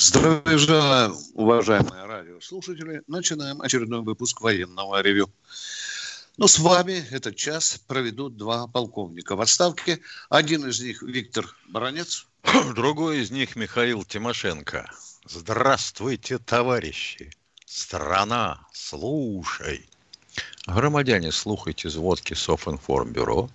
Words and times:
Здравия 0.00 0.56
желаю, 0.58 1.16
уважаемые 1.34 2.04
радиослушатели. 2.04 3.02
Начинаем 3.08 3.60
очередной 3.60 4.02
выпуск 4.02 4.40
военного 4.40 5.02
ревю. 5.02 5.28
Но 6.36 6.46
с 6.46 6.60
вами 6.60 7.04
этот 7.10 7.34
час 7.34 7.80
проведут 7.88 8.36
два 8.36 8.68
полковника 8.68 9.34
в 9.34 9.40
отставке. 9.40 9.98
Один 10.28 10.64
из 10.68 10.80
них 10.80 11.02
Виктор 11.02 11.52
Баранец. 11.66 12.28
Другой 12.76 13.22
из 13.22 13.32
них 13.32 13.56
Михаил 13.56 14.04
Тимошенко. 14.04 14.88
Здравствуйте, 15.26 16.38
товарищи! 16.38 17.32
Страна, 17.66 18.60
слушай! 18.72 19.84
Громадяне, 20.68 21.32
слухайте 21.32 21.90
зводки 21.90 22.34
Софинформбюро. 22.34 23.50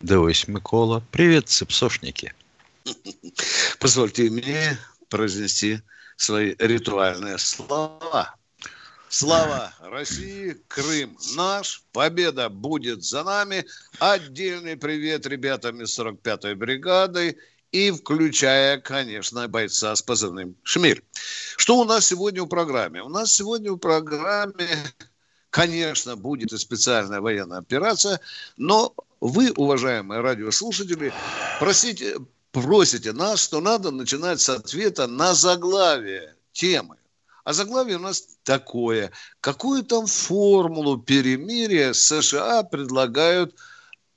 Дивись, 0.00 0.46
Микола. 0.46 1.02
Привет, 1.10 1.48
цепсошники. 1.48 2.34
Позвольте 3.80 4.30
мне 4.30 4.78
произнести 5.08 5.80
свои 6.16 6.54
ритуальные 6.58 7.38
слова. 7.38 8.34
Слава 9.08 9.72
России, 9.80 10.56
Крым 10.68 11.16
наш, 11.34 11.82
победа 11.92 12.50
будет 12.50 13.02
за 13.02 13.24
нами. 13.24 13.64
Отдельный 13.98 14.76
привет 14.76 15.26
ребятам 15.26 15.80
из 15.80 15.98
45-й 15.98 16.54
бригады 16.54 17.38
и 17.72 17.90
включая, 17.90 18.78
конечно, 18.78 19.48
бойца 19.48 19.96
с 19.96 20.02
позывным 20.02 20.56
«Шмель». 20.62 21.02
Что 21.56 21.78
у 21.78 21.84
нас 21.84 22.06
сегодня 22.06 22.42
в 22.42 22.48
программе? 22.48 23.02
У 23.02 23.08
нас 23.08 23.32
сегодня 23.32 23.72
в 23.72 23.78
программе, 23.78 24.68
конечно, 25.50 26.16
будет 26.16 26.52
и 26.52 26.58
специальная 26.58 27.20
военная 27.20 27.58
операция, 27.58 28.20
но 28.56 28.94
вы, 29.20 29.52
уважаемые 29.52 30.20
радиослушатели, 30.20 31.12
просите, 31.58 32.16
просите 32.62 33.12
нас, 33.12 33.42
что 33.42 33.60
надо 33.60 33.90
начинать 33.90 34.40
с 34.40 34.48
ответа 34.48 35.06
на 35.06 35.34
заглавие 35.34 36.36
темы. 36.52 36.96
А 37.44 37.52
заглавие 37.52 37.96
у 37.96 38.00
нас 38.00 38.38
такое. 38.42 39.10
Какую 39.40 39.82
там 39.82 40.06
формулу 40.06 40.98
перемирия 40.98 41.92
США 41.92 42.62
предлагают 42.62 43.54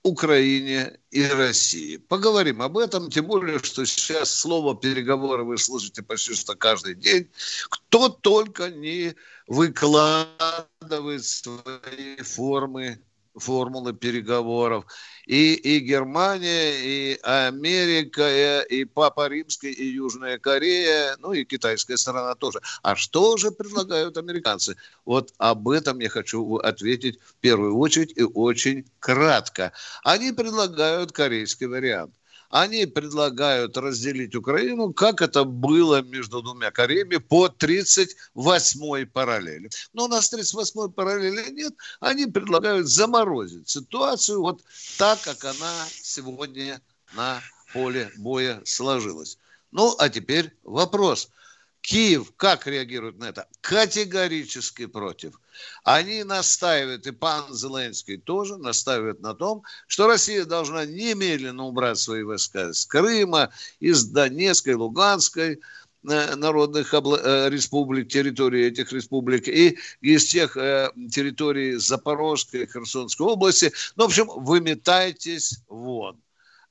Украине 0.04 1.00
и 1.12 1.24
России. 1.24 1.98
Поговорим 1.98 2.62
об 2.62 2.78
этом, 2.78 3.10
тем 3.12 3.28
более, 3.28 3.60
что 3.60 3.86
сейчас 3.86 4.34
слово 4.34 4.76
переговоры 4.76 5.44
вы 5.44 5.58
слышите 5.58 6.02
почти 6.02 6.34
что 6.34 6.56
каждый 6.56 6.96
день. 6.96 7.30
Кто 7.70 8.10
только 8.10 8.70
не 8.70 9.16
выкладывает 9.48 11.24
свои 11.24 12.18
формы 12.18 13.00
формулы 13.36 13.94
переговоров. 13.94 14.86
И, 15.26 15.54
и 15.54 15.80
Германия, 15.80 16.74
и 16.82 17.20
Америка, 17.22 18.66
и, 18.70 18.82
и 18.82 18.86
Папа 18.86 19.28
Римский, 19.28 19.72
и 19.72 19.86
Южная 19.86 20.38
Корея, 20.40 21.16
ну 21.20 21.34
и 21.34 21.46
китайская 21.46 21.98
сторона 21.98 22.36
тоже. 22.36 22.60
А 22.82 22.96
что 22.96 23.38
же 23.38 23.52
предлагают 23.52 24.18
американцы? 24.18 24.76
Вот 25.06 25.34
об 25.38 25.70
этом 25.70 26.00
я 26.00 26.10
хочу 26.10 26.58
ответить 26.58 27.20
в 27.22 27.36
первую 27.36 27.78
очередь 27.78 28.14
и 28.18 28.24
очень 28.24 28.86
кратко. 29.00 29.72
Они 30.04 30.32
предлагают 30.32 31.12
корейский 31.12 31.68
вариант 31.68 32.14
они 32.52 32.86
предлагают 32.86 33.78
разделить 33.78 34.36
Украину, 34.36 34.94
как 34.94 35.22
это 35.22 35.46
было 35.46 36.02
между 36.02 36.42
двумя 36.42 36.70
Кореями 36.70 37.16
по 37.18 37.48
38-й 37.48 39.06
параллели. 39.06 39.70
Но 39.94 40.06
у 40.06 40.08
нас 40.08 40.32
38-й 40.34 40.92
параллели 40.92 41.50
нет. 41.52 41.74
Они 42.02 42.26
предлагают 42.26 42.88
заморозить 42.88 43.70
ситуацию 43.70 44.42
вот 44.42 44.62
так, 44.98 45.22
как 45.22 45.44
она 45.46 45.74
сегодня 45.90 46.82
на 47.16 47.42
поле 47.74 48.12
боя 48.18 48.62
сложилась. 48.66 49.38
Ну, 49.72 49.96
а 49.98 50.10
теперь 50.10 50.54
вопрос– 50.64 51.30
Киев 51.82 52.32
как 52.38 52.68
реагирует 52.68 53.18
на 53.18 53.26
это? 53.26 53.48
Категорически 53.62 54.86
против. 54.86 55.40
Они 55.84 56.24
настаивают, 56.24 57.08
и 57.08 57.12
пан 57.12 57.54
Зеленский 57.54 58.18
тоже 58.18 58.58
настаивает 58.58 59.22
на 59.22 59.34
том, 59.34 59.64
что 59.88 60.08
Россия 60.08 60.46
должна 60.46 60.86
немедленно 60.86 61.66
убрать 61.66 61.98
свои 61.98 62.24
войска 62.24 62.70
из 62.70 62.86
Крыма, 62.86 63.50
из 63.80 64.06
Донецкой, 64.06 64.76
Луганской 64.76 65.60
э, 66.08 66.36
народных 66.36 66.94
э, 66.94 67.50
республик, 67.50 68.10
территории 68.10 68.68
этих 68.68 68.92
республик 68.94 69.48
и 69.48 69.78
из 70.02 70.26
тех 70.26 70.56
э, 70.58 70.92
территорий 71.12 71.78
Запорожской, 71.78 72.68
Херсонской 72.68 73.26
области. 73.26 73.72
Ну, 73.96 74.04
в 74.04 74.08
общем, 74.08 74.28
выметайтесь 74.28 75.64
вон. 75.68 76.20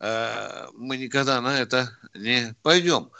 Мы 0.00 0.97
никогда 0.97 1.42
на 1.42 1.60
это 1.60 1.91
не 2.15 2.54
пойдем. 2.62 3.10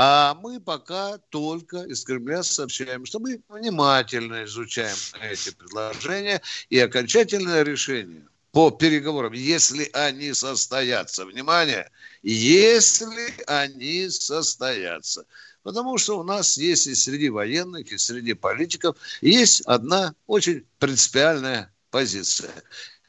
А 0.00 0.34
мы 0.34 0.60
пока 0.60 1.18
только 1.28 1.78
из 1.78 2.04
Кремля 2.04 2.44
сообщаем, 2.44 3.04
что 3.04 3.18
мы 3.18 3.42
внимательно 3.48 4.44
изучаем 4.44 4.94
эти 5.20 5.50
предложения 5.50 6.40
и 6.70 6.78
окончательное 6.78 7.64
решение 7.64 8.24
по 8.52 8.70
переговорам, 8.70 9.32
если 9.32 9.90
они 9.92 10.32
состоятся, 10.34 11.26
внимание, 11.26 11.90
если 12.22 13.42
они 13.48 14.08
состоятся. 14.08 15.26
Потому 15.64 15.98
что 15.98 16.20
у 16.20 16.22
нас 16.22 16.56
есть 16.56 16.86
и 16.86 16.94
среди 16.94 17.28
военных, 17.28 17.90
и 17.90 17.98
среди 17.98 18.34
политиков 18.34 18.96
есть 19.20 19.62
одна 19.62 20.14
очень 20.28 20.64
принципиальная 20.78 21.74
позиция. 21.90 22.52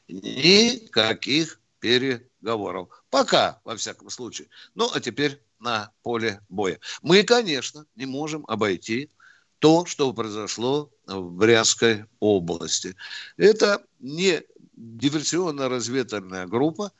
Никаких 0.08 1.60
переговоров. 1.78 2.88
Пока, 3.10 3.60
во 3.62 3.76
всяком 3.76 4.10
случае. 4.10 4.48
Ну, 4.74 4.90
а 4.92 4.98
теперь 4.98 5.40
на 5.60 5.92
поле 6.02 6.40
боя. 6.48 6.78
Мы, 7.02 7.22
конечно, 7.22 7.86
не 7.94 8.06
можем 8.06 8.44
обойти 8.48 9.10
то, 9.58 9.84
что 9.86 10.12
произошло 10.12 10.90
в 11.06 11.30
Брянской 11.30 12.06
области. 12.18 12.96
Это 13.36 13.84
не 13.98 14.42
диверсионно-разведывательная 14.76 16.46
группа, 16.46 16.92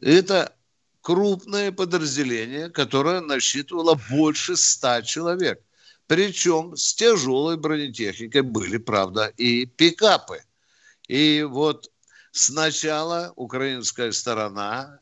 это 0.00 0.54
крупное 1.00 1.72
подразделение, 1.72 2.70
которое 2.70 3.20
насчитывало 3.20 3.98
больше 4.10 4.56
ста 4.56 5.02
человек. 5.02 5.60
Причем 6.06 6.76
с 6.76 6.94
тяжелой 6.94 7.56
бронетехникой 7.56 8.42
были, 8.42 8.76
правда, 8.76 9.26
и 9.36 9.66
пикапы. 9.66 10.42
И 11.08 11.42
вот 11.42 11.90
сначала 12.30 13.32
украинская 13.34 14.12
сторона 14.12 15.00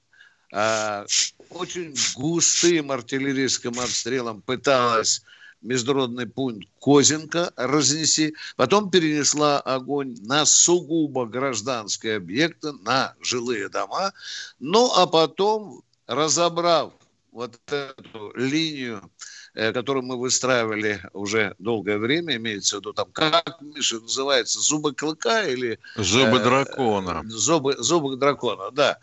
а, 0.53 1.04
очень 1.50 1.94
густым 2.16 2.91
артиллерийским 2.91 3.78
обстрелом 3.78 4.43
пыталась 4.43 5.22
международный 5.65 6.27
пункт 6.27 6.69
Козенко 6.78 7.53
разнеси, 7.56 8.34
потом 8.56 8.91
перенесла 8.91 9.60
огонь 9.60 10.16
на 10.22 10.44
сугубо 10.44 11.27
гражданские 11.27 12.16
объекты, 12.16 12.72
на 12.72 13.15
жилые 13.21 13.69
дома, 13.69 14.12
ну 14.60 14.93
а 14.94 15.06
потом, 15.06 15.82
разобрав 16.06 16.93
вот 17.32 17.59
эту 17.66 18.32
линию, 18.37 19.11
э, 19.55 19.72
которую 19.72 20.05
мы 20.05 20.16
выстраивали 20.16 21.00
уже 21.15 21.55
долгое 21.59 21.99
время, 21.99 22.37
имеется 22.37 22.76
в 22.76 22.81
виду 22.81 22.93
там, 22.93 23.11
как, 23.12 23.61
Миша, 23.61 23.99
называется, 23.99 24.61
зубы 24.61 24.94
клыка 24.94 25.43
или... 25.43 25.81
Зубы 25.97 26.38
э, 26.38 26.44
дракона. 26.44 27.23
Зубы, 27.26 27.75
зубы 27.79 28.17
дракона, 28.17 28.70
да 28.70 28.99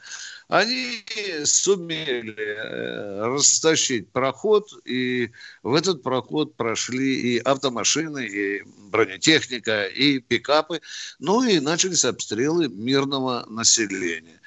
они 0.51 1.01
сумели 1.45 2.36
э, 2.38 3.25
растащить 3.25 4.09
проход, 4.12 4.69
и 4.83 5.31
в 5.63 5.74
этот 5.74 6.03
проход 6.03 6.57
прошли 6.57 7.36
и 7.36 7.38
автомашины, 7.38 8.27
и 8.27 8.63
бронетехника, 8.92 9.86
и 9.86 10.19
пикапы, 10.19 10.81
ну 11.19 11.42
и 11.42 11.62
начались 11.62 12.03
обстрелы 12.03 12.68
мирного 12.68 13.45
населения. 13.48 14.42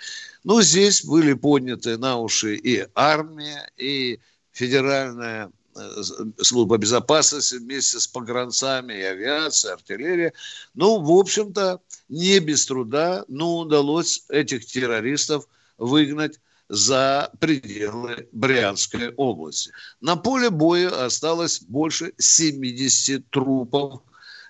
Ну, 0.44 0.60
здесь 0.60 1.06
были 1.06 1.32
подняты 1.32 1.96
на 1.96 2.18
уши 2.18 2.56
и 2.56 2.86
армия, 2.94 3.66
и 3.78 4.20
федеральная 4.52 5.50
э, 5.74 6.02
служба 6.42 6.76
безопасности 6.76 7.54
вместе 7.54 7.98
с 7.98 8.06
погранцами 8.06 8.92
и 8.92 9.02
авиацией, 9.02 9.72
артиллерия. 9.72 10.34
Ну, 10.74 11.00
в 11.00 11.10
общем-то, 11.10 11.80
не 12.10 12.40
без 12.40 12.66
труда, 12.66 13.24
но 13.28 13.60
удалось 13.60 14.26
этих 14.28 14.66
террористов 14.66 15.46
выгнать 15.78 16.40
за 16.68 17.30
пределы 17.40 18.28
Брянской 18.32 19.12
области. 19.14 19.70
На 20.00 20.16
поле 20.16 20.50
боя 20.50 21.04
осталось 21.04 21.60
больше 21.62 22.14
70 22.18 23.28
трупов 23.30 24.00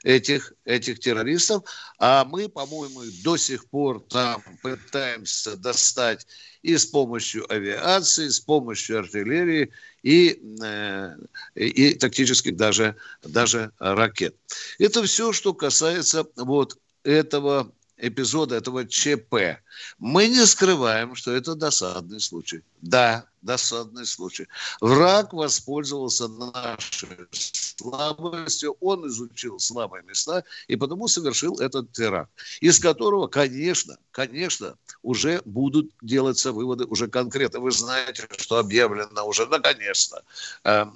этих, 0.05 0.53
этих 0.65 1.01
террористов, 1.01 1.65
а 1.99 2.25
мы, 2.25 2.49
по-моему, 2.49 3.03
до 3.25 3.37
сих 3.37 3.67
пор 3.69 4.01
там 4.09 4.43
пытаемся 4.63 5.57
достать 5.57 6.27
и 6.63 6.77
с 6.77 6.87
помощью 6.87 7.51
авиации, 7.53 8.29
с 8.29 8.39
помощью 8.39 8.99
артиллерии 8.99 9.73
и, 10.03 10.41
э, 10.63 11.17
и 11.55 11.95
тактических 11.95 12.55
даже, 12.57 12.97
даже 13.23 13.73
ракет. 13.79 14.37
Это 14.79 15.03
все, 15.03 15.33
что 15.33 15.55
касается 15.55 16.27
вот 16.37 16.79
этого 17.03 17.73
эпизода 18.07 18.57
этого 18.57 18.87
ЧП. 18.87 19.61
Мы 19.99 20.29
не 20.29 20.47
скрываем, 20.47 21.15
что 21.15 21.33
это 21.33 21.55
досадный 21.55 22.21
случай. 22.21 22.63
Да, 22.81 23.27
досадный 23.43 24.07
случай. 24.07 24.47
Враг 24.81 25.33
воспользовался 25.33 26.29
нашей 26.29 27.27
слабостью, 27.31 28.77
он 28.81 29.07
изучил 29.09 29.59
слабые 29.59 30.03
места 30.03 30.45
и 30.69 30.77
потому 30.77 31.09
совершил 31.09 31.59
этот 31.61 31.93
теракт, 31.93 32.31
из 32.61 32.79
которого, 32.79 33.27
конечно, 33.27 33.97
конечно, 34.11 34.77
уже 35.03 35.43
будут 35.45 35.91
делаться 36.03 36.53
выводы 36.53 36.85
уже 36.85 37.09
конкретно. 37.09 37.61
Вы 37.61 37.71
знаете, 37.71 38.27
что 38.39 38.59
объявлено 38.59 39.27
уже 39.27 39.47
наконец-то 39.47 40.23
э, 40.65 40.87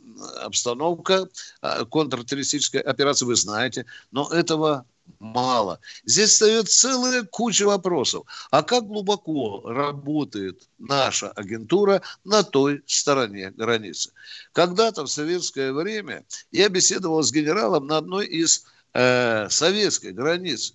обстановка 0.40 1.28
э, 1.62 1.84
контртеррористической 1.84 2.80
операции, 2.80 3.26
вы 3.26 3.36
знаете, 3.36 3.86
но 4.10 4.30
этого 4.30 4.86
мало. 5.18 5.80
Здесь 6.04 6.30
встает 6.30 6.68
целая 6.70 7.22
куча 7.24 7.66
вопросов. 7.66 8.26
А 8.50 8.62
как 8.62 8.86
глубоко 8.86 9.62
работает 9.64 10.68
наша 10.78 11.30
агентура 11.30 12.02
на 12.24 12.42
той 12.42 12.82
стороне 12.86 13.50
границы? 13.50 14.12
Когда-то 14.52 15.04
в 15.04 15.08
советское 15.08 15.72
время 15.72 16.24
я 16.50 16.68
беседовал 16.68 17.22
с 17.22 17.32
генералом 17.32 17.86
на 17.86 17.98
одной 17.98 18.26
из 18.26 18.64
э, 18.94 19.48
советской 19.50 20.12
границ. 20.12 20.74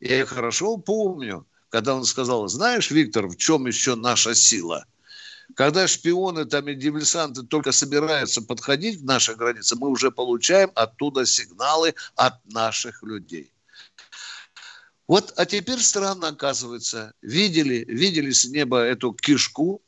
Я 0.00 0.24
хорошо 0.26 0.76
помню, 0.78 1.46
когда 1.68 1.94
он 1.94 2.04
сказал, 2.04 2.48
знаешь, 2.48 2.90
Виктор, 2.90 3.26
в 3.26 3.36
чем 3.36 3.66
еще 3.66 3.94
наша 3.94 4.34
сила? 4.34 4.86
Когда 5.56 5.88
шпионы 5.88 6.44
там 6.44 6.68
и 6.68 6.74
диверсанты 6.74 7.42
только 7.42 7.72
собираются 7.72 8.40
подходить 8.40 9.00
к 9.00 9.04
нашей 9.04 9.34
границе, 9.34 9.76
мы 9.76 9.88
уже 9.88 10.10
получаем 10.10 10.70
оттуда 10.74 11.26
сигналы 11.26 11.94
от 12.14 12.34
наших 12.46 13.02
людей. 13.02 13.52
Вот, 15.10 15.32
а 15.36 15.44
теперь 15.44 15.80
странно 15.80 16.28
оказывается. 16.28 17.14
Видели, 17.20 17.84
видели 17.88 18.30
с 18.30 18.44
неба 18.44 18.78
эту 18.78 19.12
кишку, 19.12 19.82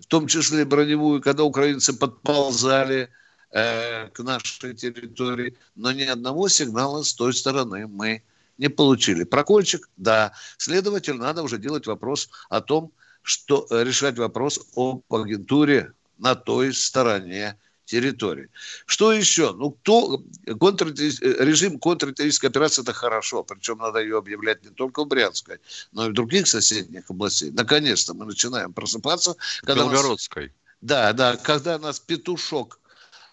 в 0.00 0.06
том 0.06 0.26
числе 0.26 0.64
броневую, 0.64 1.22
когда 1.22 1.44
украинцы 1.44 1.92
подползали 1.92 3.08
э, 3.52 4.08
к 4.08 4.18
нашей 4.24 4.74
территории, 4.74 5.56
но 5.76 5.92
ни 5.92 6.02
одного 6.02 6.48
сигнала 6.48 7.04
с 7.04 7.14
той 7.14 7.32
стороны 7.34 7.86
мы 7.86 8.24
не 8.58 8.68
получили. 8.68 9.22
Прокольчик, 9.22 9.88
да. 9.96 10.32
Следовательно, 10.56 11.22
надо 11.22 11.44
уже 11.44 11.58
делать 11.58 11.86
вопрос 11.86 12.28
о 12.48 12.60
том, 12.60 12.90
что 13.22 13.68
э, 13.70 13.84
решать 13.84 14.18
вопрос 14.18 14.58
об 14.74 15.04
агентуре 15.08 15.92
на 16.18 16.34
той 16.34 16.74
стороне 16.74 17.56
территории. 17.84 18.48
Что 18.86 19.12
еще? 19.12 19.52
Ну, 19.52 19.72
кто, 19.72 20.22
контр, 20.58 20.88
режим 20.88 21.78
контртеррористической 21.78 22.50
операции– 22.50 22.82
это 22.82 22.92
хорошо, 22.92 23.42
причем 23.42 23.78
надо 23.78 24.00
ее 24.00 24.18
объявлять 24.18 24.64
не 24.64 24.70
только 24.70 25.04
в 25.04 25.08
Брянской, 25.08 25.58
но 25.92 26.06
и 26.06 26.10
в 26.10 26.12
других 26.12 26.46
соседних 26.46 27.10
областях. 27.10 27.50
Наконец-то 27.52 28.14
мы 28.14 28.26
начинаем 28.26 28.72
просыпаться. 28.72 29.36
Когда 29.60 29.82
Белгородской. 29.82 30.44
Нас, 30.44 30.52
да, 30.80 31.12
да, 31.12 31.36
когда 31.36 31.78
нас 31.78 32.00
петушок 32.00 32.80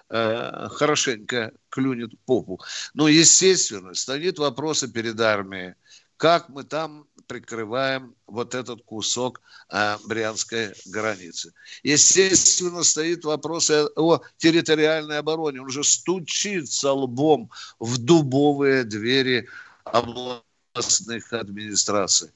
э, 0.10 0.68
хорошенько 0.72 1.52
клюнет 1.70 2.12
попу. 2.26 2.60
Но, 2.94 3.08
естественно, 3.08 3.94
стоит 3.94 4.40
вопросы 4.40 4.88
перед 4.88 5.20
армией. 5.20 5.74
Как 6.18 6.50
мы 6.50 6.64
там 6.64 7.08
прикрываем 7.32 8.14
вот 8.28 8.56
этот 8.56 8.84
кусок 8.84 9.42
а, 9.70 9.98
брянской 10.06 10.74
границы. 10.88 11.54
Естественно, 11.82 12.84
стоит 12.84 13.24
вопрос 13.24 13.72
о 13.72 14.22
территориальной 14.38 15.20
обороне. 15.20 15.62
Он 15.62 15.68
уже 15.68 15.86
стучится 15.86 16.92
лбом 16.92 17.50
в 17.80 17.98
дубовые 18.00 18.84
двери 18.84 19.48
областных 19.86 21.32
администраций. 21.32 22.32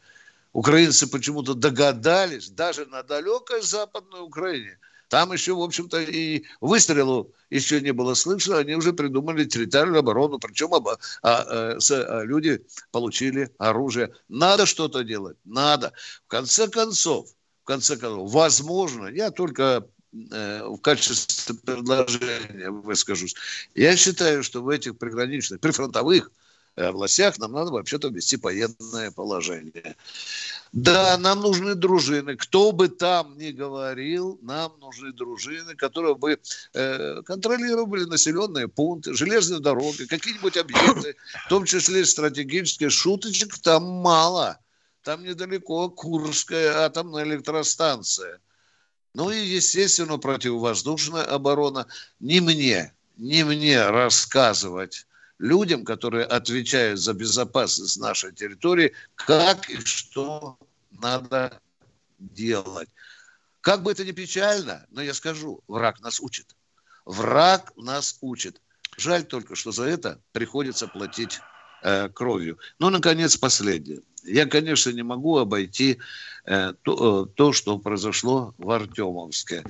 Украинцы 0.53 1.07
почему-то 1.07 1.55
догадались, 1.55 2.47
даже 2.49 2.85
на 2.85 3.03
далекой 3.03 3.61
Западной 3.61 4.21
Украине, 4.21 4.77
там 5.09 5.31
еще, 5.33 5.53
в 5.53 5.61
общем-то, 5.61 6.01
и 6.01 6.43
выстрелу 6.61 7.31
еще 7.49 7.81
не 7.81 7.91
было 7.91 8.13
слышно, 8.13 8.57
они 8.57 8.75
уже 8.75 8.93
придумали 8.93 9.45
территориальную 9.45 9.99
оборону, 9.99 10.39
причем 10.39 10.71
оба, 10.71 10.97
а, 11.21 11.75
а, 11.75 11.79
с, 11.79 11.91
а, 11.91 12.23
люди 12.23 12.61
получили 12.91 13.51
оружие. 13.57 14.13
Надо 14.29 14.65
что-то 14.65 15.03
делать, 15.03 15.37
надо. 15.45 15.93
В 16.25 16.27
конце 16.27 16.67
концов, 16.67 17.27
в 17.63 17.65
конце 17.65 17.97
концов, 17.97 18.31
возможно, 18.31 19.07
я 19.07 19.31
только 19.31 19.87
э, 20.13 20.63
в 20.63 20.77
качестве 20.77 21.55
предложения 21.55 22.69
выскажусь. 22.69 23.35
Я 23.73 23.95
считаю, 23.95 24.43
что 24.43 24.61
в 24.61 24.69
этих 24.69 24.97
приграничных, 24.97 25.59
прифронтовых 25.59 26.31
властях, 26.75 27.37
нам 27.37 27.53
надо 27.53 27.71
вообще-то 27.71 28.09
ввести 28.09 28.35
военное 28.35 29.09
положение. 29.11 29.95
Да, 30.75 31.17
нам 31.17 31.39
нужны 31.39 31.73
дружины. 31.73 32.35
Кто 32.35 32.73
бы 32.73 32.89
там 32.89 33.37
ни 33.37 33.51
говорил, 33.51 34.37
нам 34.41 34.73
нужны 34.81 35.13
дружины, 35.13 35.73
которые 35.73 36.15
бы 36.15 36.37
э, 36.73 37.21
контролировали 37.21 38.03
населенные 38.03 38.67
пункты, 38.67 39.13
железные 39.13 39.61
дороги, 39.61 40.03
какие-нибудь 40.03 40.57
объекты, 40.57 41.15
в 41.45 41.47
том 41.47 41.63
числе 41.63 42.03
стратегические. 42.03 42.89
Шуточек 42.89 43.57
там 43.59 43.83
мало. 43.85 44.59
Там 45.01 45.23
недалеко 45.23 45.87
Курская 45.87 46.79
атомная 46.79 47.23
электростанция. 47.23 48.41
Ну 49.13 49.29
и, 49.29 49.37
естественно, 49.37 50.17
противовоздушная 50.17 51.23
оборона. 51.23 51.87
Не 52.19 52.41
мне, 52.41 52.93
не 53.15 53.45
мне 53.45 53.81
рассказывать 53.87 55.07
людям, 55.39 55.85
которые 55.85 56.25
отвечают 56.25 56.99
за 56.99 57.13
безопасность 57.13 57.97
нашей 57.97 58.33
территории, 58.33 58.91
как 59.15 59.69
и 59.69 59.77
что 59.77 60.57
надо 61.01 61.61
делать. 62.19 62.89
Как 63.61 63.83
бы 63.83 63.91
это 63.91 64.05
ни 64.05 64.11
печально, 64.11 64.85
но 64.89 65.01
я 65.01 65.13
скажу, 65.13 65.61
враг 65.67 65.99
нас 66.01 66.19
учит. 66.19 66.55
Враг 67.05 67.71
нас 67.75 68.17
учит. 68.21 68.61
Жаль 68.97 69.23
только, 69.23 69.55
что 69.55 69.71
за 69.71 69.83
это 69.85 70.21
приходится 70.31 70.87
платить 70.87 71.39
э, 71.81 72.09
кровью. 72.09 72.59
Ну, 72.79 72.89
наконец, 72.89 73.37
последнее. 73.37 74.01
Я, 74.25 74.45
конечно, 74.45 74.89
не 74.91 75.03
могу 75.03 75.37
обойти 75.37 75.97
э, 76.45 76.73
то, 76.81 77.25
э, 77.25 77.35
то, 77.35 77.53
что 77.53 77.77
произошло 77.77 78.53
в 78.57 78.69
Артемовске. 78.71 79.63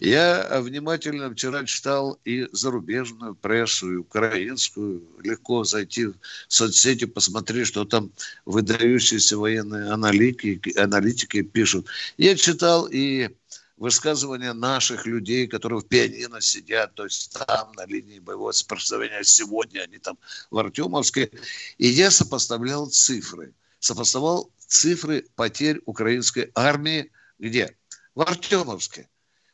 Я 0.00 0.60
внимательно 0.60 1.30
вчера 1.30 1.64
читал 1.64 2.18
и 2.24 2.48
зарубежную 2.52 3.34
прессу, 3.34 3.92
и 3.92 3.96
украинскую. 3.96 5.02
Легко 5.22 5.64
зайти 5.64 6.06
в 6.06 6.14
соцсети, 6.48 7.04
посмотреть, 7.04 7.68
что 7.68 7.84
там 7.84 8.10
выдающиеся 8.44 9.38
военные 9.38 9.90
аналитики, 9.90 10.76
аналитики 10.78 11.42
пишут. 11.42 11.86
Я 12.16 12.36
читал 12.36 12.88
и 12.90 13.30
высказывания 13.76 14.52
наших 14.52 15.06
людей, 15.06 15.48
которые 15.48 15.80
в 15.80 15.86
пианино 15.86 16.40
сидят, 16.40 16.94
то 16.94 17.04
есть 17.04 17.32
там 17.32 17.72
на 17.72 17.84
линии 17.84 18.20
боевого 18.20 18.52
соприкосновения 18.52 19.24
сегодня, 19.24 19.80
они 19.80 19.98
там 19.98 20.18
в 20.50 20.58
Артемовске. 20.58 21.30
И 21.78 21.88
я 21.88 22.10
сопоставлял 22.10 22.86
цифры 22.86 23.52
сопоставал 23.82 24.50
цифры 24.58 25.26
потерь 25.34 25.80
украинской 25.84 26.50
армии 26.54 27.10
где? 27.38 27.76
В 28.14 28.22
Артемовске. 28.22 29.08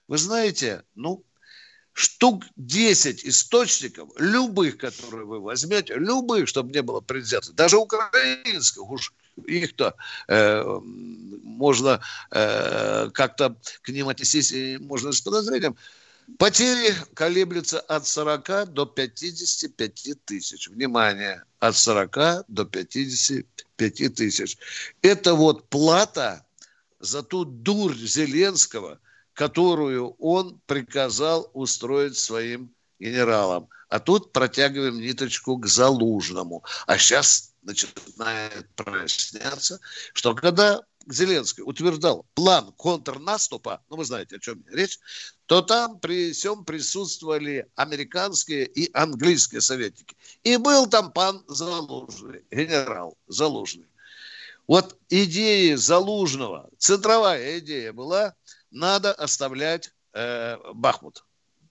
Вы 0.06 0.18
знаете, 0.18 0.82
ну, 0.94 1.24
штук 1.94 2.44
10 2.56 3.24
источников, 3.24 4.10
любых, 4.18 4.76
которые 4.76 5.24
вы 5.24 5.40
возьмете, 5.40 5.94
любых, 5.94 6.46
чтобы 6.48 6.72
не 6.72 6.82
было 6.82 7.00
предвзято, 7.00 7.52
даже 7.52 7.78
украинских, 7.78 8.82
уж 8.82 9.14
их-то 9.46 9.94
э, 10.28 10.80
можно 11.42 12.00
э, 12.30 13.10
как-то 13.14 13.56
к 13.82 13.88
ним 13.88 14.08
отнестись, 14.08 14.52
можно 14.80 15.12
с 15.12 15.20
подозрением, 15.20 15.76
Потери 16.36 16.94
колеблются 17.14 17.80
от 17.80 18.06
40 18.06 18.72
до 18.72 18.86
55 18.86 20.24
тысяч. 20.24 20.68
Внимание, 20.68 21.42
от 21.58 21.76
40 21.76 22.44
до 22.48 22.64
55 22.64 24.14
тысяч. 24.14 24.58
Это 25.00 25.34
вот 25.34 25.68
плата 25.68 26.44
за 27.00 27.22
ту 27.22 27.44
дурь 27.44 27.96
Зеленского, 27.96 29.00
которую 29.32 30.10
он 30.18 30.60
приказал 30.66 31.50
устроить 31.54 32.16
своим 32.16 32.70
генералам. 33.00 33.68
А 33.88 33.98
тут 33.98 34.32
протягиваем 34.32 35.00
ниточку 35.00 35.56
к 35.56 35.66
Залужному. 35.66 36.62
А 36.86 36.98
сейчас 36.98 37.54
начинает 37.62 38.68
проясняться, 38.74 39.80
что 40.12 40.34
когда 40.34 40.82
Зеленский 41.10 41.62
утверждал 41.64 42.26
план 42.34 42.72
контрнаступа, 42.72 43.82
ну 43.88 43.96
вы 43.96 44.04
знаете, 44.04 44.36
о 44.36 44.38
чем 44.38 44.64
речь, 44.70 44.98
то 45.46 45.62
там 45.62 45.98
при 45.98 46.32
всем 46.32 46.64
присутствовали 46.64 47.66
американские 47.76 48.66
и 48.66 48.90
английские 48.92 49.60
советники. 49.60 50.16
И 50.42 50.56
был 50.56 50.86
там 50.86 51.12
пан 51.12 51.42
Залужный, 51.48 52.44
генерал 52.50 53.16
Залужный. 53.26 53.86
Вот 54.66 54.98
идеи 55.08 55.74
Залужного, 55.74 56.68
центровая 56.76 57.58
идея 57.58 57.92
была, 57.94 58.34
надо 58.70 59.12
оставлять 59.12 59.94
э, 60.12 60.58
Бахмут. 60.74 61.24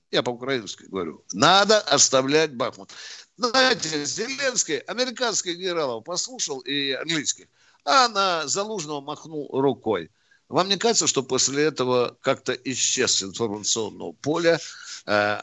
Я 0.10 0.24
по-украински 0.24 0.86
говорю. 0.86 1.24
Надо 1.34 1.80
оставлять 1.80 2.56
Бахмут. 2.56 2.92
Знаете, 3.36 4.04
Зеленский 4.06 4.78
американских 4.80 5.58
генералов 5.58 6.04
послушал 6.06 6.60
и 6.62 6.92
английских, 6.92 7.48
а 7.88 8.10
на 8.10 8.48
Залужного 8.48 9.00
махнул 9.00 9.50
рукой. 9.52 10.12
Вам 10.50 10.70
не 10.70 10.78
кажется, 10.78 11.08
что 11.08 11.24
после 11.24 11.64
этого 11.64 12.18
как-то 12.22 12.54
исчез 12.54 13.24
информационного 13.24 14.12
поля 14.12 14.60
э, 15.06 15.42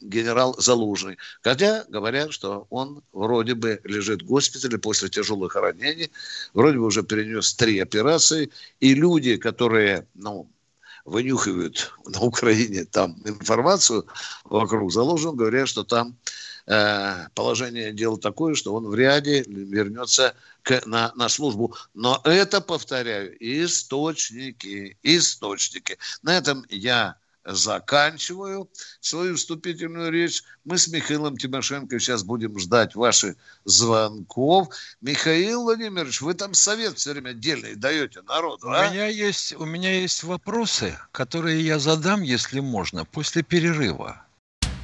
генерал 0.00 0.54
Залужный? 0.58 1.18
Хотя 1.42 1.84
говорят, 1.88 2.32
что 2.32 2.66
он 2.70 3.02
вроде 3.12 3.54
бы 3.54 3.80
лежит 3.84 4.22
в 4.22 4.26
госпитале 4.26 4.78
после 4.78 5.08
тяжелых 5.08 5.56
ранений, 5.56 6.10
вроде 6.52 6.78
бы 6.78 6.86
уже 6.86 7.02
перенес 7.02 7.54
три 7.54 7.80
операции, 7.80 8.50
и 8.80 8.94
люди, 8.94 9.36
которые, 9.36 10.06
ну, 10.14 10.50
вынюхивают 11.04 11.92
на 12.06 12.20
Украине 12.20 12.84
там 12.84 13.20
информацию 13.24 14.06
вокруг 14.44 14.92
Залужного, 14.92 15.34
говорят, 15.34 15.68
что 15.68 15.84
там 15.84 16.16
положение 16.66 17.92
дел 17.92 18.16
такое, 18.16 18.54
что 18.54 18.74
он 18.74 18.86
в 18.86 18.94
ряде 18.94 19.42
вернется 19.46 20.34
к, 20.62 20.84
на, 20.86 21.12
на 21.14 21.28
службу. 21.28 21.74
Но 21.92 22.20
это, 22.24 22.60
повторяю, 22.60 23.36
источники, 23.38 24.96
источники. 25.02 25.98
На 26.22 26.36
этом 26.36 26.64
я 26.68 27.16
заканчиваю 27.44 28.70
свою 29.00 29.36
вступительную 29.36 30.10
речь. 30.10 30.42
Мы 30.64 30.78
с 30.78 30.88
Михаилом 30.88 31.36
Тимошенко 31.36 31.98
сейчас 31.98 32.24
будем 32.24 32.58
ждать 32.58 32.94
ваших 32.94 33.36
звонков. 33.64 34.74
Михаил 35.00 35.62
Владимирович, 35.62 36.20
вы 36.22 36.34
там 36.34 36.54
совет 36.54 36.98
все 36.98 37.12
время 37.12 37.30
отдельный 37.30 37.74
даете 37.74 38.22
народу, 38.22 38.68
у 38.68 38.70
а? 38.70 38.88
Меня 38.88 39.06
есть, 39.06 39.52
у 39.54 39.64
меня 39.64 40.00
есть 40.00 40.22
вопросы, 40.24 40.98
которые 41.12 41.60
я 41.60 41.78
задам, 41.78 42.22
если 42.22 42.60
можно, 42.60 43.04
после 43.04 43.42
перерыва. 43.42 44.23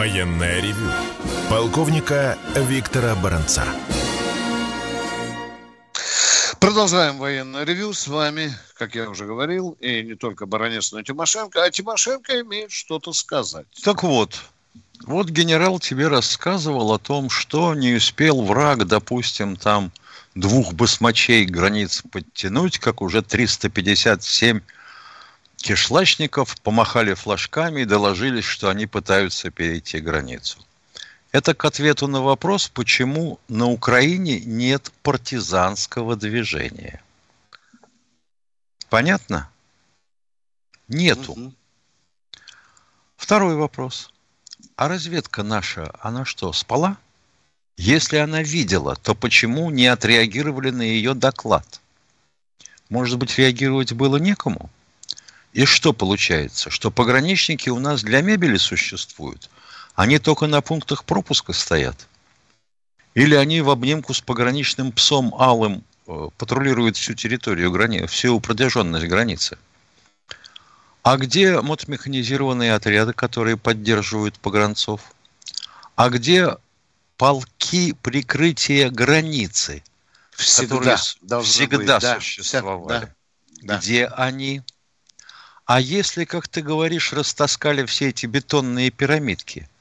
Военная 0.00 0.62
ревю. 0.62 0.90
Полковника 1.50 2.38
Виктора 2.56 3.14
Баранца. 3.16 3.66
Продолжаем 6.58 7.18
военное 7.18 7.64
ревю. 7.64 7.92
С 7.92 8.08
вами, 8.08 8.50
как 8.78 8.94
я 8.94 9.10
уже 9.10 9.26
говорил, 9.26 9.76
и 9.78 10.02
не 10.02 10.14
только 10.14 10.46
Баранец, 10.46 10.92
но 10.92 11.00
и 11.00 11.04
Тимошенко. 11.04 11.62
А 11.62 11.70
Тимошенко 11.70 12.40
имеет 12.40 12.70
что-то 12.70 13.12
сказать. 13.12 13.66
Так 13.84 14.02
вот, 14.02 14.40
вот 15.04 15.28
генерал 15.28 15.78
тебе 15.78 16.08
рассказывал 16.08 16.94
о 16.94 16.98
том, 16.98 17.28
что 17.28 17.74
не 17.74 17.92
успел 17.92 18.40
враг, 18.40 18.86
допустим, 18.86 19.56
там 19.56 19.92
двух 20.34 20.72
басмачей 20.72 21.44
границ 21.44 22.02
подтянуть, 22.10 22.78
как 22.78 23.02
уже 23.02 23.20
357 23.20 24.62
кишлачников 25.60 26.60
помахали 26.62 27.14
флажками 27.14 27.82
и 27.82 27.84
доложились, 27.84 28.44
что 28.44 28.70
они 28.70 28.86
пытаются 28.86 29.50
перейти 29.50 30.00
границу. 30.00 30.58
Это 31.32 31.54
к 31.54 31.64
ответу 31.64 32.08
на 32.08 32.22
вопрос, 32.22 32.68
почему 32.68 33.38
на 33.48 33.66
Украине 33.66 34.40
нет 34.40 34.90
партизанского 35.02 36.16
движения. 36.16 37.02
Понятно? 38.88 39.48
Нету. 40.88 41.32
Угу. 41.32 41.54
Второй 43.16 43.54
вопрос. 43.54 44.12
А 44.74 44.88
разведка 44.88 45.44
наша, 45.44 45.94
она 46.00 46.24
что, 46.24 46.52
спала? 46.52 46.96
Если 47.76 48.16
она 48.16 48.42
видела, 48.42 48.96
то 48.96 49.14
почему 49.14 49.70
не 49.70 49.86
отреагировали 49.86 50.70
на 50.70 50.82
ее 50.82 51.14
доклад? 51.14 51.80
Может 52.88 53.18
быть, 53.18 53.38
реагировать 53.38 53.92
было 53.92 54.16
некому? 54.16 54.68
И 55.52 55.64
что 55.64 55.92
получается? 55.92 56.70
Что 56.70 56.90
пограничники 56.90 57.68
у 57.68 57.78
нас 57.78 58.02
для 58.02 58.22
мебели 58.22 58.56
существуют– 58.56 59.50
они 60.00 60.18
только 60.18 60.46
на 60.46 60.62
пунктах 60.62 61.04
пропуска 61.04 61.52
стоят? 61.52 62.08
Или 63.12 63.34
они 63.34 63.60
в 63.60 63.68
обнимку 63.68 64.14
с 64.14 64.22
пограничным 64.22 64.92
псом 64.92 65.34
алым 65.36 65.84
э, 66.06 66.28
патрулируют 66.38 66.96
всю 66.96 67.12
территорию, 67.12 67.70
грани... 67.70 68.06
всю 68.06 68.40
протяженность 68.40 69.06
границы? 69.06 69.58
А 71.02 71.18
где 71.18 71.60
мотомеханизированные 71.60 72.72
отряды, 72.72 73.12
которые 73.12 73.58
поддерживают 73.58 74.38
погранцов? 74.38 75.02
А 75.96 76.08
где 76.08 76.56
полки 77.18 77.92
прикрытия 77.92 78.88
границы, 78.88 79.82
всегда 80.30 80.96
которые 80.96 81.42
всегда 81.42 81.98
быть, 81.98 82.22
существовали? 82.22 83.00
Да, 83.00 83.14
да. 83.62 83.78
Где 83.78 84.06
они? 84.06 84.62
А 85.72 85.80
если, 85.80 86.24
как 86.24 86.48
ты 86.48 86.62
говоришь, 86.62 87.12
растаскали 87.12 87.86
все 87.86 88.08
эти 88.08 88.26
бетонные 88.26 88.90
пирамидки– 88.90 89.68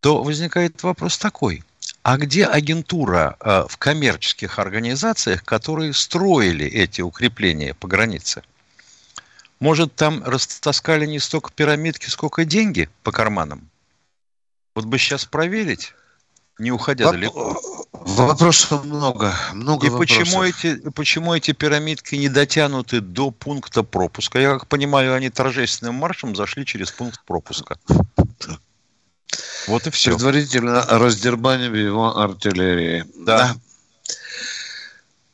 то 0.00 0.22
возникает 0.22 0.82
вопрос 0.82 1.18
такой. 1.18 1.64
А 2.02 2.16
где 2.16 2.46
агентура 2.46 3.36
э, 3.40 3.64
в 3.68 3.76
коммерческих 3.76 4.58
организациях, 4.58 5.44
которые 5.44 5.92
строили 5.92 6.66
эти 6.66 7.00
укрепления 7.00 7.74
по 7.74 7.88
границе? 7.88 8.42
Может, 9.60 9.94
там 9.96 10.22
растаскали 10.24 11.04
не 11.04 11.18
столько 11.18 11.50
пирамидки, 11.50 12.08
сколько 12.08 12.44
деньги 12.44 12.88
по 13.02 13.10
карманам? 13.10 13.68
Вот 14.74 14.84
бы 14.84 14.98
сейчас 14.98 15.24
проверить, 15.24 15.94
не 16.58 16.70
уходя 16.70 17.06
Воп... 17.06 17.14
далеко. 17.14 17.60
Вопросов 17.92 18.84
много, 18.84 19.34
много 19.52 19.86
И 19.86 19.90
вопросов. 19.90 20.18
почему 20.18 20.42
эти, 20.42 20.90
почему 20.90 21.34
эти 21.34 21.52
пирамидки 21.52 22.14
не 22.14 22.28
дотянуты 22.28 23.00
до 23.00 23.30
пункта 23.30 23.82
пропуска? 23.82 24.38
Я 24.38 24.54
как 24.54 24.66
понимаю, 24.66 25.14
они 25.14 25.30
торжественным 25.30 25.96
маршем 25.96 26.34
зашли 26.34 26.64
через 26.64 26.90
пункт 26.90 27.22
пропуска. 27.24 27.78
Вот 29.66 29.86
и 29.86 29.90
все. 29.90 30.12
Предварительно 30.12 30.84
раздербанив 30.88 31.74
его 31.74 32.16
артиллерии. 32.16 33.04
Да. 33.16 33.38
да. 33.38 33.56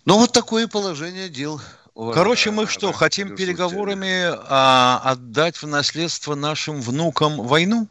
Ну, 0.04 0.18
вот 0.18 0.32
такое 0.32 0.66
положение 0.66 1.28
дел. 1.28 1.60
Короче, 1.94 2.50
мы 2.50 2.66
что, 2.66 2.92
хотим 2.92 3.36
переговорами 3.36 4.24
а, 4.48 5.00
отдать 5.04 5.62
в 5.62 5.66
наследство 5.66 6.34
нашим 6.34 6.80
внукам 6.80 7.40
войну? 7.40 7.86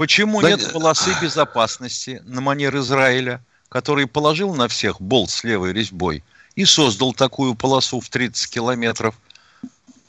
Почему 0.00 0.40
да, 0.40 0.48
нет 0.48 0.72
полосы 0.72 1.14
безопасности 1.20 2.22
на 2.24 2.40
манер 2.40 2.74
Израиля, 2.78 3.44
который 3.68 4.06
положил 4.06 4.54
на 4.54 4.66
всех 4.66 4.98
болт 4.98 5.28
с 5.28 5.44
левой 5.44 5.74
резьбой 5.74 6.24
и 6.54 6.64
создал 6.64 7.12
такую 7.12 7.54
полосу 7.54 8.00
в 8.00 8.08
30 8.08 8.50
километров 8.50 9.14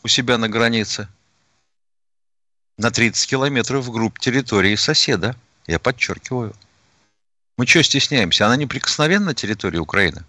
у 0.01 0.07
себя 0.07 0.37
на 0.37 0.47
границе? 0.47 1.09
на 2.77 2.89
30 2.89 3.29
километров 3.29 3.83
вглубь 3.83 4.17
территории 4.17 4.77
соседа. 4.77 5.35
Я 5.67 5.77
подчеркиваю. 5.77 6.55
Мы 7.57 7.67
что 7.67 7.83
стесняемся? 7.83 8.45
Она 8.45 8.55
неприкосновенна 8.55 9.33
территория 9.33 9.79
Украины. 9.79 10.23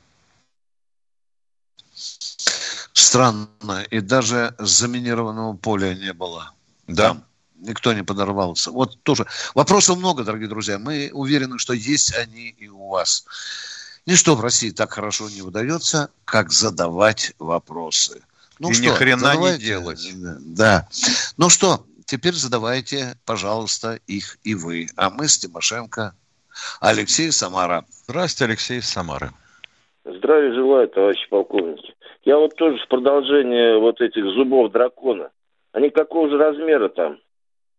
Странно. 2.92 3.85
И 3.90 4.00
даже 4.00 4.57
заминированного 4.59 5.57
поля 5.57 5.95
не 5.95 6.12
было. 6.12 6.52
Да. 6.88 7.11
Там 7.11 7.25
никто 7.62 7.92
не 7.92 8.02
подорвался. 8.02 8.71
Вот 8.71 9.02
тоже. 9.02 9.26
Вопросов 9.54 9.99
много, 9.99 10.25
дорогие 10.25 10.49
друзья. 10.49 10.78
Мы 10.78 11.11
уверены, 11.12 11.59
что 11.59 11.73
есть 11.73 12.14
они 12.16 12.49
и 12.59 12.69
у 12.69 12.88
вас. 12.88 13.25
Ничто 14.07 14.35
в 14.35 14.40
России 14.40 14.71
так 14.71 14.92
хорошо 14.92 15.28
не 15.28 15.42
удается, 15.42 16.11
как 16.25 16.50
задавать 16.50 17.33
вопросы. 17.38 18.23
Ну 18.59 18.71
и 18.71 18.75
что, 18.75 18.83
ни 18.83 18.88
хрена 18.88 19.21
задавайте. 19.21 19.59
не 19.59 19.64
делать. 19.64 20.12
Да. 20.40 20.88
Ну 21.37 21.49
что, 21.49 21.85
Теперь 22.12 22.35
задавайте, 22.35 23.14
пожалуйста, 23.25 23.99
их 24.07 24.37
и 24.45 24.54
вы. 24.54 24.87
А 24.97 25.09
мы 25.09 25.28
с 25.28 25.38
Тимошенко. 25.38 26.12
Алексей 26.81 27.33
Самара. 27.33 27.87
Здравствуйте, 28.07 28.50
Алексей 28.50 28.83
Самара. 28.83 29.31
Здравия 30.04 30.52
желаю, 30.52 30.88
товарищи 30.88 31.26
полковники. 31.31 31.95
Я 32.25 32.37
вот 32.37 32.54
тоже 32.57 32.76
в 32.85 32.88
продолжение 32.88 33.78
вот 33.78 34.02
этих 34.02 34.25
зубов 34.26 34.73
дракона. 34.73 35.31
Они 35.73 35.88
какого 35.88 36.28
же 36.28 36.37
размера 36.37 36.90
там 36.90 37.19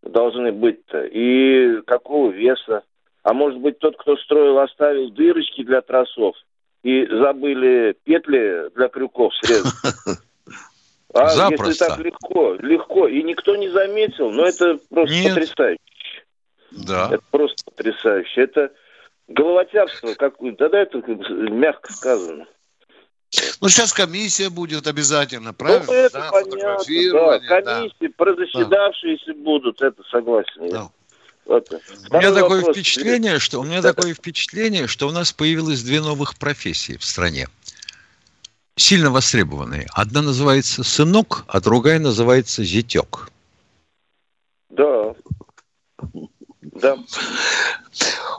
должны 0.04 0.52
быть-то? 0.52 1.04
И 1.04 1.82
какого 1.82 2.30
веса? 2.30 2.82
А 3.22 3.32
может 3.32 3.58
быть, 3.60 3.78
тот, 3.78 3.96
кто 3.96 4.16
строил, 4.16 4.58
оставил 4.58 5.10
дырочки 5.10 5.64
для 5.64 5.80
тросов 5.80 6.36
и 6.82 7.06
забыли 7.06 7.96
петли 8.04 8.70
для 8.74 8.88
крюков 8.88 9.32
срезать? 9.36 9.72
А 11.16 11.28
Запросто. 11.28 11.68
если 11.68 11.84
так 11.84 11.98
легко, 12.00 12.54
легко, 12.54 13.06
и 13.06 13.22
никто 13.22 13.54
не 13.54 13.68
заметил, 13.68 14.32
но 14.32 14.46
это 14.46 14.78
просто 14.90 15.14
Нет. 15.14 15.34
потрясающе. 15.34 15.78
Да. 16.72 17.08
Это 17.12 17.22
просто 17.30 17.64
потрясающе. 17.64 18.40
Это 18.40 18.72
головотяпство 19.28 20.14
какое-то, 20.14 20.68
да, 20.68 20.80
это 20.80 20.98
мягко 20.98 21.92
сказано. 21.92 22.46
Ну, 23.60 23.68
сейчас 23.68 23.92
комиссия 23.92 24.50
будет 24.50 24.86
обязательно, 24.86 25.52
правильно? 25.52 25.86
Ну, 25.86 25.92
это 25.92 26.18
да, 26.18 26.30
понятно, 26.30 26.56
да. 26.56 27.60
Комиссии, 27.60 28.06
да. 28.06 28.08
прозаседавшиеся 28.16 29.34
да. 29.34 29.42
будут, 29.42 29.82
это 29.82 30.02
согласен. 30.10 30.70
Да. 30.70 30.90
Это. 31.46 31.80
У 32.10 32.16
меня 32.16 32.32
такое 32.32 32.60
вопрос. 32.60 32.76
впечатление, 32.76 33.38
что 33.38 33.60
у 33.60 33.64
меня 33.64 33.82
да. 33.82 33.92
такое 33.92 34.14
впечатление, 34.14 34.86
что 34.86 35.08
у 35.08 35.10
нас 35.10 35.32
появилось 35.32 35.82
две 35.82 36.00
новых 36.00 36.38
профессии 36.38 36.96
в 36.96 37.04
стране, 37.04 37.48
сильно 38.76 39.10
востребованные. 39.10 39.86
Одна 39.92 40.22
называется 40.22 40.82
сынок, 40.84 41.44
а 41.48 41.60
другая 41.60 41.98
называется 41.98 42.64
зятек. 42.64 43.30
Да. 44.70 45.14
Да. 46.62 46.98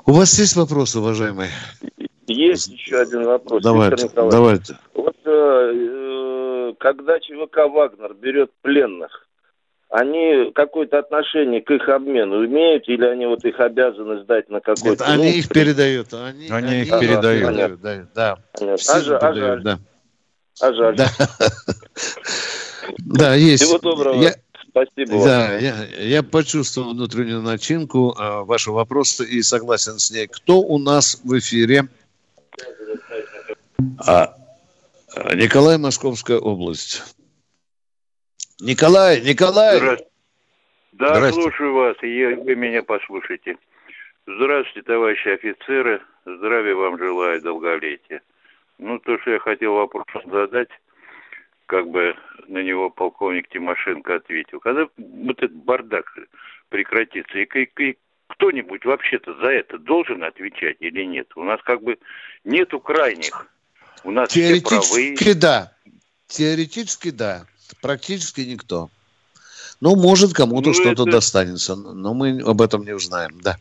У 0.05 0.11
вас 0.11 0.37
есть 0.37 0.55
вопросы, 0.55 0.99
уважаемые? 0.99 1.51
Есть 2.47 2.67
еще 2.69 2.99
один 2.99 3.25
вопрос. 3.25 3.63
Давайте, 3.63 4.09
давайте. 4.13 4.77
Вот 4.93 5.15
э, 5.25 5.29
э 5.31 6.73
когда 6.79 7.19
ЧВК 7.19 7.69
«Вагнер» 7.71 8.13
берет 8.13 8.51
пленных, 8.61 9.25
они 9.89 10.51
какое-то 10.53 10.99
отношение 10.99 11.61
к 11.61 11.71
их 11.71 11.87
обмену 11.87 12.45
имеют 12.45 12.87
или 12.89 13.05
они 13.05 13.25
вот 13.27 13.45
их 13.45 13.59
обязаны 13.59 14.23
сдать 14.23 14.49
на 14.49 14.59
какой-то... 14.59 14.89
Нет, 14.89 15.01
они 15.01 15.31
их 15.31 15.47
передают. 15.47 16.13
Они, 16.13 16.49
они, 16.49 16.67
они 16.67 16.81
их 16.81 16.91
ага, 16.91 17.01
передают. 17.01 17.45
Понятно. 17.45 17.77
Да, 17.77 18.07
да. 18.13 18.37
А, 18.59 19.01
жаль, 19.01 19.17
а 19.21 19.33
жаль. 19.33 19.63
Да. 19.63 19.79
А 20.61 20.73
жаль. 20.73 20.95
Да. 20.97 21.07
да, 22.99 23.35
есть. 23.35 23.63
Всего 23.63 23.79
доброго. 23.79 24.21
Я... 24.21 24.35
Спасибо 24.69 25.23
Да, 25.23 25.57
я, 25.57 25.85
я 25.99 26.21
почувствовал 26.21 26.91
внутреннюю 26.91 27.41
начинку 27.41 28.13
э, 28.19 28.43
вашего 28.43 28.75
вопроса 28.75 29.23
и 29.23 29.41
согласен 29.41 29.99
с 29.99 30.11
ней. 30.11 30.27
Кто 30.27 30.59
у 30.59 30.77
нас 30.77 31.21
в 31.23 31.37
эфире? 31.39 31.87
А, 33.99 34.35
Николай, 35.35 35.77
Московская 35.77 36.37
область. 36.37 37.15
Николай, 38.59 39.21
Николай! 39.21 39.77
Здравствуйте. 39.77 40.11
Да, 40.93 41.15
Здравствуйте. 41.15 41.41
слушаю 41.49 41.73
вас, 41.73 41.97
и 42.01 42.25
вы 42.25 42.55
меня 42.55 42.83
послушайте. 42.83 43.57
Здравствуйте, 44.25 44.81
товарищи 44.81 45.27
офицеры. 45.27 46.01
Здравия 46.25 46.73
вам 46.73 46.97
желаю, 46.97 47.41
долголетия. 47.41 48.21
Ну, 48.77 48.99
то, 48.99 49.17
что 49.19 49.31
я 49.31 49.39
хотел 49.39 49.73
вопрос 49.73 50.05
задать, 50.25 50.69
как 51.65 51.87
бы 51.89 52.15
на 52.47 52.63
него 52.63 52.89
полковник 52.89 53.49
Тимошенко 53.49 54.15
ответил. 54.15 54.59
Когда 54.59 54.87
вот 54.97 55.37
этот 55.37 55.55
бардак 55.55 56.05
прекратится, 56.69 57.37
и, 57.39 57.43
и, 57.43 57.69
и 57.83 57.97
кто-нибудь 58.27 58.85
вообще-то 58.85 59.33
за 59.35 59.51
это 59.51 59.77
должен 59.77 60.23
отвечать 60.23 60.77
или 60.79 61.03
нет? 61.03 61.27
У 61.35 61.43
нас 61.43 61.61
как 61.63 61.81
бы 61.83 61.97
нету 62.43 62.79
крайних. 62.79 63.47
У 64.03 64.11
нас 64.11 64.29
Теоретически 64.29 65.15
все 65.15 65.15
правые. 65.15 65.35
да. 65.35 65.71
Теоретически 66.27 67.11
да. 67.11 67.45
Практически 67.81 68.41
никто. 68.41 68.89
Ну, 69.81 69.95
может, 69.95 70.33
кому-то 70.33 70.69
ну, 70.69 70.73
что-то 70.73 71.03
это... 71.03 71.11
достанется, 71.11 71.75
но 71.75 72.13
мы 72.13 72.41
об 72.41 72.61
этом 72.61 72.83
не 72.83 72.93
узнаем, 72.93 73.39
да. 73.41 73.57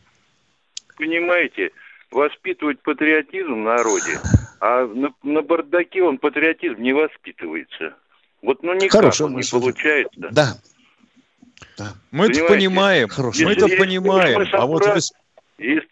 Понимаете, 0.97 1.71
воспитывать 2.11 2.81
патриотизм 2.81 3.53
в 3.53 3.57
народе, 3.57 4.19
а 4.61 4.85
на, 4.85 5.13
на 5.23 5.41
бардаке 5.41 6.01
он 6.01 6.17
патриотизм 6.17 6.81
не 6.81 6.93
воспитывается. 6.93 7.95
Вот 8.41 8.63
ну 8.63 8.73
никак 8.73 8.91
Хорошая 8.91 9.27
он 9.27 9.35
не 9.35 9.43
получается. 9.49 10.29
Да. 10.31 10.57
да. 11.77 11.93
Мы-то 12.11 12.45
понимаем, 12.47 13.09
мы-то 13.17 13.67
понимаем, 13.67 14.39
мы 14.39 14.49
а 14.51 14.65
вот 14.65 14.85
вы... 14.85 14.99
Если, 15.57 15.87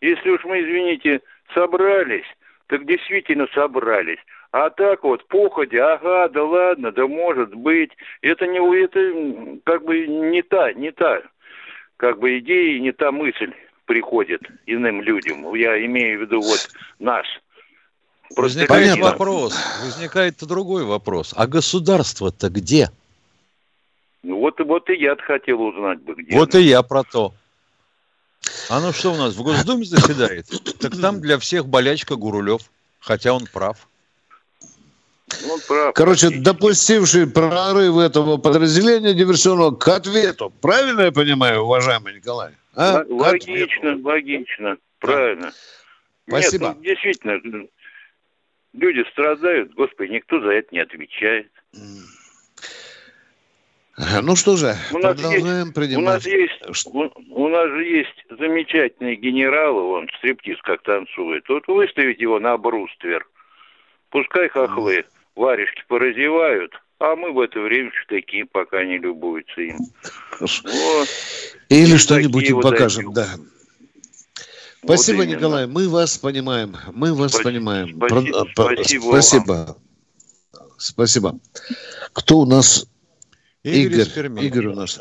если 0.00 0.30
уж 0.30 0.44
мы, 0.44 0.60
извините, 0.60 1.20
собрались, 1.54 2.26
так 2.66 2.86
действительно 2.86 3.46
собрались. 3.54 4.18
А 4.52 4.70
так 4.70 5.02
вот, 5.04 5.26
походя, 5.28 5.94
ага, 5.94 6.28
да 6.28 6.44
ладно, 6.44 6.92
да 6.92 7.06
может 7.06 7.54
быть. 7.54 7.90
Это 8.22 8.46
не 8.46 8.58
это 8.58 9.60
как 9.64 9.84
бы 9.84 10.06
не 10.06 10.42
та, 10.42 10.72
не 10.72 10.92
та, 10.92 11.22
как 11.96 12.18
бы 12.18 12.38
идея, 12.38 12.80
не 12.80 12.92
та 12.92 13.12
мысль 13.12 13.52
приходит 13.84 14.42
иным 14.66 15.02
людям. 15.02 15.54
Я 15.54 15.84
имею 15.86 16.18
в 16.18 16.22
виду 16.22 16.40
вот 16.40 16.68
нас. 16.98 17.26
Просто 18.34 18.60
возникает 18.60 18.90
Понятно. 18.90 19.10
вопрос, 19.10 19.54
возникает 19.84 20.34
другой 20.44 20.84
вопрос. 20.84 21.32
А 21.36 21.46
государство-то 21.46 22.48
где? 22.48 22.88
Ну 24.22 24.40
вот, 24.40 24.58
вот 24.58 24.90
и 24.90 24.94
я 24.96 25.14
хотел 25.16 25.62
узнать 25.62 26.00
бы, 26.02 26.14
где. 26.14 26.36
Вот 26.36 26.54
и 26.56 26.62
я 26.62 26.82
про 26.82 27.04
то. 27.04 27.32
Оно 28.68 28.92
что 28.92 29.12
у 29.12 29.16
нас, 29.16 29.34
в 29.34 29.42
Госдуме 29.42 29.84
заседает? 29.84 30.46
Так 30.80 31.00
там 31.00 31.20
для 31.20 31.38
всех 31.38 31.66
болячка 31.66 32.16
Гурулев, 32.16 32.62
хотя 33.00 33.32
он 33.32 33.46
прав. 33.46 33.88
Он 35.50 35.60
прав. 35.66 35.94
Короче, 35.94 36.30
допустивший 36.30 37.26
прорыв 37.26 37.98
этого 37.98 38.36
подразделения 38.36 39.14
диверсионного 39.14 39.74
к 39.74 39.88
ответу. 39.88 40.52
Правильно 40.60 41.02
я 41.02 41.12
понимаю, 41.12 41.62
уважаемый 41.62 42.14
Николай? 42.14 42.52
А? 42.74 43.04
Логично, 43.08 43.98
логично, 44.02 44.76
правильно. 45.00 45.52
Спасибо. 46.28 46.68
Нет, 46.68 46.76
ну, 46.76 46.82
действительно, 46.82 47.66
люди 48.72 49.04
страдают, 49.10 49.74
господи, 49.74 50.12
никто 50.12 50.40
за 50.40 50.50
это 50.50 50.68
не 50.72 50.80
отвечает. 50.80 51.50
Ну 53.96 54.36
что 54.36 54.56
же, 54.56 54.76
у 54.92 54.98
нас 54.98 55.14
продолжаем 55.14 55.64
есть, 55.64 55.74
принимать. 55.74 56.04
У 56.04 56.06
нас, 56.06 56.26
есть, 56.26 56.86
у, 56.86 57.08
у 57.30 57.48
нас 57.48 57.68
же 57.70 57.84
есть 57.84 58.26
замечательный 58.28 59.16
генерал, 59.16 59.78
он 59.78 60.08
стриптиз 60.18 60.58
как 60.62 60.82
танцует. 60.82 61.48
Вот 61.48 61.66
выставить 61.66 62.20
его 62.20 62.38
на 62.38 62.58
бруствер. 62.58 63.26
Пускай 64.10 64.50
хохлы 64.50 65.04
варежки 65.34 65.82
поразевают, 65.88 66.72
а 66.98 67.16
мы 67.16 67.32
в 67.32 67.40
это 67.40 67.58
время 67.58 67.90
штыки 68.02 68.42
пока 68.44 68.84
не 68.84 68.98
любуются 68.98 69.62
им. 69.62 69.78
Вот. 70.40 71.08
Или 71.70 71.96
что-нибудь 71.96 72.50
им 72.50 72.60
покажем, 72.60 73.06
вот 73.06 73.14
да. 73.14 73.28
Спасибо, 74.84 75.18
вот 75.18 75.26
Николай. 75.26 75.66
Мы 75.66 75.88
вас 75.88 76.18
понимаем. 76.18 76.76
Мы 76.92 77.14
вас 77.14 77.32
спасибо, 77.32 77.50
понимаем. 77.50 77.96
Спасибо. 77.96 78.46
Спасибо. 78.52 79.02
Спасибо. 79.10 79.76
спасибо. 80.76 81.38
Кто 82.12 82.38
у 82.40 82.46
нас? 82.46 82.86
Игорь. 83.66 84.02
Игорь, 84.02 84.44
Игорь 84.44 84.66
у 84.66 84.74
нас. 84.74 85.00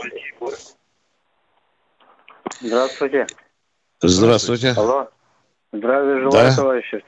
Здравствуйте. 2.62 3.28
Здравствуйте. 4.02 4.74
Алло. 4.76 5.10
Здравия 5.72 6.22
желаю, 6.22 6.50
да? 6.50 6.56
товарищи. 6.56 7.04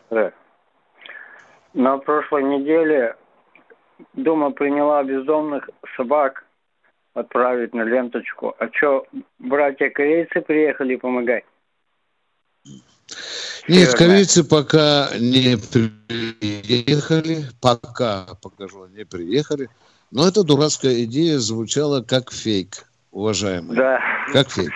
На 1.74 1.98
прошлой 1.98 2.43
неделе 2.43 3.15
Дума 4.13 4.52
приняла 4.52 5.04
бездомных 5.04 5.70
собак 5.96 6.46
отправить 7.15 7.74
на 7.74 7.82
ленточку. 7.82 8.56
А 8.60 8.70
что, 8.72 9.08
братья-корейцы 9.39 10.41
приехали 10.41 10.96
помогать? 10.98 11.46
Нет, 13.67 13.93
корейцы 13.96 14.43
пока 14.48 15.10
не 15.20 15.58
приехали, 15.58 17.46
пока, 17.60 18.28
покажу, 18.43 18.86
не 18.88 19.06
приехали. 19.06 19.70
Но 20.12 20.28
эта 20.28 20.43
дурацкая 20.43 21.04
идея 21.04 21.39
звучала 21.39 22.02
как 22.02 22.32
фейк, 22.32 22.89
уважаемые. 23.12 23.78
Да. 23.78 24.00
Как 24.32 24.50
фейк. 24.50 24.72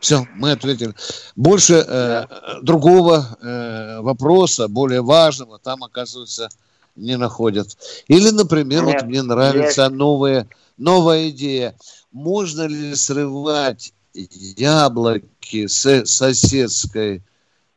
Все, 0.00 0.26
мы 0.34 0.52
ответили. 0.52 0.94
Больше 1.36 1.84
э, 1.86 2.26
другого 2.62 3.36
э, 3.40 4.00
вопроса, 4.00 4.68
более 4.68 5.02
важного, 5.02 5.58
там, 5.58 5.84
оказывается, 5.84 6.48
не 6.96 7.16
находят. 7.16 7.76
Или, 8.08 8.30
например, 8.30 8.84
Нет, 8.84 9.02
вот 9.02 9.08
мне 9.08 9.22
нравится 9.22 9.88
новая, 9.88 10.48
новая 10.76 11.30
идея. 11.30 11.76
Можно 12.12 12.66
ли 12.66 12.94
срывать 12.94 13.92
яблоки 14.12 15.66
с 15.66 16.06
соседской 16.06 17.22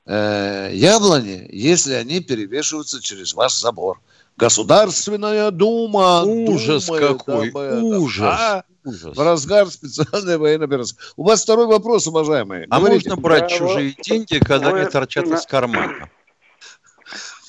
э, 0.06 0.72
яблони, 0.74 1.48
если 1.52 1.94
они 1.94 2.20
перевешиваются 2.22 3.02
через 3.02 3.34
ваш 3.34 3.54
забор? 3.60 4.00
Государственная 4.38 5.50
дума. 5.52 6.23
Ужас 6.23 6.86
думает 6.86 7.23
какой, 7.23 7.52
ужас. 7.82 8.39
А? 8.39 8.63
Ужас. 8.86 9.17
В 9.17 9.19
разгар 9.19 9.67
специальной 9.67 10.38
военной 10.38 10.65
операции. 10.65 10.95
У 11.17 11.23
вас 11.23 11.43
второй 11.43 11.65
вопрос, 11.65 12.08
уважаемые. 12.08 12.67
А 12.69 12.78
Говорите. 12.78 13.10
можно 13.10 13.21
брать 13.21 13.50
чужие 13.50 13.95
деньги, 14.02 14.39
когда 14.39 14.69
они 14.69 14.86
торчат 14.86 15.26
из 15.26 15.45
кармана? 15.45 16.10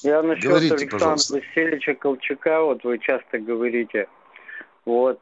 Я 0.02 0.22
насчет 0.22 0.44
Говорите, 0.44 0.74
Александра 0.74 0.98
пожалуйста. 0.98 1.34
Васильевича 1.34 1.94
Колчака, 1.94 2.62
вот 2.62 2.84
вы 2.84 2.98
часто 2.98 3.38
говорите, 3.38 4.08
вот. 4.84 5.20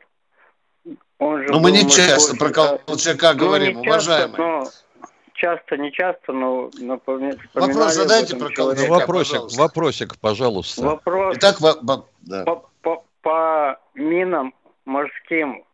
Он 1.18 1.42
же 1.42 1.48
ну, 1.48 1.61
мы 1.61 1.72
не 1.72 1.88
часто 1.88 2.37
про 2.37 2.50
Колчака 2.50 3.33
ну, 3.33 3.38
говорим, 3.38 3.79
уважаемый. 3.79 4.38
Но 4.38 4.68
часто, 5.37 5.77
не 5.77 5.92
часто, 5.92 6.33
но 6.33 6.70
напоминаю. 6.81 7.38
Вопрос 7.55 7.94
задайте 7.94 8.37
про 8.37 8.51
Колчака, 8.51 8.88
ну, 8.88 8.94
вопросик, 8.94 9.33
пожалуйста. 9.33 9.62
вопросик, 9.62 10.18
пожалуйста. 10.18 10.83
Вопрос. 10.83 11.37
Итак, 11.38 11.61
во, 11.61 11.75
во, 11.83 12.07
да. 12.22 12.44
по, 12.44 12.68
по, 12.83 13.05
по 13.22 13.81
минам 13.94 14.55
морским 14.85 15.64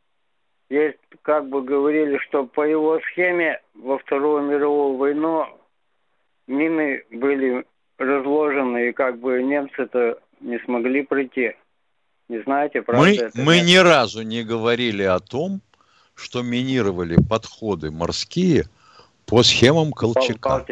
есть, 0.69 0.99
как 1.23 1.49
бы 1.49 1.63
говорили, 1.63 2.19
что 2.19 2.45
по 2.45 2.63
его 2.63 3.01
схеме 3.11 3.61
во 3.75 3.99
Вторую 3.99 4.43
мировую 4.43 4.97
войну 4.97 5.47
мины 6.47 7.05
были 7.11 7.65
разложены, 7.99 8.89
и 8.89 8.93
как 8.93 9.19
бы 9.19 9.43
немцы-то 9.43 10.19
не 10.41 10.59
смогли 10.61 11.03
прийти. 11.03 11.53
Не 12.29 12.43
знаете, 12.43 12.83
правда 12.83 13.03
мы, 13.03 13.15
это? 13.15 13.31
Мы 13.41 13.57
нет? 13.57 13.67
ни 13.67 13.77
разу 13.77 14.23
не 14.23 14.43
говорили 14.43 15.03
о 15.03 15.21
том, 15.21 15.61
что 16.15 16.43
минировали 16.43 17.17
подходы 17.29 17.91
морские 17.91 18.65
по 19.33 19.43
схемам 19.43 19.93
Колчака. 19.93 20.67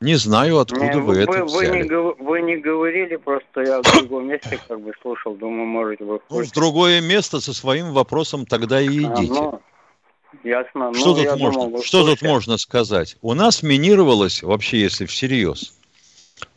Не 0.00 0.14
знаю, 0.14 0.60
откуда 0.60 0.94
не, 0.94 1.00
вы, 1.00 1.02
вы 1.02 1.18
это 1.18 1.44
взяли. 1.44 1.68
Вы 1.68 1.78
не, 1.78 2.24
вы 2.24 2.42
не 2.42 2.56
говорили, 2.58 3.16
просто 3.16 3.62
я 3.62 3.82
в 3.82 3.92
другом 3.92 4.28
месте 4.28 4.60
как 4.68 4.80
бы 4.80 4.92
слушал, 5.02 5.34
думаю, 5.34 5.66
может, 5.66 5.98
вы 5.98 6.20
Ну, 6.30 6.44
в 6.44 6.52
другое 6.52 7.00
место 7.00 7.40
со 7.40 7.52
своим 7.52 7.92
вопросом 7.92 8.46
тогда 8.46 8.80
и 8.80 8.86
идите. 8.86 9.32
А, 9.32 9.50
ну, 9.50 9.60
ясно. 10.44 10.94
Что, 10.94 11.16
ну, 11.16 11.24
тут, 11.24 11.40
можно, 11.40 11.64
думал, 11.64 11.82
что 11.82 12.06
тут 12.06 12.22
можно 12.22 12.56
сказать? 12.56 13.16
У 13.20 13.34
нас 13.34 13.64
минировалось, 13.64 14.44
вообще, 14.44 14.78
если 14.78 15.04
всерьез, 15.04 15.76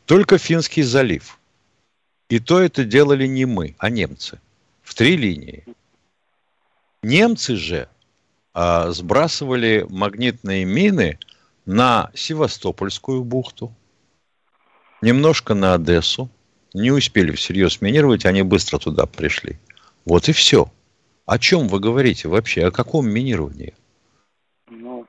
только 0.06 0.38
Финский 0.38 0.84
залив. 0.84 1.40
И 2.30 2.38
то 2.38 2.60
это 2.60 2.84
делали 2.84 3.26
не 3.26 3.46
мы, 3.46 3.74
а 3.80 3.90
немцы. 3.90 4.40
В 4.84 4.94
три 4.94 5.18
линии. 5.18 5.66
Немцы 7.02 7.56
же 7.56 7.90
а, 8.54 8.92
сбрасывали 8.92 9.86
магнитные 9.90 10.66
мины– 10.66 11.20
на 11.66 12.12
Севастопольскую 12.14 13.24
бухту, 13.24 13.74
немножко 15.02 15.54
на 15.54 15.74
Одессу. 15.76 16.30
Не 16.74 16.92
успели 16.92 17.34
всерьез 17.34 17.82
минировать, 17.82 18.26
они 18.26 18.44
быстро 18.44 18.78
туда 18.78 19.06
пришли. 19.06 19.60
Вот 20.06 20.30
и 20.30 20.32
все. 20.32 20.72
О 21.26 21.38
чем 21.38 21.68
вы 21.68 21.80
говорите 21.80 22.30
вообще? 22.30 22.66
О 22.66 22.72
каком 22.72 23.10
минировании? 23.10 23.76
Ну, 24.70 25.06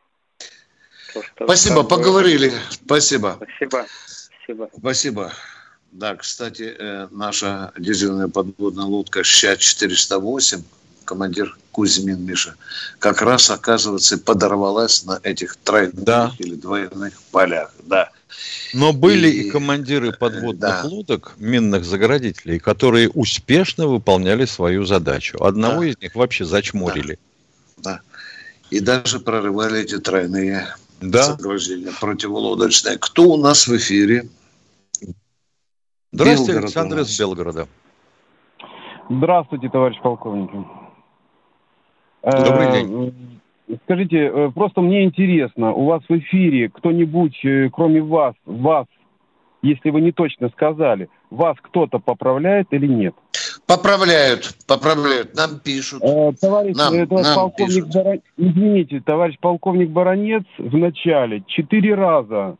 то, 1.14 1.44
Спасибо, 1.44 1.85
поговорили. 1.85 2.52
Спасибо. 2.70 3.38
Спасибо. 3.40 3.87
Спасибо. 4.44 4.70
Спасибо. 4.76 5.33
Да, 5.92 6.16
кстати, 6.16 6.74
э, 6.76 7.09
наша 7.12 7.72
дизельная 7.78 8.26
подводная 8.26 8.87
лодка 8.87 9.22
Ща-408 9.22 10.62
командир 11.05 11.57
Кузьмин 11.73 12.25
Миша, 12.25 12.55
как 12.99 13.23
раз, 13.23 13.51
оказывается, 13.51 14.19
подорвалась 14.19 15.05
на 15.05 15.21
этих 15.23 15.57
тройных 15.57 16.05
да. 16.05 16.33
или 16.38 16.55
двойных 16.55 17.21
полях. 17.31 17.73
Да. 17.85 18.11
Но 18.75 18.93
были 18.93 19.29
и, 19.29 19.49
и 19.49 19.51
командиры 19.51 20.12
подводных 20.12 20.61
да. 20.61 20.83
лодок, 20.85 21.35
минных 21.38 21.85
заградителей, 21.85 22.59
которые 22.59 23.09
успешно 23.11 23.87
выполняли 23.87 24.45
свою 24.45 24.85
задачу. 24.85 25.43
Одного 25.43 25.81
да. 25.81 25.88
из 25.88 26.01
них 26.01 26.15
вообще 26.15 26.45
зачморили. 26.45 27.19
Да. 27.79 27.95
да. 27.95 28.01
И 28.71 28.81
даже 28.81 29.21
прорывали 29.21 29.81
эти 29.81 29.99
тройные 29.99 30.75
да. 31.01 31.25
заграждения 31.25 31.93
противолодочные. 32.01 32.97
Кто 32.99 33.25
у 33.25 33.37
нас 33.37 33.67
в 33.67 33.77
эфире? 33.77 34.29
Здравствуйте, 36.12 36.53
Белгород 36.53 36.65
Александр 36.65 37.01
из 37.01 37.19
Белгорода. 37.19 37.69
Здравствуйте, 39.11 39.69
товарищ 39.69 39.97
полковник. 40.03 40.51
Добрый 42.23 42.69
э, 42.69 42.73
день. 42.73 43.15
Скажите, 43.85 44.17
э, 44.17 44.51
просто 44.55 44.81
мне 44.81 45.05
интересно, 45.05 45.73
у 45.73 45.87
вас 45.87 46.03
в 46.09 46.19
эфире 46.19 46.69
кто-нибудь, 46.69 47.45
э, 47.45 47.69
кроме 47.73 48.01
вас, 48.01 48.35
вас, 48.47 48.87
если 49.63 49.91
вы 49.91 50.01
не 50.01 50.13
точно 50.13 50.49
сказали, 50.51 51.09
вас 51.31 51.57
кто-то 51.61 51.99
поправляет 51.99 52.69
или 52.71 52.87
нет? 52.87 53.15
Поправляют, 53.67 54.55
поправляют, 54.67 55.35
нам 55.35 55.59
пишут. 55.61 56.01
товарищ, 56.01 56.77
нам, 56.77 57.07
товарищ 57.07 57.27
нам 57.27 57.35
полковник 57.35 57.85
пишут. 57.85 57.95
Барон... 57.95 58.21
Извините, 58.37 59.01
товарищ 59.01 59.37
полковник 59.41 59.91
Баранец 59.91 60.45
в 60.59 60.77
начале 60.77 61.43
четыре 61.47 61.95
раза 61.95 62.57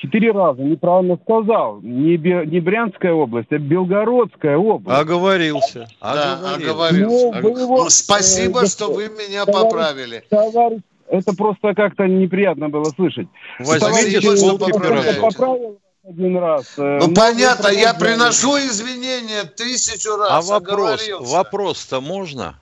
четыре 0.00 0.32
раза 0.32 0.62
неправильно 0.62 1.18
сказал. 1.22 1.80
Не, 1.82 2.16
Бе, 2.16 2.44
не 2.46 2.60
Брянская 2.60 3.12
область, 3.12 3.52
а 3.52 3.58
Белгородская 3.58 4.56
область. 4.56 4.98
Оговорился. 4.98 5.88
Да, 6.00 6.54
оговорился. 6.54 7.40
Ну, 7.40 7.58
его, 7.58 7.84
ну, 7.84 7.90
спасибо, 7.90 8.62
э, 8.62 8.66
что 8.66 8.92
вы 8.92 9.08
меня 9.08 9.44
товарищ, 9.44 9.70
поправили. 9.70 10.24
Товарищ, 10.30 10.80
это 11.08 11.34
просто 11.34 11.74
как-то 11.74 12.06
неприятно 12.06 12.68
было 12.68 12.84
слышать. 12.90 13.28
Возьмите 13.58 14.20
полки 14.20 14.72
поправил 15.20 15.78
один 16.02 16.38
раз. 16.38 16.74
Э, 16.78 16.98
ну, 17.00 17.14
понятно, 17.14 17.68
я 17.68 17.94
приношу 17.94 18.56
извинения 18.58 19.44
тысячу 19.44 20.16
раз. 20.16 20.30
А 20.30 20.40
вопрос, 20.40 21.08
вопрос-то 21.20 22.00
можно? 22.00 22.58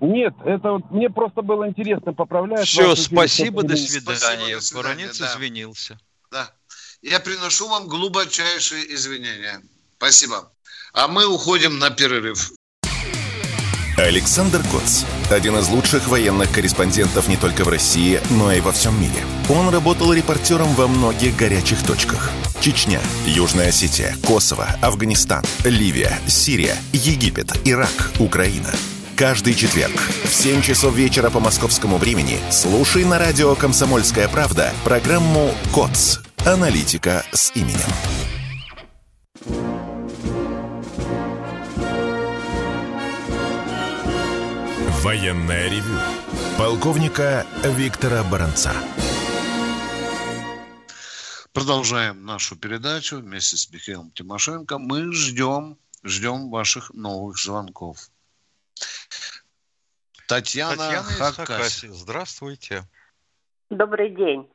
Нет, 0.00 0.32
это 0.46 0.72
вот 0.72 0.90
мне 0.90 1.10
просто 1.10 1.42
было 1.42 1.68
интересно 1.68 2.14
поправлять. 2.14 2.66
Все, 2.66 2.94
спасибо, 2.94 3.62
до 3.62 3.76
свидания. 3.76 4.56
Воронец 4.72 5.18
да. 5.18 5.26
извинился. 5.26 5.98
Да. 6.30 6.48
Я 7.02 7.18
приношу 7.18 7.66
вам 7.68 7.88
глубочайшие 7.88 8.94
извинения. 8.94 9.62
Спасибо. 9.96 10.52
А 10.92 11.08
мы 11.08 11.26
уходим 11.26 11.78
на 11.78 11.88
перерыв. 11.90 12.52
Александр 13.96 14.62
Коц. 14.70 15.04
Один 15.30 15.56
из 15.56 15.68
лучших 15.68 16.08
военных 16.08 16.52
корреспондентов 16.52 17.28
не 17.28 17.36
только 17.36 17.64
в 17.64 17.68
России, 17.68 18.20
но 18.30 18.52
и 18.52 18.60
во 18.60 18.72
всем 18.72 19.00
мире. 19.00 19.24
Он 19.48 19.70
работал 19.70 20.12
репортером 20.12 20.74
во 20.74 20.88
многих 20.88 21.36
горячих 21.36 21.82
точках. 21.86 22.30
Чечня, 22.60 23.00
Южная 23.24 23.68
Осетия, 23.68 24.16
Косово, 24.26 24.66
Афганистан, 24.82 25.44
Ливия, 25.64 26.18
Сирия, 26.26 26.76
Египет, 26.92 27.52
Ирак, 27.66 28.12
Украина. 28.18 28.70
Каждый 29.16 29.54
четверг 29.54 30.00
в 30.24 30.32
7 30.32 30.62
часов 30.62 30.94
вечера 30.94 31.30
по 31.30 31.40
московскому 31.40 31.98
времени 31.98 32.38
слушай 32.50 33.04
на 33.04 33.18
радио 33.18 33.54
«Комсомольская 33.54 34.28
правда» 34.28 34.72
программу 34.84 35.54
«КОЦ. 35.74 36.20
Аналитика 36.46 37.22
с 37.32 37.54
именем. 37.54 37.76
Военная 45.02 45.68
ревю. 45.68 45.98
Полковника 46.56 47.46
Виктора 47.62 48.24
Баранца. 48.24 48.72
Продолжаем 51.52 52.24
нашу 52.24 52.56
передачу 52.56 53.18
вместе 53.18 53.58
с 53.58 53.70
Михаилом 53.70 54.10
Тимошенко. 54.10 54.78
Мы 54.78 55.12
ждем, 55.12 55.76
ждем 56.02 56.48
ваших 56.48 56.90
новых 56.94 57.36
звонков. 57.36 58.08
Татьяна, 60.26 60.76
Татьяна 60.76 61.32
Хакасия. 61.32 61.92
Здравствуйте. 61.92 62.84
Добрый 63.68 64.08
день. 64.16 64.48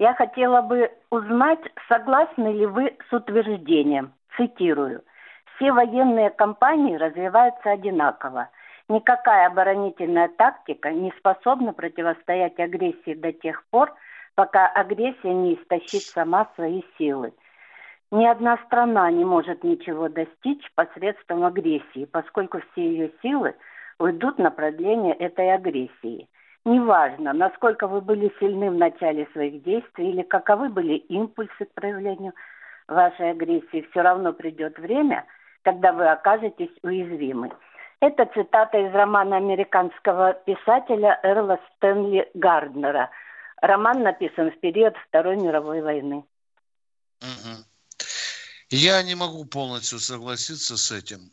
Я 0.00 0.14
хотела 0.14 0.62
бы 0.62 0.90
узнать, 1.10 1.60
согласны 1.86 2.54
ли 2.54 2.64
вы 2.64 2.96
с 3.10 3.12
утверждением, 3.12 4.14
цитирую, 4.34 5.02
«Все 5.54 5.72
военные 5.72 6.30
компании 6.30 6.96
развиваются 6.96 7.72
одинаково. 7.72 8.48
Никакая 8.88 9.48
оборонительная 9.48 10.28
тактика 10.28 10.90
не 10.90 11.12
способна 11.18 11.74
противостоять 11.74 12.58
агрессии 12.58 13.12
до 13.12 13.30
тех 13.34 13.62
пор, 13.66 13.92
пока 14.36 14.68
агрессия 14.68 15.34
не 15.34 15.56
истощит 15.56 16.04
сама 16.04 16.48
свои 16.54 16.80
силы. 16.96 17.34
Ни 18.10 18.24
одна 18.24 18.56
страна 18.64 19.10
не 19.10 19.26
может 19.26 19.64
ничего 19.64 20.08
достичь 20.08 20.66
посредством 20.76 21.44
агрессии, 21.44 22.06
поскольку 22.06 22.62
все 22.72 22.88
ее 22.88 23.10
силы 23.20 23.54
уйдут 23.98 24.38
на 24.38 24.50
продление 24.50 25.12
этой 25.12 25.52
агрессии– 25.52 26.26
Неважно, 26.64 27.32
насколько 27.32 27.86
вы 27.86 28.02
были 28.02 28.32
сильны 28.38 28.70
в 28.70 28.74
начале 28.74 29.26
своих 29.32 29.62
действий 29.62 30.10
или 30.10 30.22
каковы 30.22 30.68
были 30.68 30.96
импульсы 30.96 31.64
к 31.64 31.72
проявлению 31.74 32.34
вашей 32.86 33.30
агрессии, 33.30 33.86
все 33.90 34.02
равно 34.02 34.32
придет 34.34 34.78
время, 34.78 35.24
когда 35.62 35.92
вы 35.92 36.06
окажетесь 36.08 36.70
уязвимы. 36.82 37.50
Это 38.00 38.26
цитата 38.34 38.78
из 38.78 38.92
романа 38.92 39.36
американского 39.36 40.34
писателя 40.34 41.18
Эрла 41.22 41.58
Стэнли 41.76 42.30
Гарднера. 42.34 43.10
Роман 43.62 44.02
написан 44.02 44.50
в 44.50 44.60
период 44.60 44.94
Второй 45.08 45.36
мировой 45.36 45.80
войны. 45.80 46.24
Я 48.70 49.02
не 49.02 49.14
могу 49.14 49.44
полностью 49.44 49.98
согласиться 49.98 50.76
с 50.76 50.92
этим, 50.92 51.30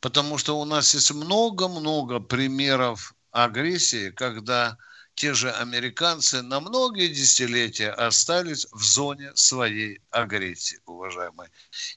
потому 0.00 0.38
что 0.38 0.58
у 0.58 0.64
нас 0.64 0.92
есть 0.94 1.14
много-много 1.14 2.18
примеров 2.18 3.14
агрессии, 3.30 4.10
когда 4.10 4.76
те 5.14 5.34
же 5.34 5.50
американцы 5.50 6.42
на 6.42 6.60
многие 6.60 7.08
десятилетия 7.08 7.90
остались 7.90 8.68
в 8.70 8.82
зоне 8.82 9.32
своей 9.34 10.00
агрессии, 10.10 10.78
уважаемые. 10.86 11.50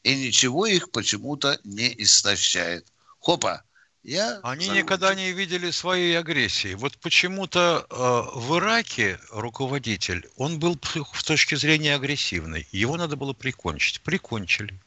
И 0.04 0.16
ничего 0.16 0.66
их 0.66 0.92
почему-то 0.92 1.60
не 1.64 1.94
истощает. 2.02 2.92
Хопа, 3.20 3.64
я 4.04 4.40
Они 4.42 4.66
загружу. 4.66 4.84
никогда 4.84 5.14
не 5.14 5.32
видели 5.34 5.70
своей 5.70 6.18
агрессии. 6.18 6.74
Вот 6.74 6.98
почему-то 6.98 7.86
э, 7.88 8.40
в 8.40 8.58
Ираке 8.58 9.20
руководитель, 9.30 10.28
он 10.38 10.58
был 10.58 10.80
в 11.14 11.24
точке 11.24 11.56
зрения 11.56 11.94
агрессивный. 11.94 12.68
Его 12.72 12.98
надо 12.98 13.16
было 13.16 13.34
прикончить. 13.34 14.02
Прикончили. 14.02 14.80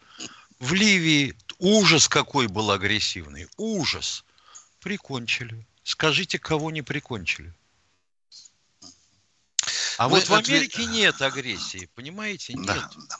В 0.58 0.74
Ливии 0.74 1.36
ужас 1.60 2.08
какой 2.08 2.48
был 2.48 2.72
агрессивный. 2.72 3.46
Ужас. 3.56 4.24
Прикончили. 4.80 5.64
Скажите, 5.84 6.38
кого 6.38 6.70
не 6.70 6.82
прикончили? 6.82 7.52
А 9.98 10.08
Мы 10.08 10.16
вот 10.16 10.28
в 10.28 10.34
Америке 10.34 10.82
ответ... 10.82 10.90
нет 10.90 11.22
агрессии, 11.22 11.88
понимаете? 11.94 12.54
Нет. 12.54 12.66
Да, 12.66 12.90
да. 13.08 13.16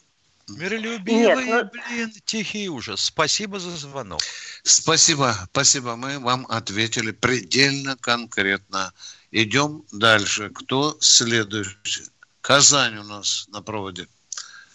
Миролюбивый, 0.48 1.46
Нет, 1.46 1.64
ну... 1.64 1.70
блин, 1.70 2.12
тихий 2.24 2.68
ужас. 2.68 3.04
Спасибо 3.04 3.58
за 3.58 3.70
звонок. 3.76 4.20
Спасибо, 4.62 5.34
спасибо. 5.50 5.96
Мы 5.96 6.18
вам 6.18 6.46
ответили 6.50 7.12
предельно 7.12 7.96
конкретно. 7.96 8.92
Идем 9.30 9.84
дальше. 9.92 10.50
Кто 10.50 10.98
следующий? 11.00 12.04
Казань 12.42 12.98
у 12.98 13.04
нас 13.04 13.46
на 13.48 13.62
проводе. 13.62 14.06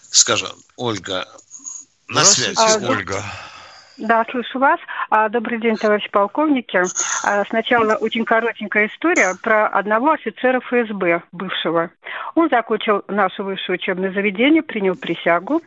Скажем, 0.09 0.51
Ольга, 0.75 1.27
на 2.07 2.25
связи. 2.25 2.55
А, 2.57 2.77
Ольга. 2.77 3.23
Да, 3.99 4.25
слышу 4.31 4.59
вас. 4.59 4.79
А, 5.09 5.27
добрый 5.27 5.59
день, 5.59 5.75
товарищ 5.75 6.09
полковники. 6.09 6.81
А, 7.25 7.43
сначала 7.45 7.95
очень 7.95 8.23
коротенькая 8.23 8.87
история 8.87 9.35
про 9.43 9.67
одного 9.67 10.11
офицера 10.11 10.61
ФСБ 10.61 11.23
бывшего. 11.33 11.89
Он 12.35 12.49
закончил 12.49 13.03
наше 13.09 13.43
высшее 13.43 13.75
учебное 13.75 14.11
заведение, 14.11 14.63
принял 14.63 14.95
присягу. 14.95 15.61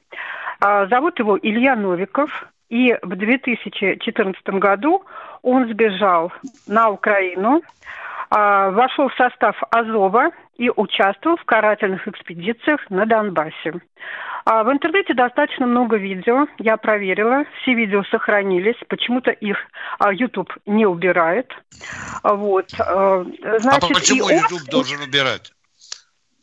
А, 0.60 0.86
зовут 0.86 1.18
его 1.18 1.38
Илья 1.38 1.76
Новиков. 1.76 2.46
И 2.70 2.96
в 3.02 3.16
2014 3.16 4.48
году 4.58 5.04
он 5.42 5.68
сбежал 5.68 6.32
на 6.66 6.88
Украину, 6.88 7.60
вошел 8.70 9.08
в 9.08 9.14
состав 9.14 9.56
Азова 9.70 10.30
и 10.56 10.70
участвовал 10.70 11.36
в 11.36 11.44
карательных 11.44 12.06
экспедициях 12.08 12.80
на 12.88 13.04
Донбассе. 13.04 13.74
А 14.44 14.64
в 14.64 14.72
интернете 14.72 15.14
достаточно 15.14 15.66
много 15.66 15.96
видео, 15.96 16.46
я 16.58 16.76
проверила, 16.76 17.44
все 17.60 17.74
видео 17.74 18.02
сохранились, 18.04 18.76
почему-то 18.88 19.30
их 19.30 19.56
а, 19.98 20.12
YouTube 20.12 20.52
не 20.66 20.84
убирает. 20.84 21.52
Вот, 22.24 22.72
а, 22.80 23.24
значит, 23.60 23.84
а 23.84 23.94
почему 23.94 24.24
он... 24.24 24.32
YouTube 24.32 24.68
должен 24.68 25.00
убирать? 25.00 25.52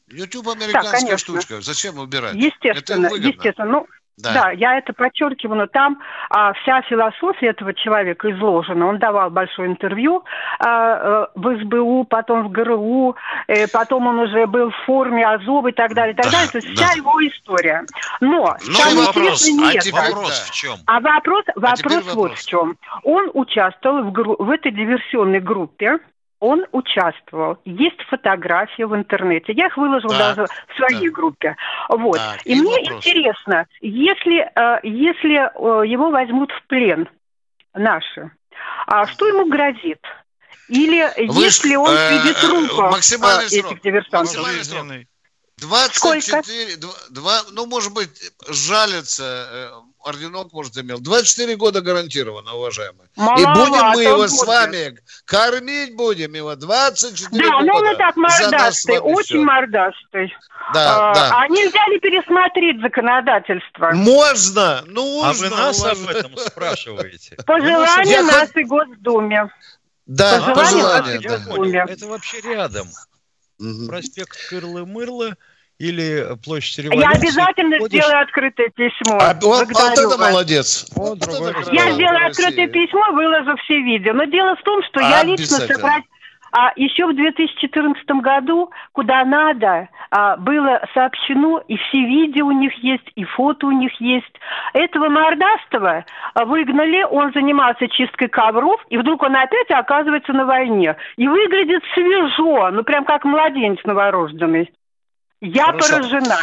YouTube 0.07 0.47
американская 0.47 1.11
да, 1.11 1.17
штучка, 1.17 1.61
зачем 1.61 1.99
убирать? 1.99 2.35
Естественно, 2.35 3.07
естественно. 3.15 3.67
Ну, 3.67 3.87
да. 4.21 4.33
да, 4.33 4.51
я 4.51 4.77
это 4.77 4.93
подчеркиваю, 4.93 5.57
но 5.57 5.67
там 5.67 5.99
а, 6.29 6.53
вся 6.53 6.81
философия 6.83 7.47
этого 7.47 7.73
человека 7.73 8.31
изложена. 8.31 8.87
Он 8.87 8.99
давал 8.99 9.29
большое 9.29 9.69
интервью 9.69 10.23
а, 10.59 11.25
э, 11.25 11.27
в 11.35 11.59
СБУ, 11.61 12.03
потом 12.03 12.47
в 12.47 12.51
ГРУ, 12.51 13.15
э, 13.47 13.67
потом 13.67 14.07
он 14.07 14.19
уже 14.19 14.45
был 14.47 14.71
в 14.71 14.75
форме 14.85 15.25
Азов 15.25 15.65
и 15.67 15.71
так 15.71 15.93
далее, 15.93 16.13
и 16.13 16.15
так 16.15 16.25
да, 16.25 16.31
далее. 16.31 16.51
То 16.51 16.57
есть 16.57 16.75
да. 16.75 16.85
вся 16.85 16.97
его 16.97 17.27
история. 17.27 17.85
Но, 18.19 18.55
Но 18.67 18.73
самое 18.73 19.07
вопрос, 19.07 19.47
интересное 19.47 19.69
а 19.69 19.81
теперь 19.81 20.13
вопрос 20.13 20.39
в 20.39 20.51
чем? 20.51 20.75
А 20.85 20.99
вопрос, 20.99 21.45
вопрос, 21.55 21.81
а 21.83 21.93
вопрос 21.99 22.15
вот 22.15 22.37
в 22.37 22.45
чем. 22.45 22.77
Он 23.03 23.31
участвовал 23.33 24.03
в, 24.03 24.11
гру- 24.11 24.35
в 24.37 24.49
этой 24.49 24.71
диверсионной 24.71 25.39
группе, 25.39 25.99
он 26.39 26.65
участвовал. 26.71 27.57
Есть 27.65 28.01
фотографии 28.09 28.83
в 28.83 28.95
интернете. 28.95 29.53
Я 29.53 29.67
их 29.67 29.77
выложила 29.77 30.13
да, 30.13 30.29
даже 30.29 30.47
в 30.67 30.77
своей 30.77 31.09
да. 31.09 31.15
группе. 31.15 31.55
Вот. 31.89 32.17
Да, 32.17 32.37
и, 32.45 32.53
и 32.53 32.61
мне 32.61 32.79
вопрос. 32.79 33.05
интересно, 33.05 33.67
если, 33.81 34.49
э, 34.55 34.79
если 34.83 35.35
э, 35.35 35.87
его 35.87 36.09
возьмут 36.11 36.51
в 36.51 36.67
плен 36.67 37.09
наши, 37.73 38.31
а 38.87 39.05
что 39.07 39.27
ему 39.27 39.49
грозит? 39.49 39.99
Или 40.69 41.03
Вы 41.27 41.43
если 41.43 41.75
он 41.75 41.95
э, 41.95 42.11
видит 42.11 42.39
трупа 42.39 42.91
максимальный 42.91 43.45
этих 43.45 43.81
диверсантов? 43.81 44.37
Максимальный 44.37 44.63
срок. 44.63 44.85
24, 45.57 46.77
2, 46.77 46.89
2, 47.09 47.43
ну, 47.51 47.65
может 47.65 47.93
быть, 47.93 48.31
жалится 48.47 49.73
орденок, 50.01 50.53
может, 50.53 50.77
имел. 50.77 50.99
24 50.99 51.55
года 51.55 51.81
гарантированно, 51.81 52.53
уважаемый. 52.53 53.07
Маловато, 53.15 53.41
и 53.41 53.45
будем 53.45 53.85
мы 53.87 54.03
его 54.03 54.17
будет. 54.17 54.31
с 54.31 54.45
вами 54.45 54.97
кормить 55.25 55.95
будем 55.95 56.33
его 56.33 56.55
24 56.55 57.29
да, 57.31 57.49
года. 57.51 57.65
Да, 57.65 57.71
ну 57.71 57.73
он 57.73 57.93
и 57.93 57.97
так 57.97 58.15
мордастый, 58.15 58.99
очень 58.99 59.43
мордастый. 59.43 60.33
Да, 60.73 61.11
а, 61.11 61.13
да. 61.13 61.31
А 61.39 61.47
нельзя 61.47 61.85
ли 61.87 61.99
пересмотреть 61.99 62.81
законодательство? 62.81 63.91
Можно, 63.93 64.83
нужно. 64.87 65.29
А 65.29 65.33
вы 65.33 65.49
нас 65.49 65.83
об 65.83 66.07
этом 66.07 66.37
спрашиваете? 66.37 67.37
По 67.45 67.59
желанию 67.59 68.23
нашей 68.23 68.65
Госдуме. 68.65 69.49
Да, 70.05 70.53
по 70.55 70.65
желанию. 70.65 71.21
Да. 71.21 71.85
Это 71.91 72.07
вообще 72.07 72.41
рядом. 72.41 72.87
Проспект 73.87 74.37
Кырлы-Мырлы– 74.49 75.35
или 75.79 76.27
площадь 76.43 76.85
революции. 76.85 77.09
Я 77.09 77.17
обязательно 77.17 77.79
ходишь... 77.79 78.03
сделаю 78.03 78.21
открытое 78.21 78.69
письмо. 78.69 79.17
А, 79.19 79.33
вот, 79.41 79.67
вот 79.67 79.97
это 79.97 80.17
молодец. 80.17 80.85
Вот 80.95 81.25
вот 81.25 81.73
я 81.73 81.91
сделаю 81.93 82.27
открытое 82.27 82.67
письмо, 82.67 83.11
выложу 83.13 83.55
все 83.63 83.81
видео. 83.81 84.13
Но 84.13 84.25
дело 84.25 84.55
в 84.55 84.63
том, 84.63 84.83
что 84.83 84.99
я 84.99 85.23
лично 85.23 85.57
собрать 85.57 86.03
а 86.51 86.71
еще 86.75 87.05
в 87.05 87.15
2014 87.15 88.03
году, 88.21 88.71
куда 88.93 89.23
надо, 89.23 89.87
а, 90.09 90.35
было 90.37 90.81
сообщено, 90.95 91.61
и 91.67 91.77
все 91.77 91.99
видео 91.99 92.47
у 92.47 92.51
них 92.51 92.73
есть, 92.83 93.07
и 93.15 93.23
фото 93.23 93.67
у 93.67 93.71
них 93.71 93.91
есть. 94.01 94.33
Этого 94.73 95.09
мордастого 95.09 96.05
выгнали, 96.33 97.03
он 97.03 97.31
занимался 97.33 97.87
чисткой 97.87 98.29
ковров, 98.29 98.83
и 98.89 98.97
вдруг 98.97 99.21
он 99.21 99.35
опять 99.35 99.69
оказывается 99.69 100.33
на 100.33 100.45
войне. 100.45 100.95
И 101.17 101.27
выглядит 101.27 101.83
свежо, 101.93 102.71
ну 102.71 102.83
прям 102.83 103.05
как 103.05 103.25
младенец 103.25 103.79
новорожденный. 103.83 104.71
Я 105.41 105.65
Хорошо. 105.65 105.95
поражена. 105.95 106.37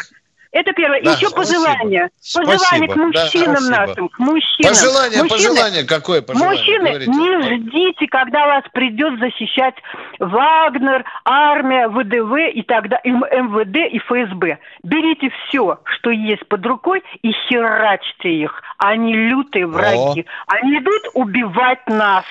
Это 0.56 0.72
первое. 0.72 1.02
Да, 1.02 1.12
Еще 1.12 1.28
пожелание. 1.30 2.08
Спасибо. 2.18 2.52
Пожелание 2.52 2.88
к 2.88 2.96
мужчинам 2.96 3.70
да, 3.70 3.86
нашим, 3.86 4.08
к 4.08 4.18
мужчинам. 4.18 4.72
Пожелание, 4.72 5.22
Мужчины, 5.22 5.28
пожелание 5.28 5.84
какое 5.84 6.22
пожелание? 6.22 6.56
Мужчины, 6.58 6.88
Говорите. 6.88 7.10
не 7.10 7.42
ждите, 7.42 8.06
когда 8.06 8.46
вас 8.46 8.64
придет 8.72 9.18
защищать 9.18 9.74
Вагнер, 10.18 11.04
армия, 11.26 11.88
ВДВ 11.88 12.54
и 12.54 12.62
тогда 12.62 12.98
МВД 13.04 13.92
и 13.92 13.98
ФСБ. 13.98 14.58
Берите 14.82 15.30
все, 15.48 15.78
что 15.84 16.10
есть 16.10 16.46
под 16.48 16.64
рукой 16.64 17.02
и 17.20 17.32
херачьте 17.32 18.30
их. 18.30 18.62
Они 18.78 19.12
лютые 19.12 19.66
враги. 19.66 20.22
О. 20.46 20.56
Они 20.56 20.78
идут 20.78 21.02
убивать 21.12 21.86
нас. 21.86 22.24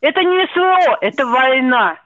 Это 0.00 0.22
не 0.22 0.46
СВО, 0.54 0.98
это 1.00 1.26
война. 1.26 1.96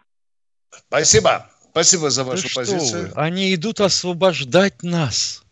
Спасибо. 0.70 1.46
Спасибо 1.72 2.10
за 2.10 2.24
вашу 2.24 2.48
да 2.48 2.54
позицию. 2.54 3.08
Вы? 3.08 3.12
Они 3.14 3.54
идут 3.54 3.80
освобождать 3.80 4.82
нас. 4.82 5.42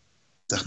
Да. 0.49 0.59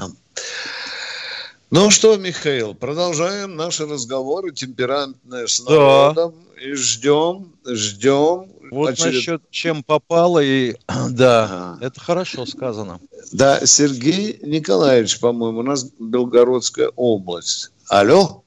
Ну 1.71 1.91
что, 1.91 2.17
Михаил, 2.17 2.75
продолжаем 2.75 3.55
наши 3.55 3.87
разговоры 3.87 4.51
темперантные 4.51 5.47
с 5.47 5.65
народом. 5.65 6.35
Да. 6.57 6.61
И 6.61 6.73
ждем, 6.73 7.53
ждем. 7.65 8.51
Вот 8.73 8.91
очеред... 8.91 9.15
насчет 9.15 9.51
чем 9.51 9.85
попало, 9.85 10.43
и 10.43 10.75
да, 11.11 11.45
ага. 11.45 11.87
это 11.87 12.01
хорошо 12.01 12.47
сказано. 12.47 12.99
Да, 13.33 13.65
Сергей 13.65 14.41
Николаевич, 14.43 15.21
по-моему, 15.21 15.61
у 15.61 15.63
нас 15.63 15.85
Белгородская 16.01 16.91
область. 16.97 17.71
Алло? 17.89 18.43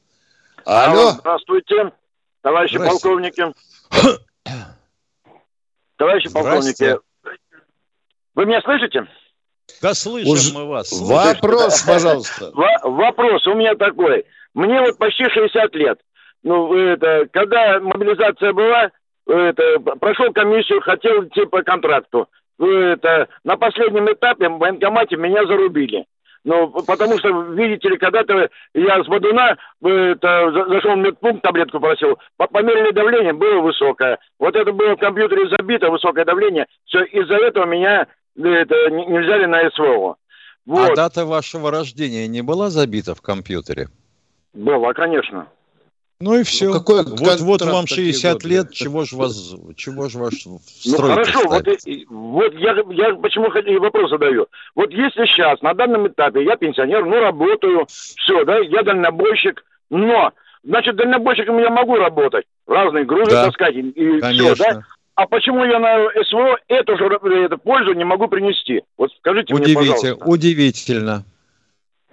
Алло. 0.66 1.12
Здравствуйте, 1.20 1.94
товарищи 2.42 2.76
Здравствуйте. 2.76 3.34
полковники. 3.34 4.18
Товарищи 5.98 6.32
полковники, 6.32 7.00
вы 8.36 8.46
меня 8.46 8.62
слышите? 8.62 9.08
Да 9.82 9.94
слышим 9.94 10.32
Уж... 10.32 10.54
мы 10.54 10.66
вас. 10.66 10.92
Вопрос, 10.92 11.82
пожалуйста. 11.82 12.52
Вопрос 12.84 13.46
у 13.48 13.56
меня 13.56 13.76
такой. 13.76 14.26
Мне 14.54 14.80
вот 14.80 14.98
почти 14.98 15.28
60 15.28 15.76
лет. 15.76 16.00
Ну, 16.44 16.74
это, 16.74 17.28
когда 17.32 17.80
мобилизация 17.80 18.54
была, 18.54 18.92
это, 19.28 19.80
прошел 20.00 20.32
комиссию, 20.32 20.82
хотел 20.82 21.26
идти 21.26 21.46
по 21.46 21.64
контракту. 21.64 22.30
Это, 22.60 23.28
на 23.44 23.58
последнем 23.58 24.12
этапе 24.12 24.50
в 24.50 24.58
военкомате 24.58 25.16
меня 25.16 25.46
зарубили. 25.46 26.06
Ну, 26.48 26.70
потому 26.70 27.20
что, 27.20 27.28
видите 27.42 27.90
ли, 27.90 27.98
когда-то 27.98 28.48
я 28.74 29.04
с 29.04 29.08
Бадуна 29.08 29.58
это, 29.82 30.52
зашел 30.70 30.94
в 30.94 31.00
медпункт, 31.00 31.42
таблетку 31.42 31.82
просил, 31.82 32.18
померили 32.38 32.94
давление, 32.94 33.34
было 33.34 33.60
высокое. 33.60 34.18
Вот 34.40 34.56
это 34.56 34.72
было 34.72 34.96
в 34.96 35.00
компьютере 35.00 35.50
забито, 35.50 35.92
высокое 35.92 36.24
давление. 36.24 36.66
Все, 36.86 37.04
из-за 37.04 37.36
этого 37.36 37.66
меня 37.66 38.08
это, 38.38 38.90
не, 38.92 39.20
взяли 39.20 39.44
на 39.44 39.70
СВО. 39.72 40.16
Вот. 40.66 40.92
А 40.92 40.96
дата 40.96 41.26
вашего 41.26 41.70
рождения 41.70 42.30
не 42.30 42.42
была 42.42 42.70
забита 42.70 43.14
в 43.14 43.22
компьютере? 43.22 43.90
Была, 44.54 44.94
конечно. 44.94 45.48
Ну 46.20 46.34
и 46.34 46.44
все. 46.44 46.68
Ну, 46.68 46.74
какой 46.74 47.04
вот, 47.04 47.40
вот 47.40 47.62
вам 47.62 47.86
60 47.86 48.34
годы? 48.34 48.48
лет, 48.48 48.74
чего 48.74 49.06
же 49.06 49.16
вас, 49.16 49.56
чего 49.76 50.10
же 50.10 50.18
ваш 50.18 50.46
Ну 50.46 50.60
хорошо, 50.98 51.42
вот, 51.46 51.68
вот 52.10 52.54
я, 52.56 52.72
я 52.90 53.14
почему 53.16 53.80
вопрос 53.80 54.10
задаю. 54.10 54.48
Вот 54.76 54.92
если 54.92 55.26
сейчас, 55.28 55.62
на 55.62 55.76
данном 55.76 56.08
этапе, 56.08 56.44
я 56.44 56.56
пенсионер, 56.56 57.06
ну 57.06 57.20
работаю, 57.20 57.86
все, 57.88 58.44
да, 58.46 58.58
я 58.58 58.82
дальнобойщик, 58.82 59.64
но, 59.92 60.32
значит, 60.64 60.96
дальнобойщиком 60.96 61.60
я 61.60 61.70
могу 61.70 61.96
работать, 61.96 62.46
разные 62.66 63.06
грузы 63.06 63.32
да, 63.32 63.46
таскать 63.46 63.76
и, 63.76 63.82
и 63.82 64.20
все, 64.20 64.56
да? 64.56 64.82
А 65.14 65.26
почему 65.26 65.66
я 65.66 65.80
на 65.80 66.10
СВО 66.26 66.58
эту 66.68 66.96
же 66.96 67.06
эту 67.06 67.58
пользу 67.58 67.94
не 67.94 68.04
могу 68.04 68.28
принести? 68.28 68.84
Вот 68.98 69.12
скажите 69.18 69.52
Удивительно, 69.52 69.82
мне, 69.82 69.92
пожалуйста. 69.94 70.26
Удивительно. 70.26 71.24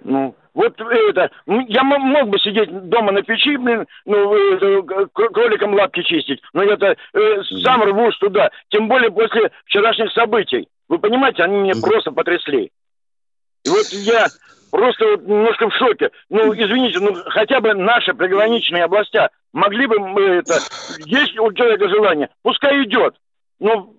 Ну, 0.03 0.35
вот 0.55 0.79
это, 0.79 1.29
я 1.45 1.83
мог 1.83 2.29
бы 2.29 2.39
сидеть 2.39 2.71
дома 2.89 3.11
на 3.11 3.21
печи, 3.21 3.57
блин, 3.57 3.85
ну, 4.05 4.83
кроликом 5.13 5.73
лапки 5.73 6.01
чистить, 6.01 6.41
но 6.53 6.63
я-то 6.63 6.95
э, 7.13 7.43
сам 7.61 7.83
рвусь 7.83 8.17
туда, 8.17 8.49
тем 8.69 8.87
более 8.87 9.11
после 9.11 9.51
вчерашних 9.65 10.11
событий. 10.13 10.67
Вы 10.87 10.99
понимаете, 10.99 11.43
они 11.43 11.57
меня 11.57 11.73
просто 11.81 12.11
потрясли. 12.11 12.71
И 13.65 13.69
вот 13.69 13.85
я 13.91 14.27
просто 14.71 15.05
вот 15.05 15.23
немножко 15.23 15.69
в 15.69 15.75
шоке. 15.75 16.11
Ну, 16.29 16.53
извините, 16.53 16.99
ну, 17.01 17.13
хотя 17.25 17.59
бы 17.59 17.73
наши 17.73 18.13
приграничные 18.13 18.85
областя 18.85 19.31
могли 19.51 19.87
бы 19.87 19.99
мы 19.99 20.21
это... 20.21 20.53
Есть 21.05 21.37
у 21.37 21.51
человека 21.51 21.89
желание, 21.89 22.29
пускай 22.43 22.81
идет. 22.83 23.15
Ну, 23.59 23.93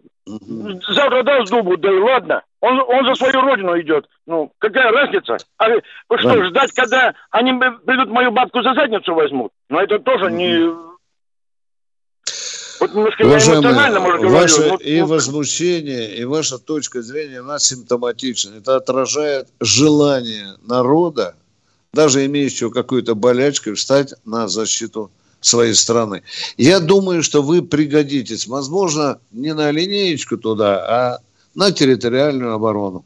завтра 0.88 1.22
даст 1.22 1.50
дубу, 1.50 1.76
да 1.76 1.92
и 1.92 1.98
ладно. 1.98 2.42
Он, 2.60 2.80
он 2.80 3.04
за 3.04 3.14
свою 3.14 3.40
родину 3.42 3.78
идет. 3.80 4.08
Ну, 4.26 4.52
какая 4.58 4.90
разница? 4.90 5.36
А 5.58 5.66
что, 6.18 6.36
да. 6.36 6.46
ждать, 6.46 6.72
когда 6.72 7.14
они 7.30 7.52
придут 7.84 8.08
мою 8.08 8.30
бабку 8.32 8.62
за 8.62 8.74
задницу 8.74 9.14
возьмут? 9.14 9.52
Но 9.68 9.80
это 9.80 9.98
тоже 9.98 10.30
не... 10.30 10.86
Вот 12.78 12.94
немножко 12.94 13.22
Уважаемые, 13.22 13.74
может, 14.00 14.20
говорю. 14.20 14.30
Ваше 14.30 14.68
но, 14.68 14.76
и 14.76 15.00
ну... 15.00 15.06
возмущение, 15.06 16.14
и 16.14 16.24
ваша 16.24 16.58
точка 16.58 17.02
зрения, 17.02 17.40
она 17.40 17.58
симптоматична. 17.58 18.56
Это 18.56 18.76
отражает 18.76 19.48
желание 19.60 20.56
народа, 20.62 21.36
даже 21.92 22.26
имеющего 22.26 22.70
какую-то 22.70 23.14
болячку, 23.14 23.74
встать 23.74 24.12
на 24.24 24.48
защиту 24.48 25.10
своей 25.40 25.74
страны. 25.74 26.22
Я 26.56 26.80
думаю, 26.80 27.22
что 27.22 27.42
вы 27.42 27.62
пригодитесь, 27.62 28.46
возможно, 28.46 29.20
не 29.30 29.54
на 29.54 29.70
линеечку 29.70 30.36
туда, 30.36 30.84
а 30.86 31.18
на 31.56 31.72
территориальную 31.72 32.54
оборону. 32.54 33.04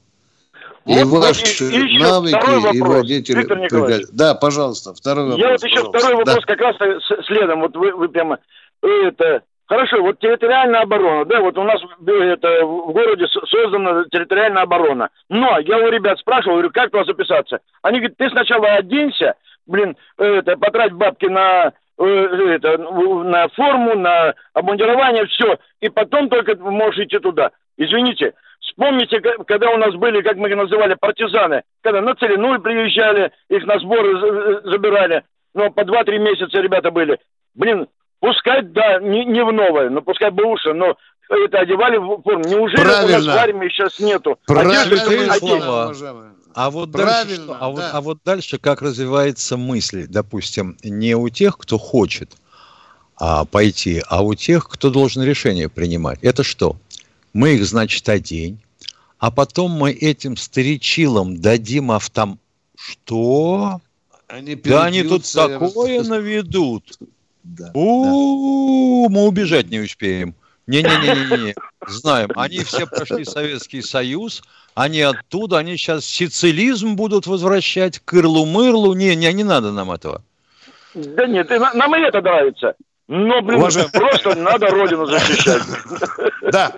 И 0.87 1.03
вот, 1.05 1.21
ваши 1.21 1.65
и, 1.65 1.97
и 1.97 1.99
навыки, 1.99 2.77
и 2.77 2.81
водители. 2.81 4.07
Да, 4.13 4.35
пожалуйста, 4.35 4.93
второй 4.95 5.31
вопрос. 5.31 5.41
Я 5.41 5.53
вот 5.53 5.63
еще 5.63 5.77
пожалуйста. 5.77 5.99
второй 5.99 6.17
вопрос 6.17 6.45
да. 6.47 6.55
как 6.55 6.61
раз 6.61 7.27
следом. 7.27 7.61
Вот 7.61 7.77
вы, 7.77 7.93
вы 7.93 8.09
прямо 8.09 8.39
это 8.83 9.43
Хорошо, 9.67 10.03
вот 10.03 10.19
территориальная 10.19 10.81
оборона, 10.81 11.25
да, 11.27 11.41
вот 11.41 11.57
у 11.57 11.63
нас 11.63 11.81
это, 11.81 12.67
в 12.67 12.93
городе 12.93 13.25
создана 13.29 14.05
территориальная 14.11 14.65
оборона. 14.65 15.11
Но 15.29 15.61
я 15.61 15.79
у 15.79 15.89
ребят 15.89 16.19
спрашивал, 16.19 16.55
говорю, 16.55 16.73
как 16.73 16.91
туда 16.91 17.05
записаться? 17.05 17.61
Они 17.81 18.01
говорят, 18.01 18.17
ты 18.17 18.29
сначала 18.31 18.67
оденься, 18.67 19.35
блин, 19.69 19.97
это, 20.19 20.57
потрать 20.57 20.93
бабки 20.93 21.27
на 21.27 21.73
Э, 22.01 22.05
это, 22.05 22.79
на 22.79 23.49
форму, 23.49 23.95
на 23.95 24.35
обмундирование, 24.55 25.27
все. 25.27 25.59
И 25.81 25.91
потом 25.91 26.31
только 26.31 26.57
можешь 26.57 27.05
идти 27.05 27.19
туда. 27.19 27.51
Извините, 27.81 28.35
вспомните, 28.61 29.21
когда 29.47 29.71
у 29.71 29.79
нас 29.79 29.95
были, 29.95 30.21
как 30.21 30.37
мы 30.37 30.51
их 30.51 30.57
называли, 30.57 30.97
партизаны, 31.01 31.63
когда 31.81 32.03
на 32.03 32.15
Целинуль 32.15 32.61
приезжали, 32.61 33.33
их 33.49 33.65
на 33.65 33.79
сборы 33.79 34.61
забирали, 34.71 35.25
но 35.55 35.71
по 35.71 35.81
2-3 35.81 36.19
месяца 36.19 36.61
ребята 36.61 36.91
были. 36.91 37.19
Блин, 37.55 37.89
пускай, 38.21 38.61
да, 38.61 39.01
не, 39.01 39.25
не 39.25 39.43
в 39.43 39.51
новое, 39.51 39.89
но 39.89 40.03
пускай 40.03 40.31
бы 40.31 40.45
уши, 40.45 40.75
но 40.75 40.95
это 41.31 41.61
одевали 41.61 41.97
в 41.97 42.21
форму. 42.21 42.45
Неужели 42.47 42.83
Правильно. 42.83 43.07
у 43.07 43.11
нас 43.13 43.27
в 43.27 43.39
армии 43.39 43.69
сейчас 43.71 43.99
нету? 43.99 44.39
Правильно, 44.47 44.83
Одежды, 44.83 45.31
слова. 45.39 45.95
А 46.55 46.71
вот, 46.71 46.91
дальше, 46.91 47.41
а, 47.49 47.71
вот, 47.71 47.85
а 47.93 48.01
вот 48.03 48.19
дальше 48.27 48.59
как 48.59 48.83
развивается 48.83 49.57
мысль, 49.57 50.07
допустим, 50.07 50.77
не 50.85 51.15
у 51.15 51.31
тех, 51.31 51.57
кто 51.57 51.79
хочет 51.79 52.33
а, 53.17 53.47
пойти, 53.47 54.03
а 54.07 54.23
у 54.23 54.35
тех, 54.35 54.69
кто 54.69 54.91
должен 54.91 55.23
решение 55.23 55.71
принимать. 55.71 56.19
Это 56.23 56.43
что? 56.43 56.77
Мы 57.33 57.55
их, 57.55 57.65
значит, 57.65 58.09
одень, 58.09 58.61
а 59.19 59.31
потом 59.31 59.73
мы 59.73 59.93
этим 59.93 60.37
старичилам 60.37 61.41
дадим 61.41 61.91
автом... 61.91 62.39
Что? 62.77 63.81
Они 64.27 64.55
да 64.55 64.85
они 64.85 65.03
тут 65.03 65.31
такое 65.31 66.03
наведут. 66.03 66.99
Да, 67.43 67.71
У, 67.75 69.07
да. 69.09 69.15
мы 69.15 69.27
убежать 69.27 69.71
не 69.71 69.81
успеем. 69.81 70.35
Не-не-не-не, 70.67 71.55
знаем. 71.87 72.31
Они 72.37 72.61
все 72.61 72.87
прошли 72.87 73.25
Советский 73.25 73.83
Союз, 73.83 74.43
они 74.75 75.01
оттуда, 75.01 75.59
они 75.59 75.77
сейчас 75.77 76.05
сицилизм 76.05 76.95
будут 76.95 77.27
возвращать, 77.27 77.99
кырлу-мырлу. 77.99 78.95
Не, 78.95 79.17
не, 79.17 79.33
не 79.33 79.45
надо 79.45 79.73
нам 79.73 79.91
этого. 79.91 80.23
Да 80.95 81.27
нет, 81.27 81.51
нам 81.51 81.97
и 81.97 82.01
это 82.01 82.21
нравится. 82.21 82.75
Но, 83.09 83.43
блин, 83.43 83.59
Уважаем... 83.59 83.91
просто 83.91 84.37
надо 84.37 84.69
родину 84.69 85.07
защищать. 85.07 85.63
Да. 86.53 86.73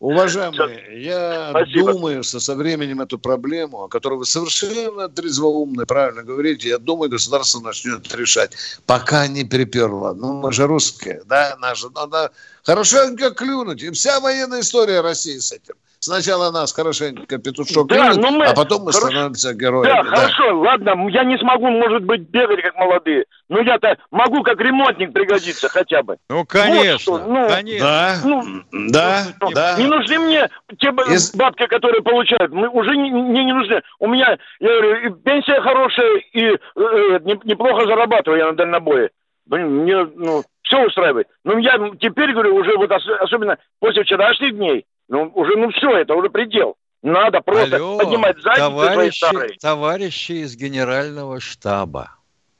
Уважаемые, 0.00 1.02
я 1.02 1.50
Спасибо. 1.50 1.92
думаю, 1.92 2.22
что 2.22 2.38
со 2.38 2.54
временем 2.54 3.00
эту 3.00 3.18
проблему, 3.18 3.82
о 3.82 3.88
которой 3.88 4.18
вы 4.18 4.26
совершенно 4.26 5.08
трезвоумно 5.08 5.86
правильно 5.86 6.22
говорите, 6.22 6.68
я 6.68 6.78
думаю, 6.78 7.10
государство 7.10 7.58
начнет 7.60 8.14
решать. 8.14 8.52
Пока 8.86 9.26
не 9.26 9.44
приперло. 9.44 10.12
Ну, 10.12 10.34
мы 10.34 10.52
же 10.52 10.68
русские, 10.68 11.22
да, 11.26 11.56
наша, 11.60 11.90
надо 11.90 12.30
хорошенько 12.62 13.30
клюнуть. 13.32 13.82
И 13.82 13.90
вся 13.90 14.20
военная 14.20 14.60
история 14.60 15.00
России 15.00 15.38
с 15.38 15.50
этим. 15.50 15.74
Сначала 16.00 16.50
нас 16.50 16.72
хорошенько 16.72 17.38
петушок 17.38 17.88
да, 17.88 18.12
клюнет, 18.12 18.30
мы... 18.30 18.44
а 18.46 18.54
потом 18.54 18.82
мы 18.82 18.92
Хорошо. 18.92 19.08
становимся 19.08 19.54
героями. 19.54 19.92
Да, 19.92 20.02
да, 20.02 20.08
хорошо, 20.08 20.60
ладно, 20.60 21.08
я 21.08 21.24
не 21.24 21.36
смогу, 21.38 21.68
может 21.68 22.04
быть, 22.04 22.22
бегать, 22.22 22.62
как 22.62 22.76
молодые, 22.76 23.24
но 23.48 23.60
я-то 23.60 23.98
могу 24.10 24.42
как 24.42 24.60
ремонтник 24.60 25.12
пригодиться 25.12 25.68
хотя 25.68 26.02
бы. 26.02 26.16
Ну, 26.30 26.44
конечно, 26.44 27.12
вот 27.12 27.26
ну, 27.26 27.48
конечно. 27.48 27.86
Да, 27.86 28.14
ну, 28.24 28.42
да, 28.90 29.22
ну, 29.40 29.50
да. 29.50 29.76
Не 29.76 29.86
нужны 29.86 30.18
мне 30.18 30.48
те 30.78 30.88
Из... 30.88 31.34
бабки, 31.34 31.66
которые 31.66 32.02
получают, 32.02 32.52
мы 32.52 32.68
уже 32.68 32.96
не, 32.96 33.10
не, 33.10 33.44
не 33.44 33.52
нужны. 33.52 33.82
У 33.98 34.06
меня, 34.06 34.38
я 34.60 34.68
говорю, 34.68 35.14
пенсия 35.16 35.60
хорошая, 35.60 36.22
и 36.32 36.44
э, 36.44 36.56
э 36.76 37.20
неплохо 37.44 37.86
зарабатываю 37.86 38.38
я 38.38 38.46
на 38.46 38.52
дальнобое. 38.52 39.10
Блин, 39.46 39.82
мне, 39.82 40.04
ну, 40.14 40.44
все 40.62 40.86
устраивает. 40.86 41.26
Но 41.44 41.58
я 41.58 41.78
теперь, 41.98 42.32
говорю, 42.32 42.54
уже 42.54 42.76
вот 42.76 42.90
особенно 42.92 43.58
после 43.80 44.04
вчерашних 44.04 44.54
дней, 44.54 44.84
ну, 45.08 45.30
уже, 45.34 45.56
ну 45.56 45.70
все, 45.70 45.96
это 45.98 46.14
уже 46.14 46.28
предел. 46.30 46.76
Надо 47.02 47.40
просто 47.40 47.76
Алло, 47.76 47.98
поднимать 47.98 48.36
задницы 48.42 48.58
товарищи, 48.58 49.58
товарищи 49.60 50.32
из 50.32 50.56
генерального 50.56 51.40
штаба, 51.40 52.16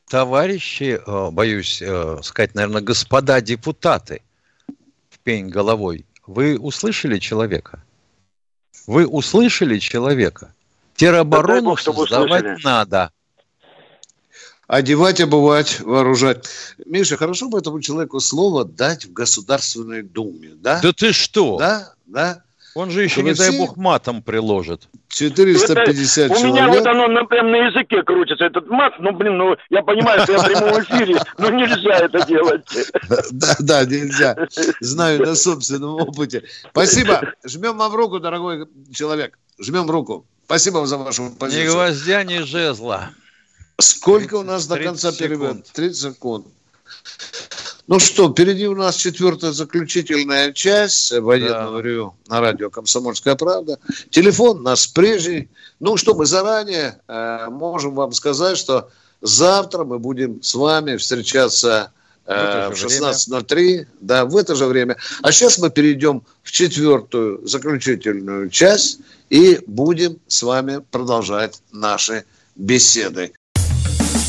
товарищи, 0.09 1.01
э, 1.05 1.31
боюсь 1.31 1.83
э, 1.83 2.19
сказать, 2.23 2.55
наверное, 2.55 2.81
господа 2.81 3.41
депутаты, 3.41 4.23
в 5.11 5.19
пень 5.19 5.49
головой, 5.49 6.07
вы 6.27 6.57
услышали 6.57 7.19
человека? 7.19 7.83
Вы 8.87 9.07
услышали 9.07 9.79
человека? 9.79 10.55
Тероборону 10.95 11.75
да, 11.77 11.83
создавать 11.83 12.45
услышали. 12.45 12.65
надо. 12.65 13.11
Одевать, 14.69 15.21
обувать, 15.21 15.81
вооружать. 15.81 16.47
Миша, 16.85 17.17
хорошо 17.17 17.49
бы 17.49 17.59
этому 17.59 17.81
человеку 17.81 18.21
слово 18.21 18.65
дать 18.65 19.07
в 19.07 19.13
Государственной 19.13 20.03
Думе, 20.03 20.51
да? 20.55 20.81
Да 20.83 20.93
ты 20.93 21.13
что? 21.13 21.57
Да, 21.57 21.95
да. 22.09 22.43
Он 22.75 22.91
же 22.91 23.03
еще, 23.03 23.23
не 23.23 23.35
дай 23.35 23.57
бог, 23.57 23.77
матом 23.77 24.23
приложит. 24.23 24.89
450 25.09 25.77
это, 25.79 26.35
человек. 26.35 26.39
У 26.39 26.47
меня 26.47 26.69
вот 26.69 26.87
оно 26.87 27.09
на, 27.09 27.25
прям 27.25 27.51
на 27.51 27.57
языке 27.57 28.03
крутится, 28.03 28.45
этот 28.45 28.69
мат. 28.69 28.93
Ну, 29.01 29.13
блин, 29.13 29.37
ну, 29.37 29.57
я 29.71 29.83
понимаю, 29.83 30.23
что 30.23 30.33
я 30.33 30.39
в 30.39 30.45
прямом 30.45 30.83
эфире, 30.83 31.21
но 31.39 31.51
нельзя 31.51 31.97
это 31.99 32.25
делать. 32.27 32.65
Да, 33.31 33.57
да, 33.59 33.85
нельзя. 33.85 34.37
Знаю 34.81 35.21
на 35.21 35.35
собственном 35.35 35.95
опыте. 35.95 36.45
Спасибо. 36.71 37.33
Жмем 37.45 37.79
вам 37.79 37.95
руку, 37.95 38.21
дорогой 38.21 38.69
человек. 38.93 39.39
Жмем 39.59 39.91
руку. 39.91 40.27
Спасибо 40.45 40.87
за 40.87 40.99
вашу 40.99 41.31
позицию. 41.31 41.65
Ни 41.65 41.71
гвоздя, 41.73 42.23
ни 42.23 42.39
жезла. 42.39 43.11
Сколько 43.81 44.37
у 44.37 44.43
нас 44.43 44.67
до 44.67 44.79
конца 44.79 45.11
перевода? 45.13 45.63
30 45.73 46.15
секунд. 46.15 46.47
Ну 47.89 47.99
что, 47.99 48.31
впереди 48.31 48.69
у 48.69 48.75
нас 48.75 48.97
четвертая 48.97 49.53
заключительная 49.53 50.53
часть 50.53 51.11
военного 51.11 51.79
да. 51.79 51.89
ревю 51.89 52.15
на 52.29 52.41
радио 52.43 52.69
«Комсомольская 52.69 53.35
правда». 53.35 53.79
Телефон 54.11 54.63
наш 54.63 54.93
прежний. 54.93 55.49
Ну 55.81 55.97
что, 55.97 56.15
мы 56.15 56.27
заранее 56.27 57.01
э, 57.09 57.47
можем 57.49 57.95
вам 57.95 58.13
сказать, 58.13 58.59
что 58.59 58.91
завтра 59.23 59.85
мы 59.85 59.99
будем 59.99 60.43
с 60.43 60.55
вами 60.55 60.99
встречаться 60.99 61.91
э, 62.27 62.69
в 62.69 62.73
16.03, 62.75 63.87
да, 64.03 64.27
в 64.27 64.37
это 64.37 64.55
же 64.55 64.67
время. 64.67 64.99
А 65.23 65.33
сейчас 65.33 65.57
мы 65.57 65.71
перейдем 65.71 66.23
в 66.43 66.53
четвертую 66.53 67.49
заключительную 67.49 68.51
часть 68.51 69.01
и 69.31 69.61
будем 69.67 70.19
с 70.27 70.43
вами 70.43 70.83
продолжать 70.91 71.63
наши 71.73 72.27
беседы. 72.55 73.33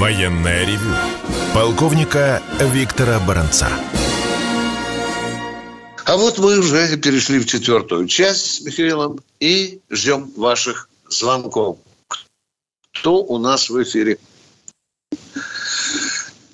Военное 0.00 0.64
ревю 0.64 0.94
полковника 1.52 2.40
Виктора 2.60 3.18
Баранца. 3.26 3.66
А 6.06 6.16
вот 6.16 6.38
мы 6.38 6.60
уже 6.60 6.96
перешли 6.96 7.40
в 7.40 7.46
четвертую 7.46 8.06
часть 8.06 8.46
с 8.46 8.60
Михаилом 8.60 9.18
и 9.40 9.80
ждем 9.90 10.30
ваших 10.36 10.88
звонков. 11.08 11.78
Кто 12.94 13.24
у 13.24 13.38
нас 13.38 13.70
в 13.70 13.82
эфире? 13.82 14.18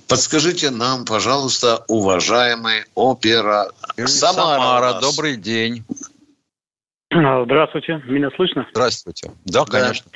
Подскажите 0.08 0.70
нам, 0.70 1.04
пожалуйста, 1.04 1.84
уважаемый 1.86 2.84
опера 2.94 3.72
Самара. 4.06 4.06
Самара 4.06 5.00
добрый 5.02 5.36
день. 5.36 5.84
Здравствуйте, 7.10 8.02
меня 8.06 8.30
слышно? 8.36 8.66
Здравствуйте. 8.72 9.32
Да, 9.44 9.66
конечно. 9.66 10.10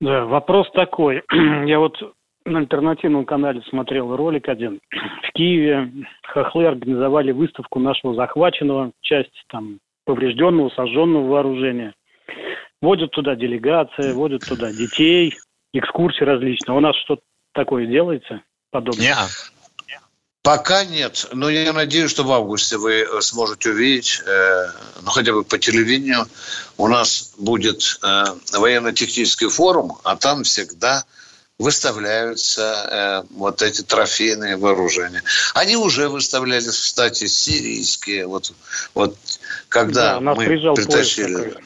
Да, 0.00 0.24
вопрос 0.24 0.66
такой. 0.74 1.22
Я 1.66 1.78
вот 1.78 1.96
на 2.46 2.60
альтернативном 2.60 3.24
канале 3.24 3.62
смотрел 3.68 4.14
ролик 4.16 4.48
один. 4.48 4.80
В 4.90 5.32
Киеве 5.34 6.06
хохлы 6.22 6.66
организовали 6.66 7.32
выставку 7.32 7.78
нашего 7.78 8.14
захваченного, 8.14 8.92
часть 9.00 9.44
там 9.48 9.78
поврежденного, 10.04 10.70
сожженного 10.70 11.26
вооружения. 11.26 11.94
Водят 12.80 13.10
туда 13.10 13.34
делегации, 13.34 14.12
водят 14.12 14.46
туда 14.46 14.72
детей, 14.72 15.34
экскурсии 15.72 16.24
различные. 16.24 16.76
У 16.76 16.80
нас 16.80 16.96
что-то 16.96 17.22
такое 17.52 17.86
делается 17.86 18.42
подобное? 18.70 19.08
Нет. 19.08 19.52
Пока 20.42 20.84
нет, 20.84 21.26
но 21.32 21.50
я 21.50 21.72
надеюсь, 21.72 22.12
что 22.12 22.22
в 22.22 22.30
августе 22.30 22.76
вы 22.76 23.04
сможете 23.20 23.70
увидеть, 23.70 24.22
э, 24.24 24.66
ну 25.02 25.10
хотя 25.10 25.32
бы 25.32 25.42
по 25.42 25.58
телевидению, 25.58 26.24
у 26.76 26.86
нас 26.86 27.34
будет 27.36 27.98
э, 28.04 28.24
военно-технический 28.52 29.48
форум, 29.48 29.98
а 30.04 30.14
там 30.14 30.44
всегда 30.44 31.02
выставляются 31.58 33.24
э, 33.28 33.34
вот 33.34 33.62
эти 33.62 33.82
трофейные 33.82 34.56
вооружения. 34.56 35.22
Они 35.54 35.76
уже 35.76 36.08
выставлялись, 36.08 36.68
кстати, 36.68 37.26
сирийские. 37.26 38.26
Вот, 38.26 38.52
вот 38.94 39.16
когда 39.68 40.14
да, 40.14 40.20
мы 40.20 40.44
притащили. 40.44 41.56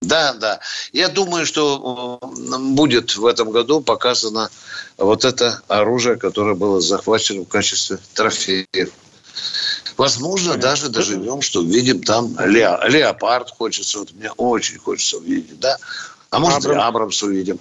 Да, 0.00 0.32
да. 0.34 0.60
Я 0.92 1.08
думаю, 1.08 1.44
что 1.46 2.20
э, 2.22 2.58
будет 2.58 3.16
в 3.16 3.26
этом 3.26 3.50
году 3.50 3.80
показано 3.80 4.50
вот 4.96 5.24
это 5.24 5.62
оружие, 5.66 6.16
которое 6.16 6.54
было 6.54 6.80
захвачено 6.80 7.42
в 7.42 7.48
качестве 7.48 7.98
трофеев. 8.14 8.90
Возможно, 9.96 10.52
Понятно. 10.52 10.70
даже 10.70 10.88
доживем, 10.90 11.42
что 11.42 11.60
увидим 11.60 12.02
там 12.04 12.36
лео, 12.38 12.78
леопард 12.84 13.50
хочется. 13.50 13.98
Вот 13.98 14.12
мне 14.12 14.30
очень 14.36 14.78
хочется 14.78 15.16
увидеть, 15.16 15.58
да? 15.58 15.76
А 16.30 16.38
может, 16.38 16.64
Абрамс. 16.64 16.84
Абрамс 16.84 17.22
увидим 17.24 17.58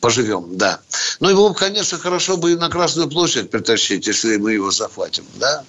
поживем, 0.00 0.56
да. 0.56 0.80
Ну, 1.20 1.28
его, 1.28 1.52
конечно, 1.52 1.98
хорошо 1.98 2.36
бы 2.36 2.52
и 2.52 2.56
на 2.56 2.68
Красную 2.68 3.08
площадь 3.08 3.50
притащить, 3.50 4.06
если 4.06 4.36
мы 4.36 4.52
его 4.52 4.70
захватим, 4.70 5.24
да. 5.36 5.64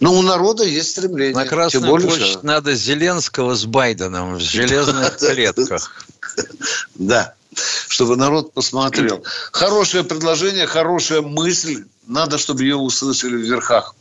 Но 0.00 0.14
у 0.14 0.22
народа 0.22 0.64
есть 0.64 0.90
стремление. 0.90 1.34
На 1.34 1.46
Красную 1.46 1.86
более, 1.86 2.08
площадь 2.08 2.26
что... 2.26 2.46
надо 2.46 2.74
Зеленского 2.74 3.54
с 3.54 3.64
Байденом 3.64 4.36
в 4.36 4.40
железных 4.40 5.16
клетках. 5.18 6.06
Да, 6.94 7.34
чтобы 7.88 8.16
народ 8.16 8.52
посмотрел. 8.52 9.24
Хорошее 9.52 10.04
предложение, 10.04 10.66
хорошая 10.66 11.22
мысль. 11.22 11.84
Надо, 12.06 12.38
чтобы 12.38 12.62
ее 12.62 12.76
услышали 12.76 13.36
в 13.36 13.42
верхах. 13.42 13.94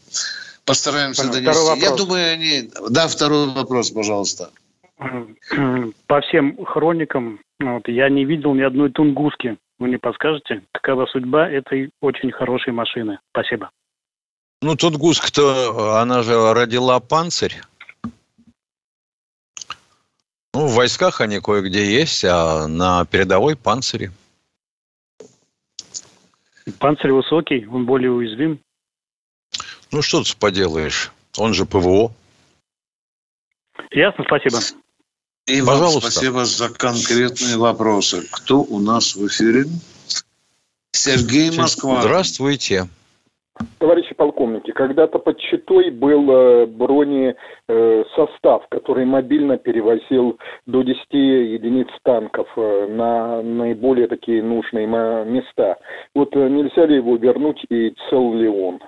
Постараемся 0.65 1.27
донести. 1.27 1.79
Я 1.81 1.95
думаю, 1.95 2.33
они... 2.33 2.71
Да, 2.89 3.07
второй 3.07 3.47
вопрос, 3.47 3.91
пожалуйста. 3.91 4.49
По 6.07 6.21
всем 6.21 6.63
хроникам 6.65 7.39
вот, 7.59 7.87
я 7.87 8.09
не 8.09 8.25
видел 8.25 8.53
ни 8.53 8.61
одной 8.61 8.91
тунгуски. 8.91 9.57
Вы 9.79 9.89
не 9.89 9.97
подскажете, 9.97 10.63
какова 10.71 11.05
судьба 11.05 11.49
этой 11.49 11.91
очень 12.01 12.31
хорошей 12.31 12.73
машины? 12.73 13.19
Спасибо. 13.31 13.71
Ну, 14.61 14.75
тунгуска-то, 14.75 15.99
она 16.01 16.21
же 16.21 16.53
родила 16.53 16.99
панцирь. 16.99 17.61
Ну, 20.53 20.67
в 20.67 20.73
войсках 20.73 21.21
они 21.21 21.39
кое-где 21.39 21.85
есть, 21.85 22.25
а 22.25 22.67
на 22.67 23.05
передовой 23.05 23.55
панцире. 23.55 24.11
Панцирь 26.79 27.11
высокий, 27.11 27.65
он 27.67 27.85
более 27.85 28.11
уязвим. 28.11 28.59
Ну, 29.91 30.01
что 30.01 30.23
тут 30.23 30.35
поделаешь? 30.37 31.11
Он 31.37 31.53
же 31.53 31.65
ПВО. 31.65 32.11
Ясно, 33.91 34.23
спасибо. 34.25 34.59
И 35.49 35.61
Пожалуйста. 35.61 35.81
вам 35.81 36.01
спасибо 36.01 36.45
за 36.45 36.69
конкретные 36.69 37.57
вопросы. 37.57 38.27
Кто 38.31 38.61
у 38.61 38.79
нас 38.79 39.15
в 39.15 39.25
эфире? 39.27 39.65
Сергей 40.91 41.49
Москва. 41.57 42.01
Здравствуйте. 42.01 42.87
Товарищи 43.79 44.13
полковники, 44.15 44.71
когда-то 44.71 45.19
под 45.19 45.37
Читой 45.39 45.89
был 45.89 46.31
э, 46.31 46.65
бронесостав, 46.67 48.63
который 48.69 49.05
мобильно 49.05 49.57
перевозил 49.57 50.37
до 50.65 50.83
10 50.83 50.97
единиц 51.11 51.87
танков 52.03 52.47
э, 52.55 52.87
на 52.87 53.41
наиболее 53.41 54.07
такие 54.07 54.41
нужные 54.43 54.87
места. 54.87 55.77
Вот 56.13 56.33
э, 56.35 56.47
нельзя 56.47 56.85
ли 56.85 56.97
его 56.97 57.17
вернуть 57.17 57.65
и 57.69 57.93
цел 58.09 58.33
ли 58.33 58.47
он? 58.47 58.79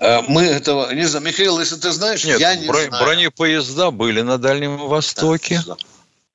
Э, 0.00 0.22
мы 0.26 0.44
этого 0.44 0.92
не 0.94 1.04
знаем. 1.04 1.26
Михаил, 1.26 1.60
если 1.60 1.76
ты 1.76 1.90
знаешь, 1.92 2.24
Нет, 2.24 2.40
я 2.40 2.56
не 2.56 2.66
бро- 2.66 2.88
знаю. 2.88 3.04
бронепоезда 3.04 3.90
были 3.90 4.22
на 4.22 4.38
Дальнем 4.38 4.78
Востоке. 4.78 5.62
Да, 5.66 5.74
да. 5.74 5.82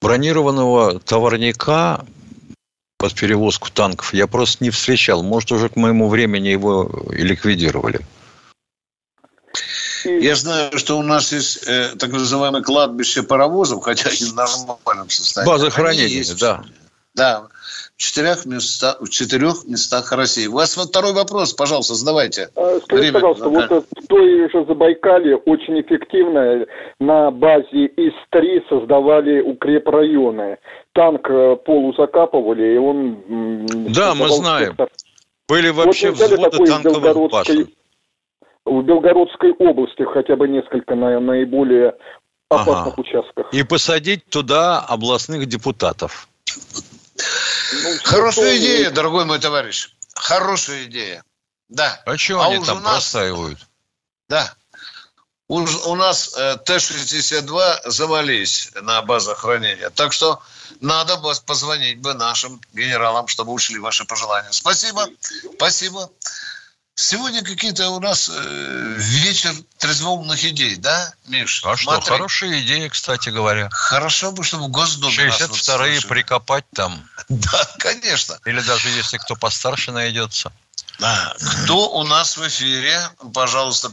Бронированного 0.01 0.99
товарника 0.99 2.05
под 2.97 3.13
перевозку 3.16 3.72
танков 3.72 4.13
я 4.13 4.28
просто 4.28 4.63
не 4.63 4.70
встречал. 4.70 5.24
Может, 5.24 5.51
уже 5.51 5.70
к 5.70 5.76
моему 5.78 6.09
времени 6.09 6.49
его 6.49 7.09
и 7.11 7.24
ликвидировали. 7.24 7.99
Я 10.03 10.36
знаю, 10.36 10.78
что 10.78 10.99
у 10.99 11.01
нас 11.01 11.32
есть 11.32 11.63
э, 11.66 11.95
так 11.97 12.11
называемое 12.11 12.61
кладбище 12.61 13.24
паровозов, 13.24 13.84
хотя 13.84 14.09
они 14.09 14.26
в 14.26 14.36
нормальном 14.36 15.09
состоянии. 15.09 15.51
База 15.51 15.72
хранения, 15.72 16.36
да. 16.39 16.63
Да 17.16 17.47
в 17.98 18.02
четырех, 18.02 18.46
местах, 18.46 18.98
в 19.00 19.10
четырех 19.10 19.66
местах 19.66 20.12
России. 20.12 20.48
У 20.48 20.54
вас 20.54 20.76
вот 20.76 20.89
второй 20.89 21.14
вопрос, 21.14 21.54
пожалуйста, 21.54 21.96
задавайте. 21.96 22.50
А, 22.56 22.80
скажите, 22.80 22.96
Время, 22.96 23.14
пожалуйста, 23.14 23.50
да. 23.50 23.68
вот 23.70 23.86
в 23.96 24.08
той 24.08 24.50
же 24.50 24.66
Забайкале 24.66 25.36
очень 25.38 25.80
эффективно 25.80 26.66
на 27.00 27.32
базе 27.32 27.86
ИС-3 27.86 28.68
создавали 28.70 29.39
укрепрайоны. 29.39 30.58
Танк 30.93 31.30
э, 31.30 31.56
полузакапывали, 31.66 32.76
и 32.76 32.78
он... 32.78 33.66
Да, 33.93 34.14
мы 34.14 34.28
знаем. 34.30 34.70
Сектор. 34.70 34.89
Были 35.48 35.70
вообще 35.70 36.12
вот 36.12 36.20
взводы 36.20 36.66
танковых 36.66 37.32
башен. 37.32 37.68
В 38.66 38.82
Белгородской 38.82 39.54
области 39.54 40.04
хотя 40.12 40.36
бы 40.36 40.48
несколько 40.48 40.96
на, 40.96 41.20
наиболее 41.20 41.96
опасных 42.50 42.93
ага. 42.93 43.02
участках. 43.02 43.54
И 43.54 43.64
посадить 43.64 44.26
туда 44.26 44.80
областных 44.80 45.46
депутатов. 45.46 46.28
Ну, 47.74 47.97
Хорошая 48.03 48.57
идея, 48.57 48.91
дорогой 48.91 49.26
мой 49.26 49.39
товарищ. 49.39 49.89
Хорошая 50.16 50.86
идея. 50.86 51.24
Да. 51.70 52.01
А 52.05 52.18
что 52.18 52.41
а 52.41 52.47
они 52.47 52.63
там 52.63 52.82
нас... 52.84 52.93
простаивают? 52.93 53.59
Да. 54.30 54.53
Уж 55.47 55.76
у 55.86 55.95
нас 55.95 56.34
э, 56.36 56.57
Т-62 56.66 57.89
завались 57.89 58.72
на 58.82 59.01
базах 59.03 59.39
хранения. 59.39 59.91
Так 59.91 60.11
что 60.11 60.41
надо 60.82 61.18
бы 61.18 61.34
позвонить 61.45 61.99
бы 61.99 62.16
нашим 62.16 62.59
генералам, 62.74 63.28
чтобы 63.28 63.51
ушли 63.51 63.78
ваши 63.78 64.05
пожелания. 64.05 64.51
Спасибо. 64.51 65.07
Спасибо. 65.55 66.09
Сегодня 66.98 67.43
какие-то 67.43 67.89
у 67.89 68.00
нас 68.00 68.30
э, 68.30 68.96
вечер 68.98 69.52
трезвоумных 69.80 70.46
идей, 70.46 70.78
да, 70.78 71.12
Миш? 71.28 71.62
А 71.66 71.76
Смотри. 71.76 72.02
что, 72.02 72.14
хорошая 72.14 72.62
идея, 72.62 72.88
кстати 72.88 73.30
говоря. 73.30 73.68
Хорошо 73.70 74.32
бы, 74.32 74.46
чтобы 74.46 74.66
в 74.66 74.72
Госдуме 74.72 75.12
62-е 75.12 76.08
прикопать 76.08 76.64
там. 76.74 76.93
Да, 77.30 77.60
конечно. 77.80 78.38
Или 78.46 78.62
даже 78.62 78.88
если 78.89 79.18
кто 79.18 79.36
постарше 79.36 79.91
найдется. 79.91 80.54
Да. 81.00 81.34
Кто 81.64 81.89
у 81.98 82.04
нас 82.04 82.38
в 82.38 82.48
эфире? 82.48 82.98
Пожалуйста, 83.34 83.89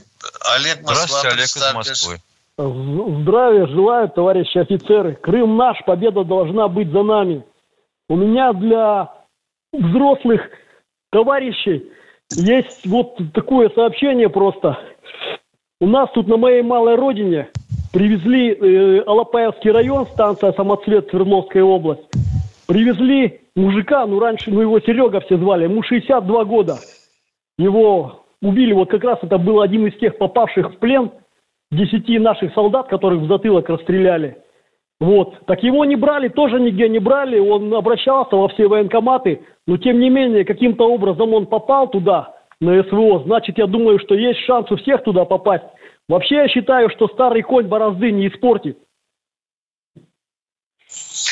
Олег 0.54 0.82
Москва. 0.82 0.94
Здравствуйте, 0.94 1.28
Олег 1.28 1.46
из 1.46 1.74
Москвы. 1.74 2.20
Здравия 2.56 3.66
желаю, 3.66 4.08
товарищи 4.10 4.58
офицеры. 4.58 5.16
Крым 5.16 5.56
наш, 5.56 5.76
победа 5.84 6.22
должна 6.22 6.68
быть 6.68 6.90
за 6.92 7.02
нами. 7.02 7.44
У 8.08 8.14
меня 8.14 8.52
для 8.52 9.10
взрослых 9.72 10.42
товарищей 11.10 11.90
есть 12.36 12.86
вот 12.86 13.18
такое 13.32 13.70
сообщение 13.70 14.28
просто. 14.28 14.78
У 15.80 15.86
нас 15.86 16.10
тут 16.14 16.28
на 16.28 16.36
моей 16.36 16.62
малой 16.62 16.94
родине 16.94 17.48
привезли 17.92 18.52
э, 18.52 19.02
Алапаевский 19.06 19.70
район, 19.70 20.06
станция 20.06 20.52
Самоцвет, 20.52 21.08
Свердловская 21.10 21.62
область. 21.62 22.08
Привезли 22.66 23.40
мужика, 23.54 24.06
ну 24.06 24.18
раньше, 24.18 24.50
ну 24.50 24.60
его 24.60 24.80
Серега 24.80 25.20
все 25.20 25.36
звали, 25.36 25.64
ему 25.64 25.82
62 25.82 26.44
года. 26.44 26.76
Его 27.58 28.24
убили, 28.40 28.72
вот 28.72 28.90
как 28.90 29.04
раз 29.04 29.18
это 29.22 29.38
был 29.38 29.60
один 29.60 29.86
из 29.86 29.98
тех 29.98 30.16
попавших 30.18 30.74
в 30.74 30.78
плен, 30.78 31.10
десяти 31.70 32.18
наших 32.18 32.54
солдат, 32.54 32.88
которых 32.88 33.20
в 33.20 33.28
затылок 33.28 33.68
расстреляли. 33.68 34.38
Вот. 35.00 35.46
Так 35.46 35.62
его 35.62 35.84
не 35.84 35.96
брали, 35.96 36.28
тоже 36.28 36.60
нигде 36.60 36.88
не 36.88 37.00
брали, 37.00 37.38
он 37.38 37.72
обращался 37.74 38.36
во 38.36 38.48
все 38.48 38.68
военкоматы, 38.68 39.44
но 39.66 39.76
тем 39.76 39.98
не 39.98 40.10
менее, 40.10 40.44
каким-то 40.44 40.84
образом 40.84 41.34
он 41.34 41.46
попал 41.46 41.88
туда, 41.88 42.34
на 42.62 42.82
СВО, 42.84 43.24
значит, 43.24 43.58
я 43.58 43.66
думаю, 43.66 43.98
что 43.98 44.14
есть 44.14 44.38
шанс 44.46 44.70
у 44.70 44.76
всех 44.76 45.02
туда 45.02 45.24
попасть. 45.24 45.64
Вообще, 46.08 46.36
я 46.36 46.48
считаю, 46.48 46.90
что 46.90 47.08
старый 47.08 47.42
конь 47.42 47.66
борозды 47.66 48.12
не 48.12 48.28
испортит. 48.28 48.78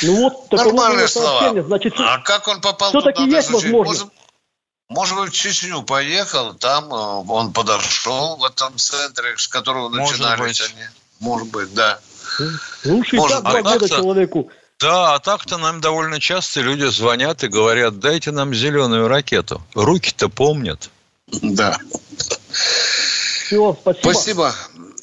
Ну 0.03 0.23
вот, 0.23 0.51
Нормальные 0.51 1.07
слова. 1.07 1.63
Значит, 1.63 1.95
а 1.99 2.19
как 2.19 2.49
он 2.49 2.61
попал 2.61 2.91
туда? 2.91 3.13
Все-таки 3.13 3.31
есть 3.31 3.51
возможность. 3.51 4.03
Может, 4.03 4.15
может 4.89 5.19
быть, 5.19 5.33
в 5.33 5.37
Чечню 5.37 5.83
поехал, 5.83 6.55
там 6.55 6.93
э, 6.93 7.31
он 7.31 7.53
подошел 7.53 8.37
в 8.37 8.45
этом 8.45 8.77
центре, 8.77 9.37
с 9.37 9.47
которого 9.47 9.89
начинались 9.89 10.61
они. 10.61 10.83
Может 11.21 11.51
быть, 11.51 11.73
да. 11.75 12.01
Ну, 12.85 13.05
62 13.05 13.41
Может, 13.43 13.65
года 13.65 13.89
человеку. 13.89 14.51
Да, 14.81 15.15
а 15.15 15.19
так-то 15.19 15.59
нам 15.59 15.81
довольно 15.81 16.21
часто 16.21 16.63
люди 16.63 16.85
звонят 16.85 17.45
и 17.45 17.49
говорят, 17.49 17.99
дайте 17.99 18.31
нам 18.31 18.55
зеленую 18.55 19.09
ракету. 19.09 19.61
Руки-то 19.75 20.29
помнят. 20.31 20.91
Да. 21.43 21.77
Все, 22.51 23.77
спасибо. 23.81 24.13
Спасибо. 24.13 24.55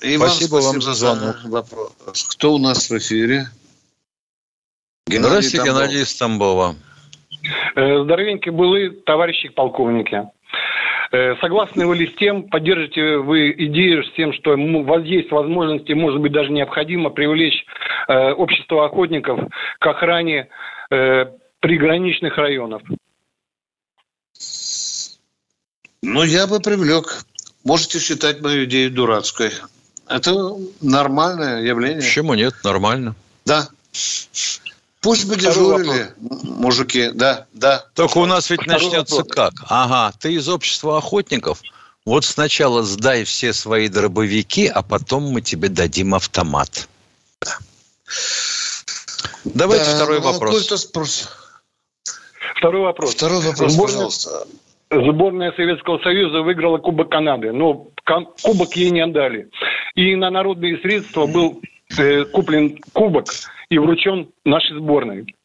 И 0.02 0.18
спасибо 0.18 0.18
вам, 0.18 0.30
спасибо 0.32 0.56
вам 0.56 0.82
за 0.82 0.94
звонок. 0.94 1.36
Вопрос. 1.46 1.92
Кто 2.30 2.54
у 2.56 2.58
нас 2.58 2.90
в 2.90 2.98
эфире? 2.98 3.50
Геннадий 5.08 5.30
Здравствуйте, 5.30 5.58
Тамбов. 5.58 5.76
Геннадий 5.76 6.02
из 6.02 6.16
Тамбова. 6.16 6.76
Э, 7.76 8.04
здоровенькие 8.04 8.52
были 8.52 8.90
товарищи 8.90 9.50
полковники. 9.50 10.24
Э, 11.12 11.36
согласны 11.42 11.86
вы 11.88 11.96
ли 11.96 12.08
с 12.08 12.16
тем, 12.16 12.44
поддержите 12.44 13.18
вы 13.18 13.52
идею 13.52 14.04
с 14.04 14.12
тем, 14.14 14.34
что 14.34 14.56
у 14.56 14.84
вас 14.84 15.04
есть 15.04 15.32
возможности, 15.32 15.94
может 15.94 16.22
быть, 16.22 16.32
даже 16.32 16.52
необходимо 16.52 17.10
привлечь 17.10 17.66
э, 18.08 18.32
общество 18.32 18.86
охотников 18.86 19.40
к 19.80 19.86
охране 19.86 20.50
приграничных 21.60 22.38
районов? 22.38 22.82
Ну, 26.02 26.24
я 26.24 26.48
бы 26.48 26.62
привлек. 26.62 27.26
Можете 27.66 28.00
считать 28.00 28.40
мою 28.42 28.64
идею 28.64 28.92
дурацкой. 28.92 29.52
Это 30.08 30.56
нормальное 30.82 31.62
явление. 31.62 32.00
Почему 32.00 32.34
нет? 32.34 32.54
Нормально. 32.64 33.16
Да. 33.46 33.68
Пусть 35.08 35.26
бы 35.26 35.38
дежурили 35.38 36.08
мужики, 36.44 37.12
да, 37.14 37.46
да. 37.54 37.86
Только 37.96 38.18
у 38.18 38.26
нас 38.26 38.50
ведь 38.50 38.64
Второй 38.64 38.84
начнется 38.84 39.16
вопрос. 39.16 39.34
как? 39.34 39.54
Ага, 39.70 40.12
ты 40.20 40.34
из 40.34 40.50
общества 40.50 40.98
охотников, 40.98 41.62
вот 42.06 42.26
сначала 42.26 42.84
сдай 42.84 43.24
все 43.24 43.54
свои 43.54 43.88
дробовики, 43.88 44.68
а 44.68 44.82
потом 44.82 45.24
мы 45.32 45.40
тебе 45.40 45.70
дадим 45.70 46.14
автомат. 46.14 46.90
Да. 47.40 47.58
Давайте 49.46 49.86
да, 49.86 49.96
второй 49.96 50.20
ну, 50.20 50.34
вопрос. 50.34 50.68
Спрос. 50.82 51.30
Второй 52.58 52.82
вопрос. 52.82 53.16
Второй 53.16 53.40
вопрос, 53.40 53.72
Сборная, 53.72 53.96
пожалуйста. 53.96 54.48
Сборная 54.92 55.54
Советского 55.54 56.00
Союза 56.00 56.42
выиграла 56.42 56.80
Кубок 56.80 57.10
Канады, 57.10 57.54
но 57.54 57.88
кубок 58.44 58.76
ей 58.76 58.90
не 58.90 59.00
отдали. 59.00 59.50
И 59.96 60.18
на 60.18 60.30
народные 60.32 60.78
средства 60.80 61.28
был 61.28 61.62
э, 61.98 62.26
куплен 62.26 62.78
кубок 62.92 63.28
и 63.70 63.78
вручен 63.78 64.32
нашей 64.46 64.78
сборной. 64.78 65.36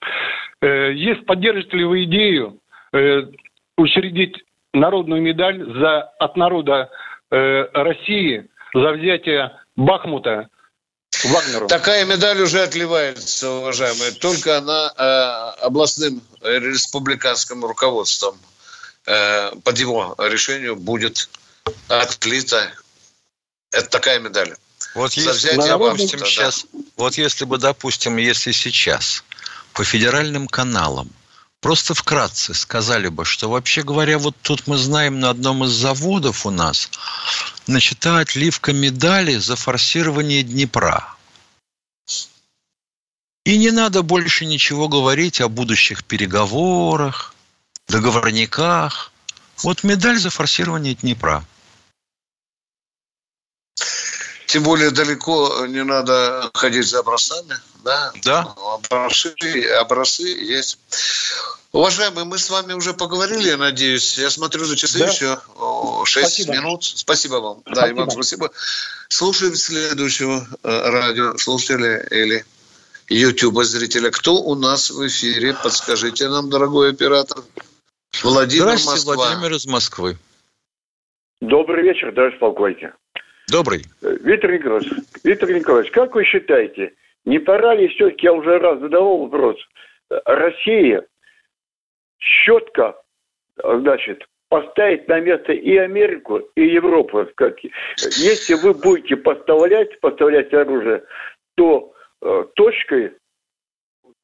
Э, 0.60 0.92
есть, 0.92 1.26
поддержите 1.26 1.76
ли 1.76 1.84
вы 1.84 2.04
идею 2.04 2.60
э, 2.92 3.22
учредить 3.76 4.44
народную 4.72 5.20
медаль 5.22 5.64
за, 5.64 6.02
от 6.18 6.36
народа 6.36 6.90
э, 7.30 7.64
России 7.72 8.48
за 8.74 8.92
взятие 8.92 9.52
Бахмута 9.76 10.48
Вагнеру. 11.24 11.68
Такая 11.68 12.04
медаль 12.04 12.40
уже 12.40 12.62
отливается, 12.62 13.50
уважаемые. 13.50 14.12
Только 14.12 14.58
она 14.58 14.92
э, 14.96 15.64
областным 15.64 16.22
э, 16.40 16.58
республиканским 16.58 17.64
руководством 17.64 18.38
э, 19.06 19.50
под 19.64 19.78
его 19.78 20.14
решению 20.18 20.76
будет 20.76 21.28
отлита. 21.88 22.72
Это 23.72 23.88
такая 23.88 24.20
медаль. 24.20 24.54
Вот 24.94 25.12
если, 25.14 25.56
допустим, 25.56 26.20
да, 26.20 26.26
сейчас, 26.26 26.66
вот 26.96 27.16
если 27.16 27.44
бы, 27.44 27.58
допустим, 27.58 28.16
если 28.16 28.52
сейчас 28.52 29.24
по 29.72 29.84
федеральным 29.84 30.48
каналам 30.48 31.10
просто 31.60 31.94
вкратце 31.94 32.54
сказали 32.54 33.08
бы, 33.08 33.24
что 33.24 33.48
вообще 33.48 33.82
говоря, 33.82 34.18
вот 34.18 34.36
тут 34.42 34.66
мы 34.66 34.76
знаем 34.76 35.20
на 35.20 35.30
одном 35.30 35.64
из 35.64 35.70
заводов 35.70 36.44
у 36.44 36.50
нас 36.50 36.90
начата 37.66 38.18
отливка 38.18 38.72
медали 38.72 39.36
за 39.36 39.56
форсирование 39.56 40.42
Днепра. 40.42 41.16
И 43.44 43.58
не 43.58 43.70
надо 43.70 44.02
больше 44.02 44.46
ничего 44.46 44.88
говорить 44.88 45.40
о 45.40 45.48
будущих 45.48 46.04
переговорах, 46.04 47.34
договорниках. 47.88 49.12
Вот 49.62 49.82
медаль 49.82 50.18
за 50.18 50.30
форсирование 50.30 50.94
Днепра. 50.94 51.44
Тем 54.52 54.64
более 54.64 54.90
далеко 54.90 55.64
не 55.66 55.82
надо 55.82 56.50
ходить 56.52 56.84
за 56.84 56.98
образцами. 56.98 57.54
Да? 57.82 58.12
Да. 58.22 58.54
Образцы, 58.74 59.64
образцы 59.80 60.24
есть. 60.24 60.78
Уважаемые, 61.72 62.26
мы 62.26 62.36
с 62.36 62.50
вами 62.50 62.74
уже 62.74 62.92
поговорили, 62.92 63.48
я 63.48 63.56
надеюсь. 63.56 64.18
Я 64.18 64.28
смотрю 64.28 64.66
за 64.66 64.76
часы 64.76 64.98
да. 64.98 65.06
еще 65.06 65.38
6 66.04 66.26
спасибо. 66.34 66.52
минут. 66.52 66.84
Спасибо 66.84 67.36
вам. 67.36 67.62
Спасибо. 67.62 67.80
Да, 67.80 67.88
и 67.88 67.92
вам 67.94 68.10
спасибо. 68.10 68.50
Слушаем 69.08 69.54
следующего 69.54 70.46
э, 70.62 70.90
радиослушателя 70.90 72.06
или 72.10 72.44
YouTube 73.08 73.64
зрителя. 73.64 74.10
Кто 74.10 74.34
у 74.34 74.54
нас 74.54 74.90
в 74.90 75.06
эфире? 75.06 75.56
Подскажите 75.62 76.28
нам, 76.28 76.50
дорогой 76.50 76.90
оператор. 76.90 77.42
Владимир 78.22 78.64
Здравствуйте, 78.64 79.06
Москва. 79.06 79.14
Владимир 79.14 79.52
из 79.56 79.64
Москвы. 79.64 80.18
Добрый 81.40 81.84
вечер, 81.84 82.12
товарищ 82.14 82.38
полковник. 82.38 82.92
Добрый. 83.52 83.84
Виктор 84.00 84.50
Николаевич, 84.50 84.90
Виктор 85.22 85.52
Николаевич, 85.52 85.92
как 85.92 86.14
вы 86.14 86.24
считаете, 86.24 86.94
не 87.26 87.38
пора 87.38 87.74
ли 87.74 87.86
все-таки, 87.88 88.24
я 88.24 88.32
уже 88.32 88.58
раз 88.58 88.80
задавал 88.80 89.26
вопрос, 89.26 89.58
Россия 90.24 91.06
четко, 92.18 92.96
значит, 93.62 94.26
поставить 94.48 95.06
на 95.06 95.20
место 95.20 95.52
и 95.52 95.76
Америку, 95.76 96.38
и 96.56 96.62
Европу. 96.62 97.26
Как, 97.34 97.56
если 97.98 98.54
вы 98.54 98.72
будете 98.72 99.16
поставлять, 99.16 100.00
поставлять 100.00 100.52
оружие, 100.54 101.04
то 101.54 101.92
э, 102.22 102.44
точкой, 102.54 103.12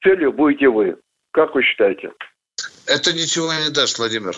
целью 0.03 0.33
будете 0.33 0.68
вы. 0.68 0.97
Как 1.33 1.55
вы 1.55 1.62
считаете? 1.62 2.12
Это 2.87 3.12
ничего 3.12 3.53
не 3.53 3.70
даст, 3.70 3.99
Владимир. 3.99 4.35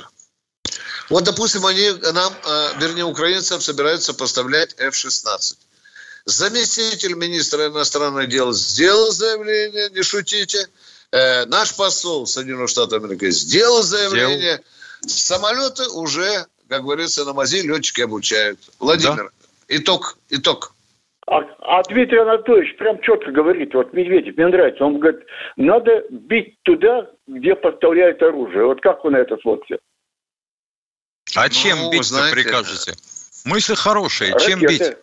Вот, 1.10 1.24
допустим, 1.24 1.66
они 1.66 1.90
нам, 2.14 2.32
э, 2.32 2.80
вернее, 2.80 3.04
украинцам 3.04 3.60
собираются 3.60 4.14
поставлять 4.14 4.76
F-16. 4.78 5.58
Заместитель 6.24 7.14
министра 7.14 7.66
иностранных 7.66 8.28
дел 8.28 8.52
сделал 8.52 9.10
заявление, 9.10 9.90
не 9.90 10.02
шутите. 10.02 10.68
Э, 11.10 11.46
наш 11.46 11.76
посол 11.76 12.26
Соединенных 12.26 12.68
Штатов 12.68 13.02
Америки 13.02 13.30
сделал 13.30 13.82
заявление. 13.82 14.62
Сделал. 15.02 15.08
Самолеты 15.08 15.88
уже, 15.90 16.46
как 16.68 16.82
говорится, 16.82 17.24
на 17.24 17.32
мази 17.32 17.62
летчики 17.62 18.02
обучают. 18.02 18.60
Владимир, 18.78 19.24
да. 19.24 19.76
итог, 19.76 20.16
итог. 20.28 20.72
А, 21.26 21.40
а 21.60 21.82
Дмитрий 21.88 22.18
Анатольевич 22.18 22.76
прям 22.76 23.00
четко 23.02 23.32
говорит, 23.32 23.74
вот 23.74 23.92
Медведев, 23.92 24.36
мне 24.36 24.46
нравится, 24.46 24.84
он 24.84 25.00
говорит, 25.00 25.22
надо 25.56 26.04
бить 26.10 26.56
туда, 26.62 27.10
где 27.26 27.56
поставляют 27.56 28.22
оружие. 28.22 28.64
Вот 28.64 28.80
как 28.80 29.02
вы 29.04 29.10
на 29.10 29.16
это 29.16 29.36
смотрите? 29.42 29.80
А 31.36 31.44
ну, 31.44 31.48
чем 31.48 31.90
бить 31.90 32.04
знаете, 32.04 32.34
прикажете? 32.34 32.94
Мысль 33.44 33.74
хорошая. 33.74 34.32
Ракеты. 34.32 34.50
Чем 34.50 34.60
бить? 34.60 34.96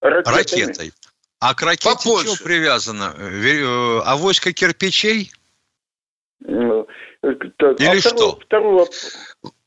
Ракетами. 0.00 0.36
Ракетой. 0.36 0.92
А 1.40 1.54
к 1.54 1.62
ракете 1.62 1.90
Попозже. 1.90 2.36
что 2.36 2.44
привязано? 2.44 3.14
Э, 3.18 4.00
авоська 4.04 4.52
кирпичей? 4.52 5.32
Ну, 6.40 6.86
Или 7.22 7.98
а 7.98 8.00
что? 8.00 8.38
Второй, 8.44 8.88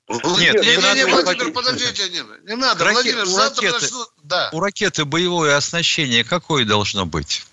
нет, 0.08 0.56
не, 0.62 0.70
не, 0.70 0.78
надо. 0.78 0.96
Не, 0.96 1.06
Владимир, 1.06 1.52
подождите, 1.52 2.10
не, 2.10 2.50
не 2.50 2.56
надо. 2.56 2.84
Раке... 2.84 2.94
Владимир, 2.94 3.26
завтра 3.26 3.66
ракеты, 3.66 3.86
начну... 3.86 4.06
да. 4.24 4.50
У 4.54 4.60
ракеты 4.60 5.06
боевое 5.06 5.58
оснащение 5.58 6.24
какое 6.24 6.64
должно 6.66 7.06
быть? 7.06 7.46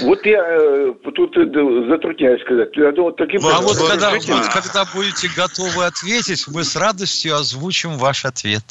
Вот 0.00 0.24
я 0.24 0.38
э, 0.38 0.92
тут 1.14 1.36
э, 1.36 1.44
затрудняюсь 1.88 2.42
сказать. 2.42 2.68
Я 2.74 2.92
думаю, 2.92 3.14
таким 3.14 3.40
ну, 3.40 3.48
а 3.48 3.60
вот 3.60 3.76
когда, 3.76 4.10
вот 4.10 4.24
когда 4.24 4.84
будете 4.86 5.28
готовы 5.36 5.84
ответить, 5.84 6.46
мы 6.48 6.64
с 6.64 6.76
радостью 6.76 7.36
озвучим 7.36 7.98
ваш 7.98 8.24
ответ. 8.24 8.64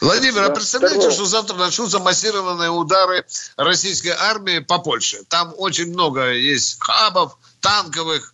Владимир, 0.00 0.44
а 0.44 0.50
представляете, 0.50 1.10
что 1.10 1.24
завтра 1.24 1.56
начнутся 1.56 1.98
массированные 1.98 2.70
удары 2.70 3.24
российской 3.56 4.12
армии 4.16 4.60
по 4.60 4.78
Польше? 4.78 5.18
Там 5.28 5.52
очень 5.56 5.92
много 5.92 6.32
есть 6.32 6.78
хабов, 6.80 7.36
танковых, 7.60 8.32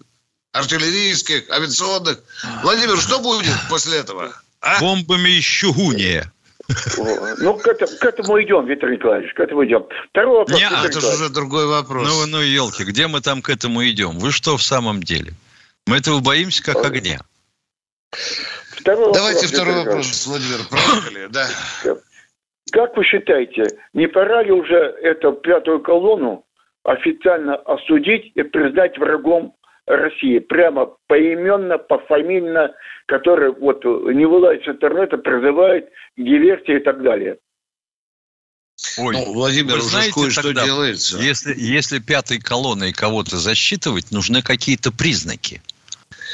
артиллерийских, 0.53 1.51
авиационных. 1.51 2.19
Владимир, 2.63 2.99
что 2.99 3.21
будет 3.21 3.55
после 3.69 3.99
этого? 3.99 4.33
А? 4.61 4.81
Бомбами 4.81 5.39
из 5.39 5.45
чугуния. 5.45 6.33
Ну, 7.39 7.55
к 7.59 7.67
этому, 7.69 7.99
к 7.99 8.05
этому 8.05 8.43
идем, 8.43 8.67
Виктор 8.67 8.91
Николаевич, 8.91 9.33
к 9.35 9.41
этому 9.41 9.65
идем. 9.65 9.87
Второй 10.11 10.39
вопрос. 10.39 10.59
Не, 10.59 10.67
это 10.67 11.01
же 11.01 11.07
уже 11.07 11.29
другой 11.29 11.67
вопрос. 11.67 12.09
Ну, 12.09 12.27
ну, 12.27 12.41
елки, 12.41 12.85
где 12.85 13.07
мы 13.07 13.21
там 13.21 13.43
к 13.43 13.51
этому 13.51 13.87
идем? 13.87 14.19
Вы 14.19 14.33
что 14.33 14.57
в 14.57 14.63
самом 14.63 15.03
деле? 15.03 15.33
Мы 15.87 15.99
этого 15.99 16.21
боимся 16.21 16.63
как 16.63 16.85
огня. 16.85 17.21
Второй 18.11 19.13
Давайте 19.13 19.47
вопрос, 19.47 19.53
второй 19.53 19.85
вопрос, 19.85 20.27
Владимир. 20.27 20.59
Проехали, 20.69 21.27
да. 21.31 21.49
Как 22.73 22.97
вы 22.97 23.05
считаете, 23.05 23.65
не 23.95 24.09
пора 24.09 24.43
ли 24.43 24.51
уже 24.51 24.77
эту 24.77 25.33
пятую 25.33 25.81
колонну 25.81 26.45
официально 26.83 27.57
осудить 27.57 28.33
и 28.35 28.43
признать 28.43 28.97
врагом 28.99 29.56
России? 29.87 30.39
Прямо 30.39 30.91
поименно, 31.07 31.79
пофамильно, 31.79 32.75
который 33.07 33.53
вот 33.53 33.85
не 33.85 34.27
вылазит 34.27 34.65
с 34.65 34.69
интернета, 34.69 35.17
призывает 35.19 35.89
к 35.89 36.23
диверсии 36.23 36.77
и 36.77 36.81
так 36.81 37.03
далее. 37.03 37.39
Ой, 38.99 39.15
ну, 39.15 39.33
Владимир, 39.33 39.77
уже 39.77 39.85
знаете, 39.85 40.13
кое-что 40.13 40.53
делается. 40.53 41.19
Если, 41.19 41.55
если 41.57 41.99
пятой 41.99 42.39
колонной 42.39 42.93
кого-то 42.93 43.39
засчитывать, 43.39 44.11
нужны 44.11 44.43
какие-то 44.43 44.93
признаки. 44.93 45.63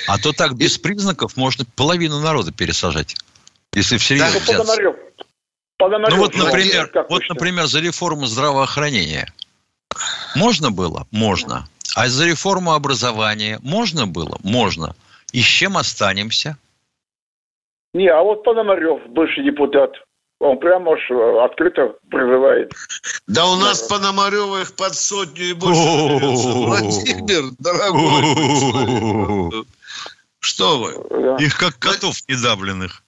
А 0.09 0.19
то 0.19 0.33
так 0.33 0.57
без 0.57 0.79
признаков 0.79 1.37
можно 1.37 1.65
половину 1.77 2.21
народа 2.21 2.53
пересажать. 2.53 3.15
Если 3.75 3.97
всерьез 3.97 4.33
да, 4.33 4.39
взяться. 4.41 4.53
Пономарев. 4.59 4.97
Пономарев. 5.79 6.15
Ну 6.15 6.23
вот, 6.23 6.35
например, 6.35 6.91
вот, 7.09 7.23
например, 7.29 7.67
за 7.67 7.81
реформу 7.81 8.27
здравоохранения. 8.27 9.33
Можно 10.35 10.71
было? 10.71 11.07
Можно. 11.11 11.69
А 11.95 12.09
за 12.09 12.27
реформу 12.27 12.73
образования 12.73 13.59
можно 13.63 14.07
было? 14.07 14.39
Можно. 14.43 14.95
И 15.33 15.41
с 15.41 15.47
чем 15.47 15.77
останемся? 15.77 16.57
Не, 17.95 18.09
а 18.09 18.23
вот 18.23 18.43
Пономарев, 18.45 19.03
бывший 19.09 19.45
депутат, 19.45 19.93
он 20.41 20.59
прямо 20.59 20.93
уж 20.93 21.11
открыто 21.45 21.95
призывает. 22.11 22.73
Да 23.27 23.47
у 23.47 23.57
нас 23.57 23.83
да. 23.83 23.97
Пономаревых 23.97 24.75
под 24.77 24.95
сотню 24.95 25.45
и 25.45 25.53
больше 25.53 25.81
Владимир, 25.81 27.53
дорогой 27.59 28.23
что 30.43 30.79
вы? 30.79 31.43
Их 31.43 31.57
как 31.57 31.79
котов 31.79 32.17
недавленных. 32.29 33.02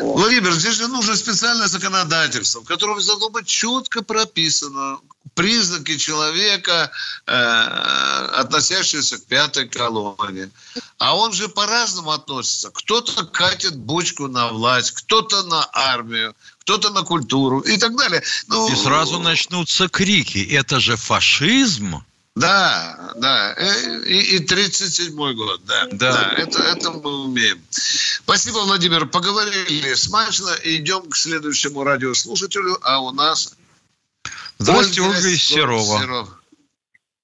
Владимир, 0.00 0.52
здесь 0.52 0.74
же 0.74 0.88
нужно 0.88 1.16
специальное 1.16 1.68
законодательство, 1.68 2.60
в 2.60 2.64
котором 2.64 3.02
должно 3.04 3.30
быть 3.30 3.46
четко 3.46 4.02
прописано 4.02 4.98
признаки 5.34 5.96
человека, 5.96 6.90
э, 7.26 7.32
относящегося 7.32 9.18
к 9.18 9.24
пятой 9.24 9.68
колонне. 9.68 10.50
А 10.98 11.16
он 11.16 11.32
же 11.32 11.48
по-разному 11.48 12.10
относится. 12.10 12.70
Кто-то 12.70 13.24
катит 13.24 13.76
бочку 13.76 14.26
на 14.26 14.48
власть, 14.48 14.92
кто-то 14.92 15.44
на 15.44 15.68
армию, 15.72 16.34
кто-то 16.60 16.90
на 16.90 17.02
культуру 17.02 17.60
и 17.60 17.76
так 17.76 17.96
далее. 17.96 18.22
Ну, 18.48 18.68
и 18.68 18.74
сразу 18.74 19.20
начнутся 19.20 19.88
крики. 19.88 20.38
Это 20.38 20.80
же 20.80 20.96
фашизм. 20.96 22.02
Да, 22.38 23.12
да. 23.16 23.54
Э, 23.56 24.02
и, 24.06 24.36
и 24.36 24.44
37-й 24.44 25.34
год, 25.34 25.60
да. 25.66 25.86
Да. 25.90 26.12
да 26.12 26.34
это, 26.36 26.62
это 26.62 26.90
мы 26.92 27.24
умеем. 27.24 27.60
Спасибо, 27.70 28.58
Владимир. 28.58 29.06
Поговорили 29.06 29.94
смачно. 29.94 30.50
Идем 30.62 31.08
к 31.10 31.16
следующему 31.16 31.82
радиослушателю. 31.82 32.78
А 32.82 33.00
у 33.00 33.10
нас... 33.10 33.56
Здравствуйте, 34.58 35.02
Ольга, 35.02 35.16
Ольга 35.16 35.28
из 35.28 35.42
Серова. 35.42 36.00
Серов. 36.00 36.42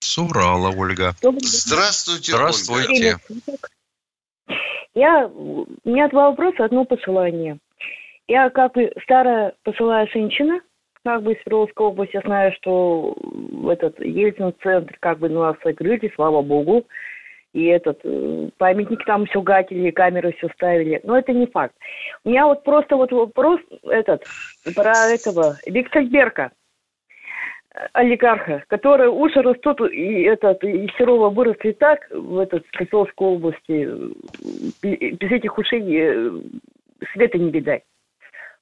С 0.00 0.18
Урала, 0.18 0.70
Ольга. 0.70 1.14
Здравствуйте, 1.42 2.32
Здравствуйте. 2.32 3.18
Ольга. 3.28 4.56
Я, 4.94 5.26
у 5.26 5.66
меня 5.84 6.08
два 6.08 6.30
вопроса, 6.30 6.64
одно 6.64 6.84
посылание. 6.84 7.58
Я 8.28 8.50
как 8.50 8.72
старая 9.02 9.54
посылая 9.62 10.08
женщина– 10.12 10.60
как 11.04 11.22
бы 11.22 11.34
Свердловской 11.42 11.86
области, 11.86 12.16
я 12.16 12.22
знаю, 12.22 12.52
что 12.54 13.14
этот 13.70 14.00
Ельцин-центр 14.00 14.96
как 15.00 15.18
бы 15.18 15.28
нас 15.28 15.56
закрыли, 15.62 16.10
слава 16.14 16.40
богу. 16.42 16.86
И 17.52 17.66
этот 17.66 18.00
э, 18.02 18.48
памятник 18.58 19.04
там 19.04 19.26
все 19.26 19.40
гатили, 19.40 19.90
камеры 19.90 20.32
все 20.32 20.48
ставили. 20.54 21.00
Но 21.04 21.16
это 21.16 21.32
не 21.32 21.46
факт. 21.46 21.74
У 22.24 22.30
меня 22.30 22.46
вот 22.46 22.64
просто 22.64 22.96
вот 22.96 23.12
вопрос 23.12 23.60
этот 23.84 24.24
про 24.74 24.92
этого 25.12 25.56
Виксельберга, 25.66 26.50
олигарха, 27.92 28.64
который 28.66 29.08
уши 29.08 29.40
растут, 29.40 29.82
и 29.82 30.22
этот, 30.22 30.64
и 30.64 30.90
Серова 30.98 31.28
выросли 31.30 31.72
так 31.72 32.08
в 32.10 32.38
этот 32.38 32.64
Свердловской 32.74 33.26
области, 33.28 33.88
без 34.82 35.30
этих 35.30 35.56
ушей 35.56 35.82
э, 35.96 36.30
света 37.12 37.38
не 37.38 37.50
видать. 37.50 37.84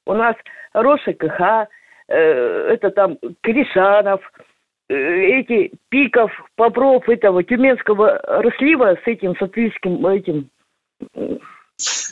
У 0.04 0.12
нас 0.12 0.34
Роша 0.74 1.14
КХ, 1.14 1.40
Э, 1.40 1.66
это 2.08 2.90
там 2.90 3.18
Кришанов, 3.42 4.20
э, 4.88 4.94
эти 4.94 5.72
Пиков, 5.88 6.30
Попров, 6.56 7.08
этого 7.08 7.42
Тюменского 7.42 8.18
разлива 8.18 8.96
с 9.02 9.06
этим, 9.06 9.36
с 9.36 9.42
атвильским 9.42 10.06
этим 10.06 10.50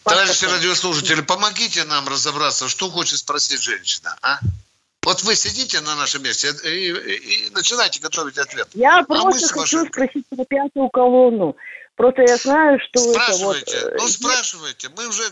Товарищи 0.05 0.47
радиослушатели, 0.47 1.21
помогите 1.21 1.85
нам 1.85 2.09
разобраться, 2.09 2.69
что 2.69 2.91
хочет 2.91 3.19
спросить 3.19 3.63
женщина, 3.63 4.17
а? 4.23 4.39
Вот 5.03 5.23
вы 5.23 5.35
сидите 5.35 5.81
на 5.81 5.95
нашем 5.95 6.23
месте 6.23 6.51
и, 6.65 6.91
и, 6.91 7.47
и 7.47 7.51
начинайте 7.51 8.01
готовить 8.01 8.37
ответ. 8.37 8.69
Я 8.75 8.99
а 8.99 9.05
просто 9.05 9.49
хочу 9.49 9.79
ваши... 9.79 9.91
спросить 9.91 10.27
про 10.29 10.45
пятую 10.45 10.91
колонну. 10.91 11.57
Просто 11.97 12.23
я 12.23 12.37
знаю, 12.37 12.79
что 12.81 13.01
спрашивайте, 13.01 13.77
это 13.77 13.91
вот... 13.91 14.01
Ну, 14.01 14.09
спрашивайте. 14.09 14.89
Мы 14.97 15.09
уже 15.09 15.23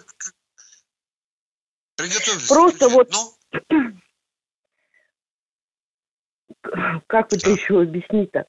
приготовились. 1.96 2.48
Просто 2.48 2.88
вот... 2.88 3.11
Ну? 3.12 3.94
Как 7.06 7.32
это 7.32 7.50
еще 7.50 7.80
объяснить-то? 7.80 8.44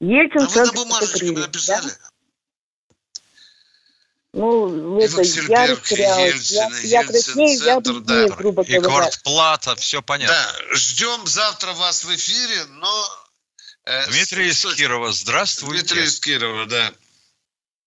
Ельцин 0.00 0.42
а 0.42 0.46
вы 0.46 0.66
на 0.66 0.72
бумажечке 0.72 1.32
написали? 1.32 1.86
Да? 1.86 2.10
Ну, 4.36 4.98
это 4.98 5.22
я 5.22 5.66
растерялась. 5.66 6.52
Я, 6.52 6.68
я 6.82 7.04
краснею, 7.04 7.58
я 7.64 7.80
бледнее, 7.80 8.28
да. 8.28 8.36
грубо 8.36 8.64
говоря. 8.64 8.78
И 8.78 8.82
квартплата, 8.82 9.74
все 9.76 10.02
понятно. 10.02 10.34
Да, 10.34 10.76
ждем 10.76 11.24
завтра 11.24 11.72
вас 11.72 12.04
в 12.04 12.14
эфире, 12.14 12.66
но... 12.68 12.92
Э, 13.86 14.10
Дмитрий 14.10 14.48
из 14.48 14.62
Кирова, 14.74 15.10
здравствуйте. 15.12 15.84
Дмитрий 15.84 16.04
из 16.04 16.20
Кирова, 16.20 16.66
да. 16.66 16.92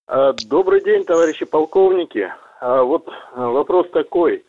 А, 0.08 0.34
добрый 0.34 0.84
день, 0.84 1.06
товарищи 1.06 1.46
полковники. 1.46 2.28
А, 2.62 2.82
вот 2.82 3.08
а, 3.08 3.50
вопрос 3.50 3.86
такой. 3.94 4.44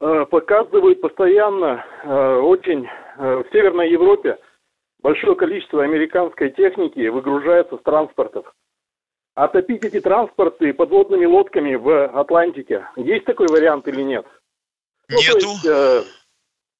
Показывают 0.00 1.00
постоянно 1.00 1.84
очень 2.44 2.88
в 3.18 3.46
Северной 3.52 3.90
Европе 3.90 4.38
большое 5.02 5.36
количество 5.36 5.82
американской 5.82 6.50
техники 6.50 7.08
выгружается 7.08 7.76
с 7.76 7.82
транспортов. 7.82 8.46
Отопить 9.34 9.84
эти 9.84 10.00
транспорты 10.00 10.72
подводными 10.72 11.26
лодками 11.26 11.74
в 11.76 12.06
Атлантике. 12.06 12.88
Есть 12.96 13.24
такой 13.24 13.46
вариант 13.46 13.86
или 13.86 14.02
нет? 14.02 14.26
Ну, 15.08 15.18
Нету. 15.18 15.38
Ну, 15.40 15.52
есть, 15.52 15.66
э, 15.66 16.04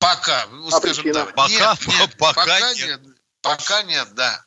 пока, 0.00 0.46
ну, 0.50 0.68
скажем 0.70 1.12
так. 1.12 1.34
Пока, 1.34 1.48
нет, 1.48 1.78
нет, 1.86 2.16
пока, 2.18 2.40
пока 2.40 2.60
нет. 2.74 3.00
нет. 3.00 3.00
Пока 3.42 3.82
нет, 3.84 4.08
да. 4.14 4.44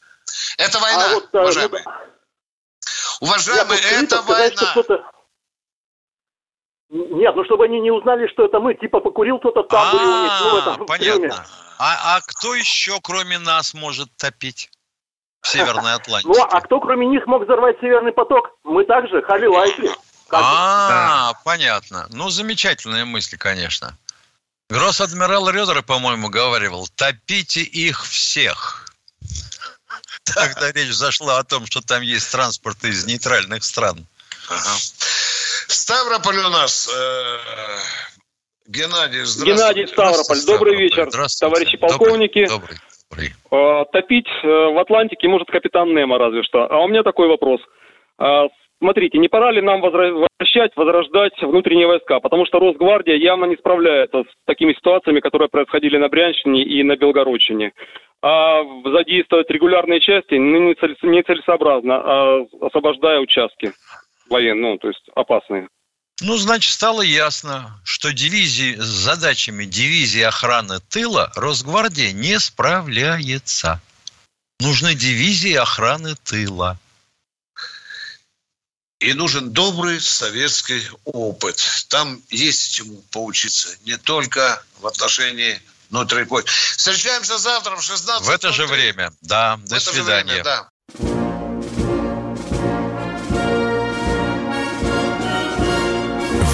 Это 0.58 0.80
война, 0.80 1.06
а 1.06 1.14
вот, 1.14 1.30
э, 1.32 1.40
уважаемые. 1.40 1.84
Ну, 1.86 3.28
уважаемые, 3.28 3.80
это 4.04 4.22
война. 4.24 5.12
Нет, 6.92 7.36
ну 7.36 7.46
чтобы 7.46 7.66
они 7.66 7.80
не 7.80 7.90
узнали, 7.90 8.28
что 8.28 8.46
это 8.46 8.60
мы. 8.60 8.74
Типа 8.76 9.00
покурил 9.00 9.40
кто-то 9.40 9.64
там, 9.64 9.96
у 9.96 10.24
них, 10.24 10.32
ну, 10.42 10.50
в 10.50 10.58
этом 10.58 10.86
Понятно. 10.86 11.46
А, 11.80 12.18
а 12.18 12.22
кто 12.22 12.54
еще, 12.54 13.00
кроме 13.02 13.40
нас, 13.40 13.74
может 13.74 14.10
топить? 14.18 14.70
в 15.42 15.48
Северной 15.48 15.94
Атлантике. 15.96 16.34
Ну, 16.34 16.44
а 16.44 16.62
кто 16.62 16.80
кроме 16.80 17.08
них 17.08 17.26
мог 17.28 17.44
взорвать 17.44 17.78
Северный 17.82 18.12
поток? 18.12 18.52
Мы 18.64 18.86
также, 18.86 19.22
Хали 19.24 19.48
Лайки. 19.48 19.90
А, 20.34 21.34
понятно. 21.44 22.08
Ну, 22.10 22.30
замечательная 22.30 23.06
мысль, 23.06 23.38
конечно. 23.38 23.98
Гросс-адмирал 24.70 25.50
Редер, 25.50 25.84
по-моему, 25.84 26.30
говорил, 26.30 26.88
топите 26.96 27.62
их 27.62 28.06
всех. 28.06 28.86
Тогда 30.24 30.72
речь 30.72 30.94
зашла 30.94 31.40
о 31.40 31.44
том, 31.44 31.66
что 31.66 31.82
там 31.82 32.02
есть 32.02 32.32
транспорт 32.32 32.82
из 32.86 33.06
нейтральных 33.06 33.66
стран. 33.66 34.06
Ага. 34.48 34.78
Ставрополь 35.68 36.38
у 36.38 36.50
нас 36.50 36.90
э, 36.90 38.02
Геннадий, 38.68 39.24
здравствуйте. 39.24 39.52
Геннадий 39.52 39.88
Ставрополь. 39.88 40.38
Добрый 40.48 40.78
вечер, 40.78 41.10
товарищи 41.40 41.78
полковники. 41.78 42.48
Добрый, 42.48 42.78
добрый. 43.10 43.30
Э, 43.52 43.86
топить 43.92 44.30
э, 44.44 44.48
в 44.48 44.80
Атлантике 44.80 45.28
может 45.28 45.50
капитан 45.50 45.94
Немо 45.94 46.18
разве 46.18 46.44
что. 46.44 46.72
А 46.72 46.80
у 46.80 46.88
меня 46.88 47.04
такой 47.04 47.28
вопрос. 47.28 47.60
Э, 48.20 48.48
смотрите, 48.80 49.18
не 49.18 49.28
пора 49.28 49.52
ли 49.52 49.62
нам 49.62 49.82
возвращать, 49.82 50.72
возрождать 50.76 51.34
внутренние 51.42 51.88
войска? 51.88 52.20
Потому 52.20 52.46
что 52.46 52.60
Росгвардия 52.60 53.16
явно 53.16 53.46
не 53.46 53.58
справляется 53.58 54.24
с 54.24 54.46
такими 54.46 54.74
ситуациями, 54.74 55.20
которые 55.20 55.50
происходили 55.50 55.98
на 55.98 56.08
Брянщине 56.08 56.64
и 56.64 56.84
на 56.84 56.96
Белгородчине. 56.96 57.74
А 58.24 58.62
задействовать 58.86 59.50
регулярные 59.50 60.00
части 60.00 60.36
нецелесообразно, 60.36 61.96
а 61.96 62.46
освобождая 62.62 63.20
участки 63.20 63.74
военные, 64.32 64.74
ну, 64.74 64.78
то 64.78 64.88
есть 64.88 65.04
опасные. 65.14 65.68
Ну, 66.22 66.38
значит, 66.38 66.72
стало 66.72 67.02
ясно, 67.02 67.82
что 67.84 68.14
дивизии, 68.14 68.76
с 68.76 68.86
задачами 68.86 69.66
дивизии 69.66 70.22
охраны 70.22 70.80
тыла 70.80 71.32
Росгвардия 71.36 72.12
не 72.12 72.40
справляется. 72.40 73.82
Нужны 74.60 74.94
дивизии 74.94 75.54
охраны 75.54 76.16
тыла. 76.24 76.78
И 79.00 79.14
нужен 79.14 79.52
добрый 79.52 80.00
советский 80.00 80.84
опыт. 81.06 81.60
Там 81.90 82.22
есть 82.30 82.76
чему 82.76 83.04
поучиться. 83.12 83.70
Не 83.86 83.98
только 83.98 84.64
в 84.80 84.86
отношении 84.86 85.60
внутренней 85.90 86.46
Встречаемся 86.46 87.40
завтра 87.40 87.76
в 87.76 87.84
16 87.84 88.28
В 88.28 88.30
это 88.30 88.54
же 88.54 88.68
время. 88.68 89.12
Да, 89.22 89.60
до 89.66 89.78
в 89.78 89.82
свидания. 89.82 90.44
Время, 90.44 90.44
да. 90.44 91.21